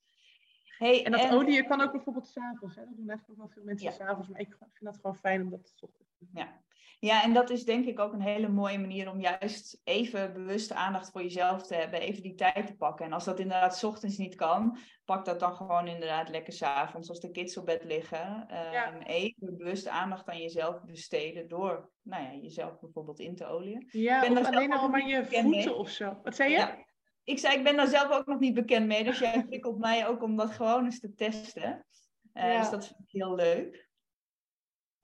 Hey, 0.82 1.04
en 1.04 1.12
dat 1.12 1.20
en... 1.20 1.32
olie 1.32 1.64
kan 1.64 1.80
ook 1.80 1.92
bijvoorbeeld 1.92 2.26
s'avonds. 2.26 2.74
Dat 2.74 2.84
doen 2.96 3.08
eigenlijk 3.08 3.30
ook 3.30 3.36
wel 3.36 3.48
veel 3.48 3.64
mensen 3.64 3.86
ja. 3.86 3.92
s'avonds. 3.92 4.28
Maar 4.28 4.40
ik 4.40 4.56
vind 4.58 4.84
dat 4.84 4.96
gewoon 4.96 5.16
fijn 5.16 5.42
om 5.42 5.50
dat 5.50 5.64
te 5.64 5.72
doen. 5.80 6.28
Ja. 6.32 6.60
ja, 6.98 7.22
en 7.22 7.32
dat 7.32 7.50
is 7.50 7.64
denk 7.64 7.86
ik 7.86 7.98
ook 7.98 8.12
een 8.12 8.20
hele 8.20 8.48
mooie 8.48 8.78
manier 8.78 9.10
om 9.10 9.20
juist 9.20 9.80
even 9.84 10.32
bewuste 10.32 10.74
aandacht 10.74 11.10
voor 11.10 11.22
jezelf 11.22 11.66
te 11.66 11.74
hebben. 11.74 12.00
Even 12.00 12.22
die 12.22 12.34
tijd 12.34 12.66
te 12.66 12.76
pakken. 12.76 13.06
En 13.06 13.12
als 13.12 13.24
dat 13.24 13.40
inderdaad 13.40 13.78
s 13.78 13.84
ochtends 13.84 14.16
niet 14.16 14.34
kan, 14.34 14.78
pak 15.04 15.24
dat 15.24 15.40
dan 15.40 15.54
gewoon 15.54 15.88
inderdaad 15.88 16.28
lekker 16.28 16.52
s'avonds. 16.52 17.08
Als 17.08 17.20
de 17.20 17.30
kids 17.30 17.56
op 17.56 17.66
bed 17.66 17.84
liggen. 17.84 18.46
ja. 18.48 18.92
Ehm, 18.92 19.00
even 19.02 19.56
bewust 19.56 19.88
aandacht 19.88 20.28
aan 20.28 20.40
jezelf 20.40 20.84
besteden 20.84 21.48
door 21.48 21.90
nou 22.02 22.22
ja, 22.22 22.34
jezelf 22.34 22.80
bijvoorbeeld 22.80 23.20
in 23.20 23.36
te 23.36 23.46
olieën. 23.46 23.88
Ja, 23.90 24.30
of 24.30 24.46
alleen 24.46 24.72
al 24.72 24.88
maar 24.88 25.08
je 25.08 25.24
voeten 25.24 25.50
mee. 25.50 25.74
of 25.74 25.88
zo. 25.88 26.20
Wat 26.22 26.36
zei 26.36 26.50
je? 26.50 26.56
Ja 26.56 26.90
ik 27.24 27.38
zei, 27.38 27.56
ik 27.56 27.64
ben 27.64 27.76
daar 27.76 27.86
zelf 27.86 28.10
ook 28.10 28.26
nog 28.26 28.38
niet 28.38 28.54
bekend 28.54 28.86
mee. 28.86 29.04
Dus 29.04 29.18
jij 29.18 29.44
prikkelt 29.46 29.78
mij 29.78 30.06
ook 30.06 30.22
om 30.22 30.36
dat 30.36 30.50
gewoon 30.50 30.84
eens 30.84 31.00
te 31.00 31.14
testen. 31.14 31.86
Uh, 32.34 32.58
Dus 32.58 32.70
dat 32.70 32.86
vind 32.86 32.98
ik 33.00 33.10
heel 33.10 33.34
leuk. 33.34 33.90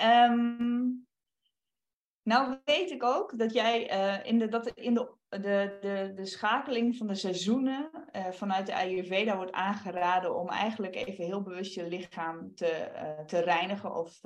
Um, 0.02 1.06
nou 2.22 2.58
weet 2.64 2.90
ik 2.90 3.02
ook 3.02 3.38
dat 3.38 3.52
jij 3.52 3.92
uh, 3.92 4.26
in, 4.26 4.38
de, 4.38 4.48
dat 4.48 4.68
in 4.68 4.94
de, 4.94 5.14
de, 5.28 5.78
de, 5.80 6.12
de 6.14 6.24
schakeling 6.26 6.96
van 6.96 7.06
de 7.06 7.14
seizoenen 7.14 7.90
uh, 8.12 8.30
vanuit 8.30 8.66
de 8.66 8.74
Ayurveda 8.74 9.36
wordt 9.36 9.52
aangeraden 9.52 10.36
om 10.36 10.48
eigenlijk 10.48 10.94
even 10.94 11.24
heel 11.24 11.42
bewust 11.42 11.74
je 11.74 11.88
lichaam 11.88 12.54
te, 12.54 12.90
te 13.26 13.38
reinigen 13.38 13.94
of 13.94 14.20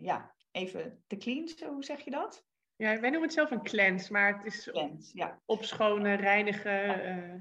ja, 0.00 0.34
even 0.50 1.04
te 1.06 1.16
cleansen. 1.16 1.68
Hoe 1.68 1.84
zeg 1.84 2.00
je 2.00 2.10
dat? 2.10 2.44
Ja, 2.80 3.00
wij 3.00 3.10
noemen 3.10 3.22
het 3.22 3.32
zelf 3.32 3.50
een 3.50 3.62
cleanse, 3.62 4.12
maar 4.12 4.36
het 4.36 4.44
is 4.44 4.70
cleanse, 4.70 5.10
ja. 5.14 5.40
opschonen, 5.46 6.16
reinigen. 6.16 6.72
Ja. 6.72 7.16
Uh, 7.16 7.40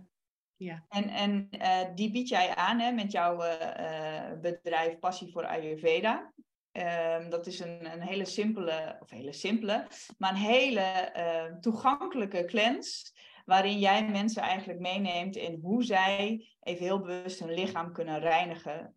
ja. 0.56 0.86
En, 0.90 1.10
en 1.10 1.48
uh, 1.52 1.96
die 1.96 2.12
bied 2.12 2.30
jij 2.30 2.56
aan 2.56 2.80
hè, 2.80 2.92
met 2.92 3.12
jouw 3.12 3.44
uh, 3.44 4.40
bedrijf 4.42 5.00
Passie 5.00 5.32
voor 5.32 5.46
Ayurveda. 5.46 6.34
Um, 6.72 7.30
dat 7.30 7.48
is 7.48 7.60
een, 7.60 7.92
een 7.94 8.02
hele 8.02 8.26
simpele, 8.26 8.98
of 9.00 9.10
hele 9.10 9.34
simpele, 9.34 9.88
maar 10.18 10.30
een 10.30 10.36
hele 10.36 11.58
toegankelijke 11.62 12.46
cleanse. 12.46 13.12
Waarin 13.46 13.80
jij 13.80 14.08
mensen 14.08 14.42
eigenlijk 14.42 14.80
meeneemt 14.80 15.36
in 15.36 15.60
hoe 15.62 15.84
zij 15.84 16.48
even 16.60 16.86
heel 16.86 17.00
bewust 17.00 17.40
hun 17.40 17.54
lichaam 17.54 17.92
kunnen 17.94 18.20
reinigen 18.20 18.94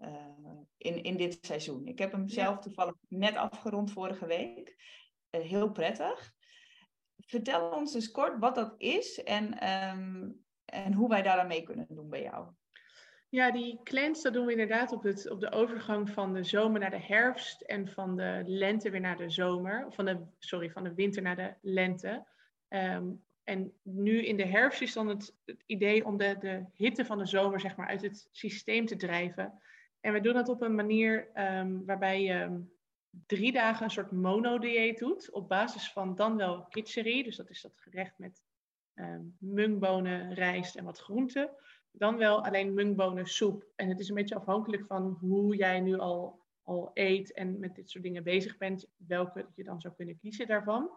in, 0.76 1.02
in 1.02 1.16
dit 1.16 1.38
seizoen. 1.40 1.86
Ik 1.86 1.98
heb 1.98 2.12
hem 2.12 2.28
zelf 2.28 2.58
toevallig 2.58 2.94
net 3.08 3.36
afgerond 3.36 3.92
vorige 3.92 4.26
week. 4.26 4.76
Eh, 5.32 5.40
heel 5.40 5.70
prettig. 5.70 6.32
Vertel 7.26 7.70
ons 7.70 7.92
dus 7.92 8.10
kort 8.10 8.38
wat 8.38 8.54
dat 8.54 8.74
is 8.78 9.22
en, 9.22 9.58
ehm, 9.58 10.30
en 10.64 10.92
hoe 10.92 11.08
wij 11.08 11.22
daar 11.22 11.46
mee 11.46 11.62
kunnen 11.62 11.86
doen 11.88 12.08
bij 12.08 12.22
jou. 12.22 12.46
Ja, 13.28 13.50
die 13.50 13.80
cleanse 13.82 14.22
dat 14.22 14.32
doen 14.32 14.46
we 14.46 14.50
inderdaad 14.50 14.92
op, 14.92 15.02
het, 15.02 15.30
op 15.30 15.40
de 15.40 15.50
overgang 15.50 16.10
van 16.10 16.32
de 16.32 16.44
zomer 16.44 16.80
naar 16.80 16.90
de 16.90 17.00
herfst 17.02 17.60
en 17.60 17.88
van 17.88 18.16
de 18.16 18.42
lente 18.46 18.90
weer 18.90 19.00
naar 19.00 19.16
de 19.16 19.30
zomer. 19.30 19.86
Van 19.92 20.04
de, 20.04 20.18
sorry, 20.38 20.70
van 20.70 20.84
de 20.84 20.94
winter 20.94 21.22
naar 21.22 21.36
de 21.36 21.54
lente. 21.60 22.26
Ehm, 22.68 23.04
en 23.44 23.72
nu 23.82 24.24
in 24.24 24.36
de 24.36 24.46
herfst 24.46 24.80
is 24.80 24.92
dan 24.92 25.08
het, 25.08 25.36
het, 25.44 25.62
idee 25.66 26.04
om 26.04 26.16
de, 26.16 26.36
de 26.38 26.64
hitte 26.72 27.04
van 27.04 27.18
de 27.18 27.26
zomer 27.26 27.60
zeg 27.60 27.76
maar, 27.76 27.88
uit 27.88 28.02
het 28.02 28.28
systeem 28.30 28.86
te 28.86 28.96
drijven. 28.96 29.62
En 30.00 30.12
we 30.12 30.20
doen 30.20 30.34
dat 30.34 30.48
op 30.48 30.62
een 30.62 30.74
manier 30.74 31.30
um, 31.34 31.84
waarbij 31.84 32.22
je 32.22 32.64
drie 33.26 33.52
dagen 33.52 33.84
een 33.84 33.90
soort 33.90 34.12
monodieet 34.12 34.98
doet. 34.98 35.30
Op 35.30 35.48
basis 35.48 35.92
van 35.92 36.14
dan 36.14 36.36
wel 36.36 36.64
kitcherie. 36.64 37.24
Dus 37.24 37.36
dat 37.36 37.50
is 37.50 37.60
dat 37.60 37.72
gerecht 37.76 38.18
met 38.18 38.42
um, 38.94 39.36
mungbonen, 39.38 40.34
rijst 40.34 40.76
en 40.76 40.84
wat 40.84 40.98
groenten. 40.98 41.50
Dan 41.90 42.16
wel 42.16 42.44
alleen 42.44 42.74
mungbonen 42.74 43.26
soep. 43.26 43.66
En 43.76 43.88
het 43.88 44.00
is 44.00 44.08
een 44.08 44.14
beetje 44.14 44.34
afhankelijk 44.34 44.86
van 44.86 45.16
hoe 45.20 45.56
jij 45.56 45.80
nu 45.80 45.98
al, 45.98 46.40
al 46.62 46.90
eet 46.94 47.32
en 47.32 47.58
met 47.58 47.74
dit 47.74 47.90
soort 47.90 48.04
dingen 48.04 48.22
bezig 48.22 48.56
bent. 48.56 48.90
Welke 48.96 49.46
je 49.54 49.64
dan 49.64 49.80
zou 49.80 49.94
kunnen 49.94 50.18
kiezen 50.18 50.46
daarvan. 50.46 50.90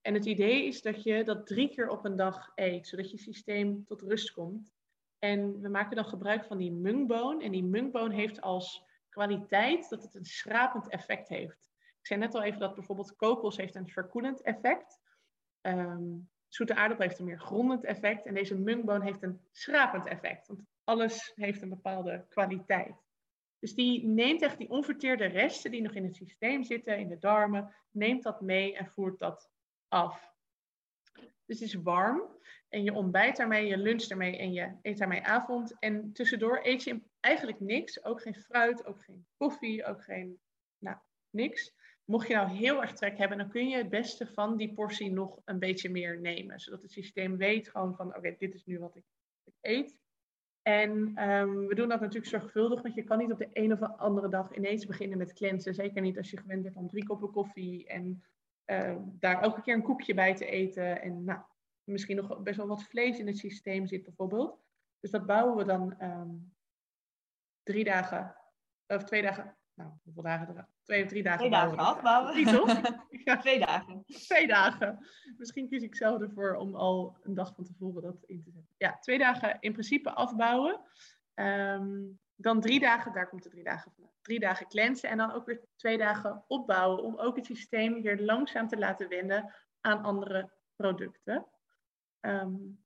En 0.00 0.14
het 0.14 0.24
idee 0.26 0.66
is 0.66 0.82
dat 0.82 1.02
je 1.02 1.24
dat 1.24 1.46
drie 1.46 1.68
keer 1.68 1.88
op 1.88 2.04
een 2.04 2.16
dag 2.16 2.52
eet. 2.54 2.86
Zodat 2.86 3.10
je 3.10 3.18
systeem 3.18 3.84
tot 3.84 4.02
rust 4.02 4.32
komt. 4.32 4.72
En 5.18 5.60
we 5.60 5.68
maken 5.68 5.96
dan 5.96 6.04
gebruik 6.04 6.44
van 6.44 6.58
die 6.58 6.72
mungboon. 6.72 7.40
En 7.40 7.52
die 7.52 7.64
mungboon 7.64 8.10
heeft 8.10 8.40
als 8.40 8.84
kwaliteit 9.14 9.88
dat 9.88 10.02
het 10.02 10.14
een 10.14 10.24
schrapend 10.24 10.88
effect 10.88 11.28
heeft. 11.28 11.72
Ik 12.00 12.06
zei 12.06 12.20
net 12.20 12.34
al 12.34 12.42
even 12.42 12.60
dat 12.60 12.74
bijvoorbeeld 12.74 13.16
kokos 13.16 13.56
heeft 13.56 13.74
een 13.74 13.88
verkoelend 13.88 14.42
effect. 14.42 15.00
Um, 15.62 16.30
zoete 16.48 16.74
aardappel 16.74 17.06
heeft 17.06 17.18
een 17.18 17.24
meer 17.24 17.40
grondend 17.40 17.84
effect. 17.84 18.26
En 18.26 18.34
deze 18.34 18.58
mungboon 18.58 19.02
heeft 19.02 19.22
een 19.22 19.40
schrapend 19.52 20.06
effect. 20.06 20.46
Want 20.46 20.62
alles 20.84 21.32
heeft 21.34 21.62
een 21.62 21.68
bepaalde 21.68 22.26
kwaliteit. 22.28 23.02
Dus 23.58 23.74
die 23.74 24.06
neemt 24.06 24.42
echt 24.42 24.58
die 24.58 24.70
onverteerde 24.70 25.24
resten 25.24 25.70
die 25.70 25.82
nog 25.82 25.92
in 25.92 26.04
het 26.04 26.16
systeem 26.16 26.62
zitten, 26.62 26.98
in 26.98 27.08
de 27.08 27.18
darmen, 27.18 27.74
neemt 27.90 28.22
dat 28.22 28.40
mee 28.40 28.76
en 28.76 28.86
voert 28.86 29.18
dat 29.18 29.50
af. 29.88 30.33
Dus 31.46 31.60
het 31.60 31.68
is 31.68 31.74
warm 31.74 32.22
en 32.68 32.82
je 32.82 32.92
ontbijt 32.92 33.36
daarmee, 33.36 33.66
je 33.66 33.76
lunch 33.76 34.02
daarmee 34.02 34.36
en 34.36 34.52
je 34.52 34.72
eet 34.82 34.98
daarmee 34.98 35.22
avond. 35.22 35.78
En 35.78 36.12
tussendoor 36.12 36.60
eet 36.62 36.82
je 36.82 37.00
eigenlijk 37.20 37.60
niks, 37.60 38.04
ook 38.04 38.22
geen 38.22 38.34
fruit, 38.34 38.86
ook 38.86 39.04
geen 39.04 39.26
koffie, 39.36 39.84
ook 39.84 40.04
geen, 40.04 40.40
nou, 40.78 40.96
niks. 41.30 41.74
Mocht 42.04 42.28
je 42.28 42.34
nou 42.34 42.48
heel 42.48 42.82
erg 42.82 42.92
trek 42.92 43.18
hebben, 43.18 43.38
dan 43.38 43.48
kun 43.48 43.68
je 43.68 43.76
het 43.76 43.88
beste 43.88 44.26
van 44.26 44.56
die 44.56 44.74
portie 44.74 45.12
nog 45.12 45.40
een 45.44 45.58
beetje 45.58 45.90
meer 45.90 46.20
nemen. 46.20 46.60
Zodat 46.60 46.82
het 46.82 46.90
systeem 46.90 47.36
weet 47.36 47.68
gewoon 47.68 47.94
van, 47.94 48.16
oké, 48.16 48.34
dit 48.38 48.54
is 48.54 48.64
nu 48.64 48.78
wat 48.78 48.96
ik, 48.96 49.04
ik 49.44 49.54
eet. 49.60 49.96
En 50.62 51.22
um, 51.30 51.66
we 51.66 51.74
doen 51.74 51.88
dat 51.88 52.00
natuurlijk 52.00 52.30
zorgvuldig, 52.30 52.82
want 52.82 52.94
je 52.94 53.04
kan 53.04 53.18
niet 53.18 53.32
op 53.32 53.38
de 53.38 53.48
een 53.52 53.72
of 53.72 53.80
andere 53.80 54.28
dag 54.28 54.54
ineens 54.54 54.86
beginnen 54.86 55.18
met 55.18 55.32
cleansen. 55.32 55.74
Zeker 55.74 56.02
niet 56.02 56.16
als 56.16 56.30
je 56.30 56.36
gewend 56.36 56.62
bent 56.62 56.76
om 56.76 56.88
drie 56.88 57.04
koppen 57.04 57.30
koffie 57.30 57.86
en 57.86 58.24
uh, 58.66 58.96
daar 59.04 59.42
elke 59.42 59.62
keer 59.62 59.74
een 59.74 59.82
koekje 59.82 60.14
bij 60.14 60.34
te 60.34 60.46
eten. 60.46 61.02
En 61.02 61.24
nou, 61.24 61.40
misschien 61.84 62.16
nog 62.16 62.42
best 62.42 62.56
wel 62.56 62.66
wat 62.66 62.84
vlees 62.84 63.18
in 63.18 63.26
het 63.26 63.38
systeem 63.38 63.86
zit 63.86 64.04
bijvoorbeeld. 64.04 64.62
Dus 65.00 65.10
dat 65.10 65.26
bouwen 65.26 65.56
we 65.56 65.64
dan 65.64 66.02
um, 66.02 66.54
drie 67.62 67.84
dagen, 67.84 68.36
of 68.86 69.04
twee 69.04 69.22
dagen, 69.22 69.56
nou, 69.74 69.90
hoeveel 70.02 70.22
dagen? 70.22 70.68
Twee 70.82 71.02
of 71.02 71.08
drie 71.08 71.22
dagen. 71.22 71.38
Twee 71.38 71.50
dagen 71.50 71.78
afbouwen. 71.78 72.36
Niet 72.36 72.48
toch? 72.48 72.80
ja. 73.24 73.36
Twee 73.36 73.58
dagen. 73.58 74.04
Twee 74.06 74.46
dagen. 74.46 75.06
Misschien 75.36 75.68
kies 75.68 75.82
ik 75.82 75.96
zelf 75.96 76.20
ervoor 76.20 76.54
om 76.54 76.74
al 76.74 77.16
een 77.22 77.34
dag 77.34 77.54
van 77.54 77.64
tevoren 77.64 78.02
dat 78.02 78.24
in 78.26 78.42
te 78.42 78.50
zetten. 78.50 78.74
Ja, 78.76 78.98
twee 78.98 79.18
dagen 79.18 79.56
in 79.60 79.72
principe 79.72 80.10
afbouwen. 80.10 80.80
Um, 81.34 82.20
dan 82.36 82.60
drie 82.60 82.80
dagen, 82.80 83.12
daar 83.12 83.28
komt 83.28 83.42
de 83.42 83.48
drie 83.48 83.64
dagen 83.64 83.92
van. 83.92 84.10
Drie 84.22 84.40
dagen 84.40 84.66
cleansen 84.66 85.08
en 85.08 85.16
dan 85.16 85.32
ook 85.32 85.46
weer 85.46 85.60
twee 85.76 85.98
dagen 85.98 86.44
opbouwen. 86.46 87.02
Om 87.02 87.18
ook 87.18 87.36
het 87.36 87.46
systeem 87.46 88.02
weer 88.02 88.20
langzaam 88.20 88.68
te 88.68 88.78
laten 88.78 89.08
wennen 89.08 89.54
aan 89.80 90.02
andere 90.02 90.50
producten. 90.76 91.46
Um, 92.20 92.84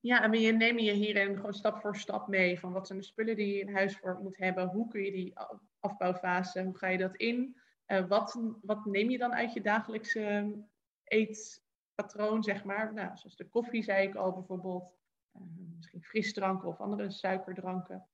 ja, 0.00 0.22
en 0.22 0.30
we 0.30 0.38
nemen 0.38 0.84
je 0.84 0.92
hierin 0.92 1.36
gewoon 1.36 1.54
stap 1.54 1.80
voor 1.80 1.96
stap 1.96 2.28
mee. 2.28 2.60
Van 2.60 2.72
wat 2.72 2.86
zijn 2.86 2.98
de 2.98 3.04
spullen 3.04 3.36
die 3.36 3.54
je 3.54 3.60
in 3.60 3.74
huis 3.74 3.96
voor 3.96 4.18
moet 4.22 4.36
hebben? 4.36 4.68
Hoe 4.68 4.88
kun 4.88 5.02
je 5.02 5.10
die 5.10 5.38
afbouwfase, 5.80 6.62
hoe 6.62 6.76
ga 6.76 6.88
je 6.88 6.98
dat 6.98 7.16
in? 7.16 7.56
Uh, 7.86 8.06
wat, 8.08 8.40
wat 8.62 8.84
neem 8.84 9.10
je 9.10 9.18
dan 9.18 9.34
uit 9.34 9.52
je 9.52 9.60
dagelijkse 9.60 10.56
eetpatroon, 11.04 12.42
zeg 12.42 12.64
maar? 12.64 12.94
Nou, 12.94 13.16
zoals 13.16 13.36
de 13.36 13.48
koffie, 13.48 13.82
zei 13.82 14.08
ik 14.08 14.14
al 14.14 14.32
bijvoorbeeld. 14.32 14.92
Uh, 15.36 15.42
misschien 15.76 16.02
frisdranken 16.02 16.68
of 16.68 16.80
andere 16.80 17.10
suikerdranken. 17.10 18.06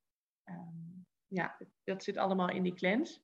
Um, 0.48 1.06
ja, 1.26 1.56
dat 1.84 2.04
zit 2.04 2.16
allemaal 2.16 2.50
in 2.50 2.62
die 2.62 2.74
cleanse. 2.74 3.20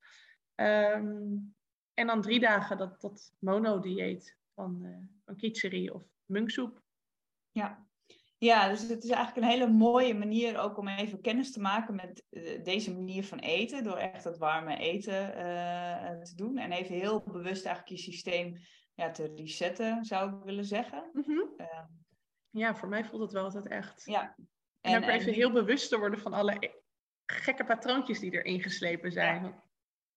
Um, 0.54 1.54
en 1.94 2.06
dan 2.06 2.20
drie 2.20 2.40
dagen 2.40 2.76
dat, 2.76 3.00
dat 3.00 3.32
monodieet 3.38 4.36
van, 4.54 4.78
uh, 4.82 5.36
van 5.38 5.94
of 5.94 6.02
munksoep. 6.24 6.82
Ja. 7.50 7.86
ja, 8.38 8.68
dus 8.68 8.88
het 8.88 9.04
is 9.04 9.10
eigenlijk 9.10 9.46
een 9.46 9.52
hele 9.52 9.72
mooie 9.72 10.14
manier 10.14 10.58
ook 10.58 10.78
om 10.78 10.88
even 10.88 11.20
kennis 11.20 11.52
te 11.52 11.60
maken 11.60 11.94
met 11.94 12.24
uh, 12.30 12.64
deze 12.64 12.94
manier 12.94 13.24
van 13.24 13.38
eten. 13.38 13.84
Door 13.84 13.96
echt 13.96 14.24
dat 14.24 14.38
warme 14.38 14.76
eten 14.76 15.28
uh, 15.28 16.20
te 16.20 16.34
doen. 16.36 16.58
En 16.58 16.72
even 16.72 16.94
heel 16.94 17.22
bewust 17.22 17.66
eigenlijk 17.66 17.96
je 17.96 18.10
systeem 18.10 18.56
ja, 18.94 19.10
te 19.10 19.32
resetten, 19.36 20.04
zou 20.04 20.36
ik 20.36 20.44
willen 20.44 20.64
zeggen. 20.64 21.10
Mm 21.12 21.22
-hmm. 21.26 21.56
ja, 22.50 22.74
voor 22.74 22.88
mij 22.88 23.04
voelt 23.04 23.22
het 23.22 23.32
wel 23.32 23.44
altijd 23.44 23.68
echt. 23.68 24.04
Ja. 24.04 24.34
En, 24.80 24.94
en 24.94 25.02
ook 25.02 25.08
even 25.08 25.28
en... 25.28 25.34
heel 25.34 25.52
bewust 25.52 25.88
te 25.88 25.98
worden 25.98 26.20
van 26.20 26.32
alle 26.32 26.81
gekke 27.32 27.64
patroontjes 27.64 28.18
die 28.18 28.32
erin 28.32 28.62
geslepen 28.62 29.12
zijn. 29.12 29.44
Ja. 29.44 29.62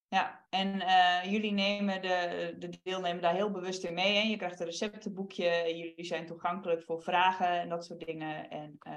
Ja, 0.08 0.46
en 0.50 0.74
uh, 0.74 1.32
jullie 1.32 1.52
nemen 1.52 2.02
de, 2.02 2.54
de 2.58 2.78
deelnemer 2.82 3.22
daar 3.22 3.34
heel 3.34 3.50
bewust 3.50 3.84
in 3.84 3.94
mee. 3.94 4.16
Hè? 4.16 4.28
Je 4.28 4.36
krijgt 4.36 4.60
een 4.60 4.66
receptenboekje, 4.66 5.76
jullie 5.76 6.04
zijn 6.04 6.26
toegankelijk 6.26 6.82
voor 6.82 7.02
vragen 7.02 7.60
en 7.60 7.68
dat 7.68 7.84
soort 7.84 8.06
dingen. 8.06 8.50
En, 8.50 8.78
uh, 8.88 8.92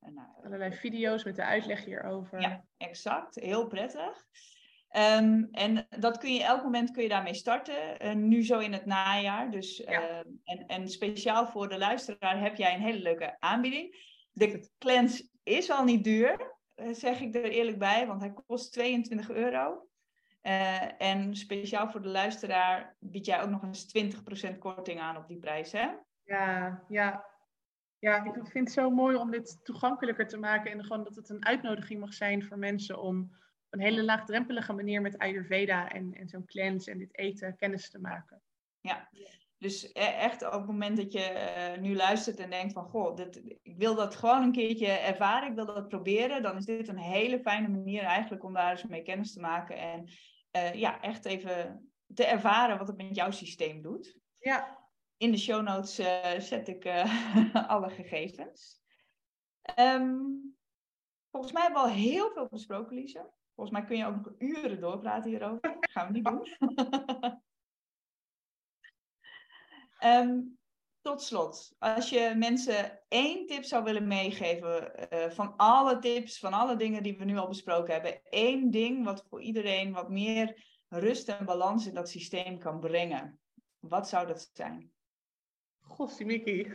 en 0.00 0.14
nou, 0.14 0.28
Allerlei 0.44 0.72
video's 0.72 1.24
met 1.24 1.36
de 1.36 1.44
uitleg 1.44 1.84
hierover. 1.84 2.40
Ja, 2.40 2.64
exact. 2.76 3.34
Heel 3.34 3.66
prettig. 3.66 4.26
Um, 4.96 5.48
en 5.50 5.86
dat 5.98 6.18
kun 6.18 6.34
je 6.34 6.44
elk 6.44 6.62
moment 6.62 6.90
kun 6.90 7.02
je 7.02 7.08
daarmee 7.08 7.34
starten. 7.34 8.04
Uh, 8.04 8.12
nu 8.12 8.44
zo 8.44 8.58
in 8.58 8.72
het 8.72 8.86
najaar. 8.86 9.50
Dus, 9.50 9.76
ja. 9.76 10.24
en, 10.44 10.66
en 10.66 10.88
speciaal 10.88 11.46
voor 11.46 11.68
de 11.68 11.78
luisteraar 11.78 12.40
heb 12.40 12.56
jij 12.56 12.74
een 12.74 12.82
hele 12.82 13.02
leuke 13.02 13.36
aanbieding. 13.40 14.12
De 14.32 14.70
cleanse 14.78 15.28
is 15.42 15.70
al 15.70 15.84
niet 15.84 16.04
duur, 16.04 16.53
zeg 16.90 17.20
ik 17.20 17.34
er 17.34 17.44
eerlijk 17.44 17.78
bij, 17.78 18.06
want 18.06 18.20
hij 18.20 18.32
kost 18.46 18.72
22 18.72 19.30
euro. 19.30 19.88
Uh, 20.42 21.02
en 21.02 21.36
speciaal 21.36 21.90
voor 21.90 22.02
de 22.02 22.08
luisteraar 22.08 22.96
bied 22.98 23.26
jij 23.26 23.42
ook 23.42 23.50
nog 23.50 23.62
eens 23.62 24.14
20% 24.52 24.58
korting 24.58 25.00
aan 25.00 25.16
op 25.16 25.28
die 25.28 25.38
prijs, 25.38 25.72
hè? 25.72 25.88
Ja, 26.24 26.82
ja. 26.88 27.32
Ja, 27.98 28.24
ik 28.24 28.32
vind 28.32 28.68
het 28.68 28.72
zo 28.72 28.90
mooi 28.90 29.16
om 29.16 29.30
dit 29.30 29.60
toegankelijker 29.62 30.26
te 30.26 30.38
maken 30.38 30.72
en 30.72 30.82
gewoon 30.82 31.04
dat 31.04 31.16
het 31.16 31.28
een 31.28 31.44
uitnodiging 31.44 32.00
mag 32.00 32.14
zijn 32.14 32.44
voor 32.44 32.58
mensen 32.58 33.00
om 33.00 33.20
op 33.66 33.72
een 33.72 33.80
hele 33.80 34.04
laagdrempelige 34.04 34.72
manier 34.72 35.00
met 35.00 35.18
Ayurveda 35.18 35.88
en, 35.88 36.12
en 36.12 36.28
zo'n 36.28 36.44
cleanse 36.44 36.90
en 36.90 36.98
dit 36.98 37.18
eten 37.18 37.56
kennis 37.56 37.90
te 37.90 37.98
maken. 37.98 38.42
Ja, 38.80 39.08
dus 39.64 39.84
e-, 39.92 40.00
echt 40.00 40.46
op 40.46 40.52
het 40.52 40.66
moment 40.66 40.96
dat 40.96 41.12
je 41.12 41.50
uh, 41.76 41.82
nu 41.82 41.96
luistert 41.96 42.38
en 42.38 42.50
denkt 42.50 42.72
van, 42.72 42.84
goh, 42.84 43.16
dit, 43.16 43.42
ik 43.62 43.76
wil 43.76 43.94
dat 43.94 44.14
gewoon 44.14 44.42
een 44.42 44.52
keertje 44.52 44.86
ervaren, 44.86 45.48
ik 45.48 45.54
wil 45.54 45.66
dat 45.66 45.88
proberen, 45.88 46.42
dan 46.42 46.56
is 46.56 46.64
dit 46.64 46.88
een 46.88 46.98
hele 46.98 47.40
fijne 47.40 47.68
manier 47.68 48.02
eigenlijk 48.02 48.44
om 48.44 48.52
daar 48.52 48.70
eens 48.70 48.84
mee 48.84 49.02
kennis 49.02 49.32
te 49.32 49.40
maken 49.40 49.76
en 49.76 50.08
uh, 50.56 50.74
ja, 50.74 51.00
echt 51.00 51.24
even 51.24 51.90
te 52.14 52.24
ervaren 52.24 52.78
wat 52.78 52.86
het 52.86 52.96
met 52.96 53.16
jouw 53.16 53.30
systeem 53.30 53.82
doet. 53.82 54.18
Ja. 54.38 54.78
In 55.16 55.30
de 55.30 55.38
show 55.38 55.62
notes 55.62 56.00
uh, 56.00 56.38
zet 56.38 56.68
ik 56.68 56.84
uh, 56.84 57.54
alle 57.72 57.90
gegevens. 57.90 58.82
Um, 59.78 60.56
volgens 61.30 61.52
mij 61.52 61.62
hebben 61.62 61.82
we 61.82 61.88
al 61.88 61.94
heel 61.94 62.30
veel 62.30 62.48
besproken, 62.48 62.96
Lisa. 62.96 63.30
Volgens 63.54 63.78
mij 63.78 63.86
kun 63.86 63.96
je 63.96 64.06
ook 64.06 64.16
nog 64.16 64.32
uren 64.38 64.80
doorpraten 64.80 65.30
hierover. 65.30 65.60
Dat 65.60 65.90
gaan 65.90 66.06
we 66.06 66.12
niet 66.12 66.24
doen. 66.24 66.46
um, 70.04 70.58
tot 71.00 71.22
slot, 71.22 71.74
als 71.78 72.08
je 72.10 72.34
mensen 72.36 73.00
één 73.08 73.46
tip 73.46 73.64
zou 73.64 73.84
willen 73.84 74.06
meegeven 74.06 74.92
uh, 75.14 75.30
van 75.30 75.56
alle 75.56 75.98
tips, 75.98 76.38
van 76.38 76.52
alle 76.52 76.76
dingen 76.76 77.02
die 77.02 77.18
we 77.18 77.24
nu 77.24 77.36
al 77.36 77.48
besproken 77.48 77.92
hebben, 77.92 78.22
één 78.24 78.70
ding 78.70 79.04
wat 79.04 79.26
voor 79.28 79.42
iedereen 79.42 79.92
wat 79.92 80.08
meer 80.08 80.64
rust 80.88 81.28
en 81.28 81.44
balans 81.44 81.86
in 81.86 81.94
dat 81.94 82.08
systeem 82.08 82.58
kan 82.58 82.80
brengen, 82.80 83.40
wat 83.78 84.08
zou 84.08 84.26
dat 84.26 84.50
zijn? 84.52 84.92
Gossie 85.80 86.26
Mickey. 86.26 86.72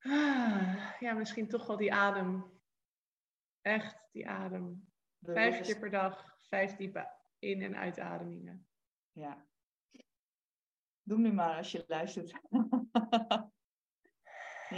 ja, 1.00 1.12
misschien 1.14 1.48
toch 1.48 1.66
wel 1.66 1.76
die 1.76 1.92
adem. 1.92 2.60
Echt 3.60 4.08
die 4.12 4.28
adem. 4.28 4.88
Vijf 5.20 5.60
keer 5.60 5.78
per 5.78 5.90
dag, 5.90 6.38
vijf 6.40 6.76
diepe 6.76 7.10
in- 7.38 7.62
en 7.62 7.76
uitademingen. 7.76 8.66
Ja, 9.16 9.46
Doe 11.02 11.18
nu 11.18 11.32
maar 11.32 11.56
als 11.56 11.72
je 11.72 11.84
luistert. 11.86 12.40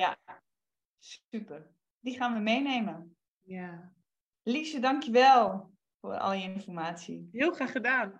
ja, 0.02 0.18
super. 0.98 1.70
Die 1.98 2.16
gaan 2.16 2.34
we 2.34 2.40
meenemen. 2.40 3.16
Ja. 3.40 3.94
Liesje, 4.42 4.80
dankjewel 4.80 5.72
voor 6.00 6.18
al 6.18 6.32
je 6.32 6.42
informatie. 6.42 7.28
Heel 7.32 7.52
graag 7.52 7.72
gedaan. 7.72 8.18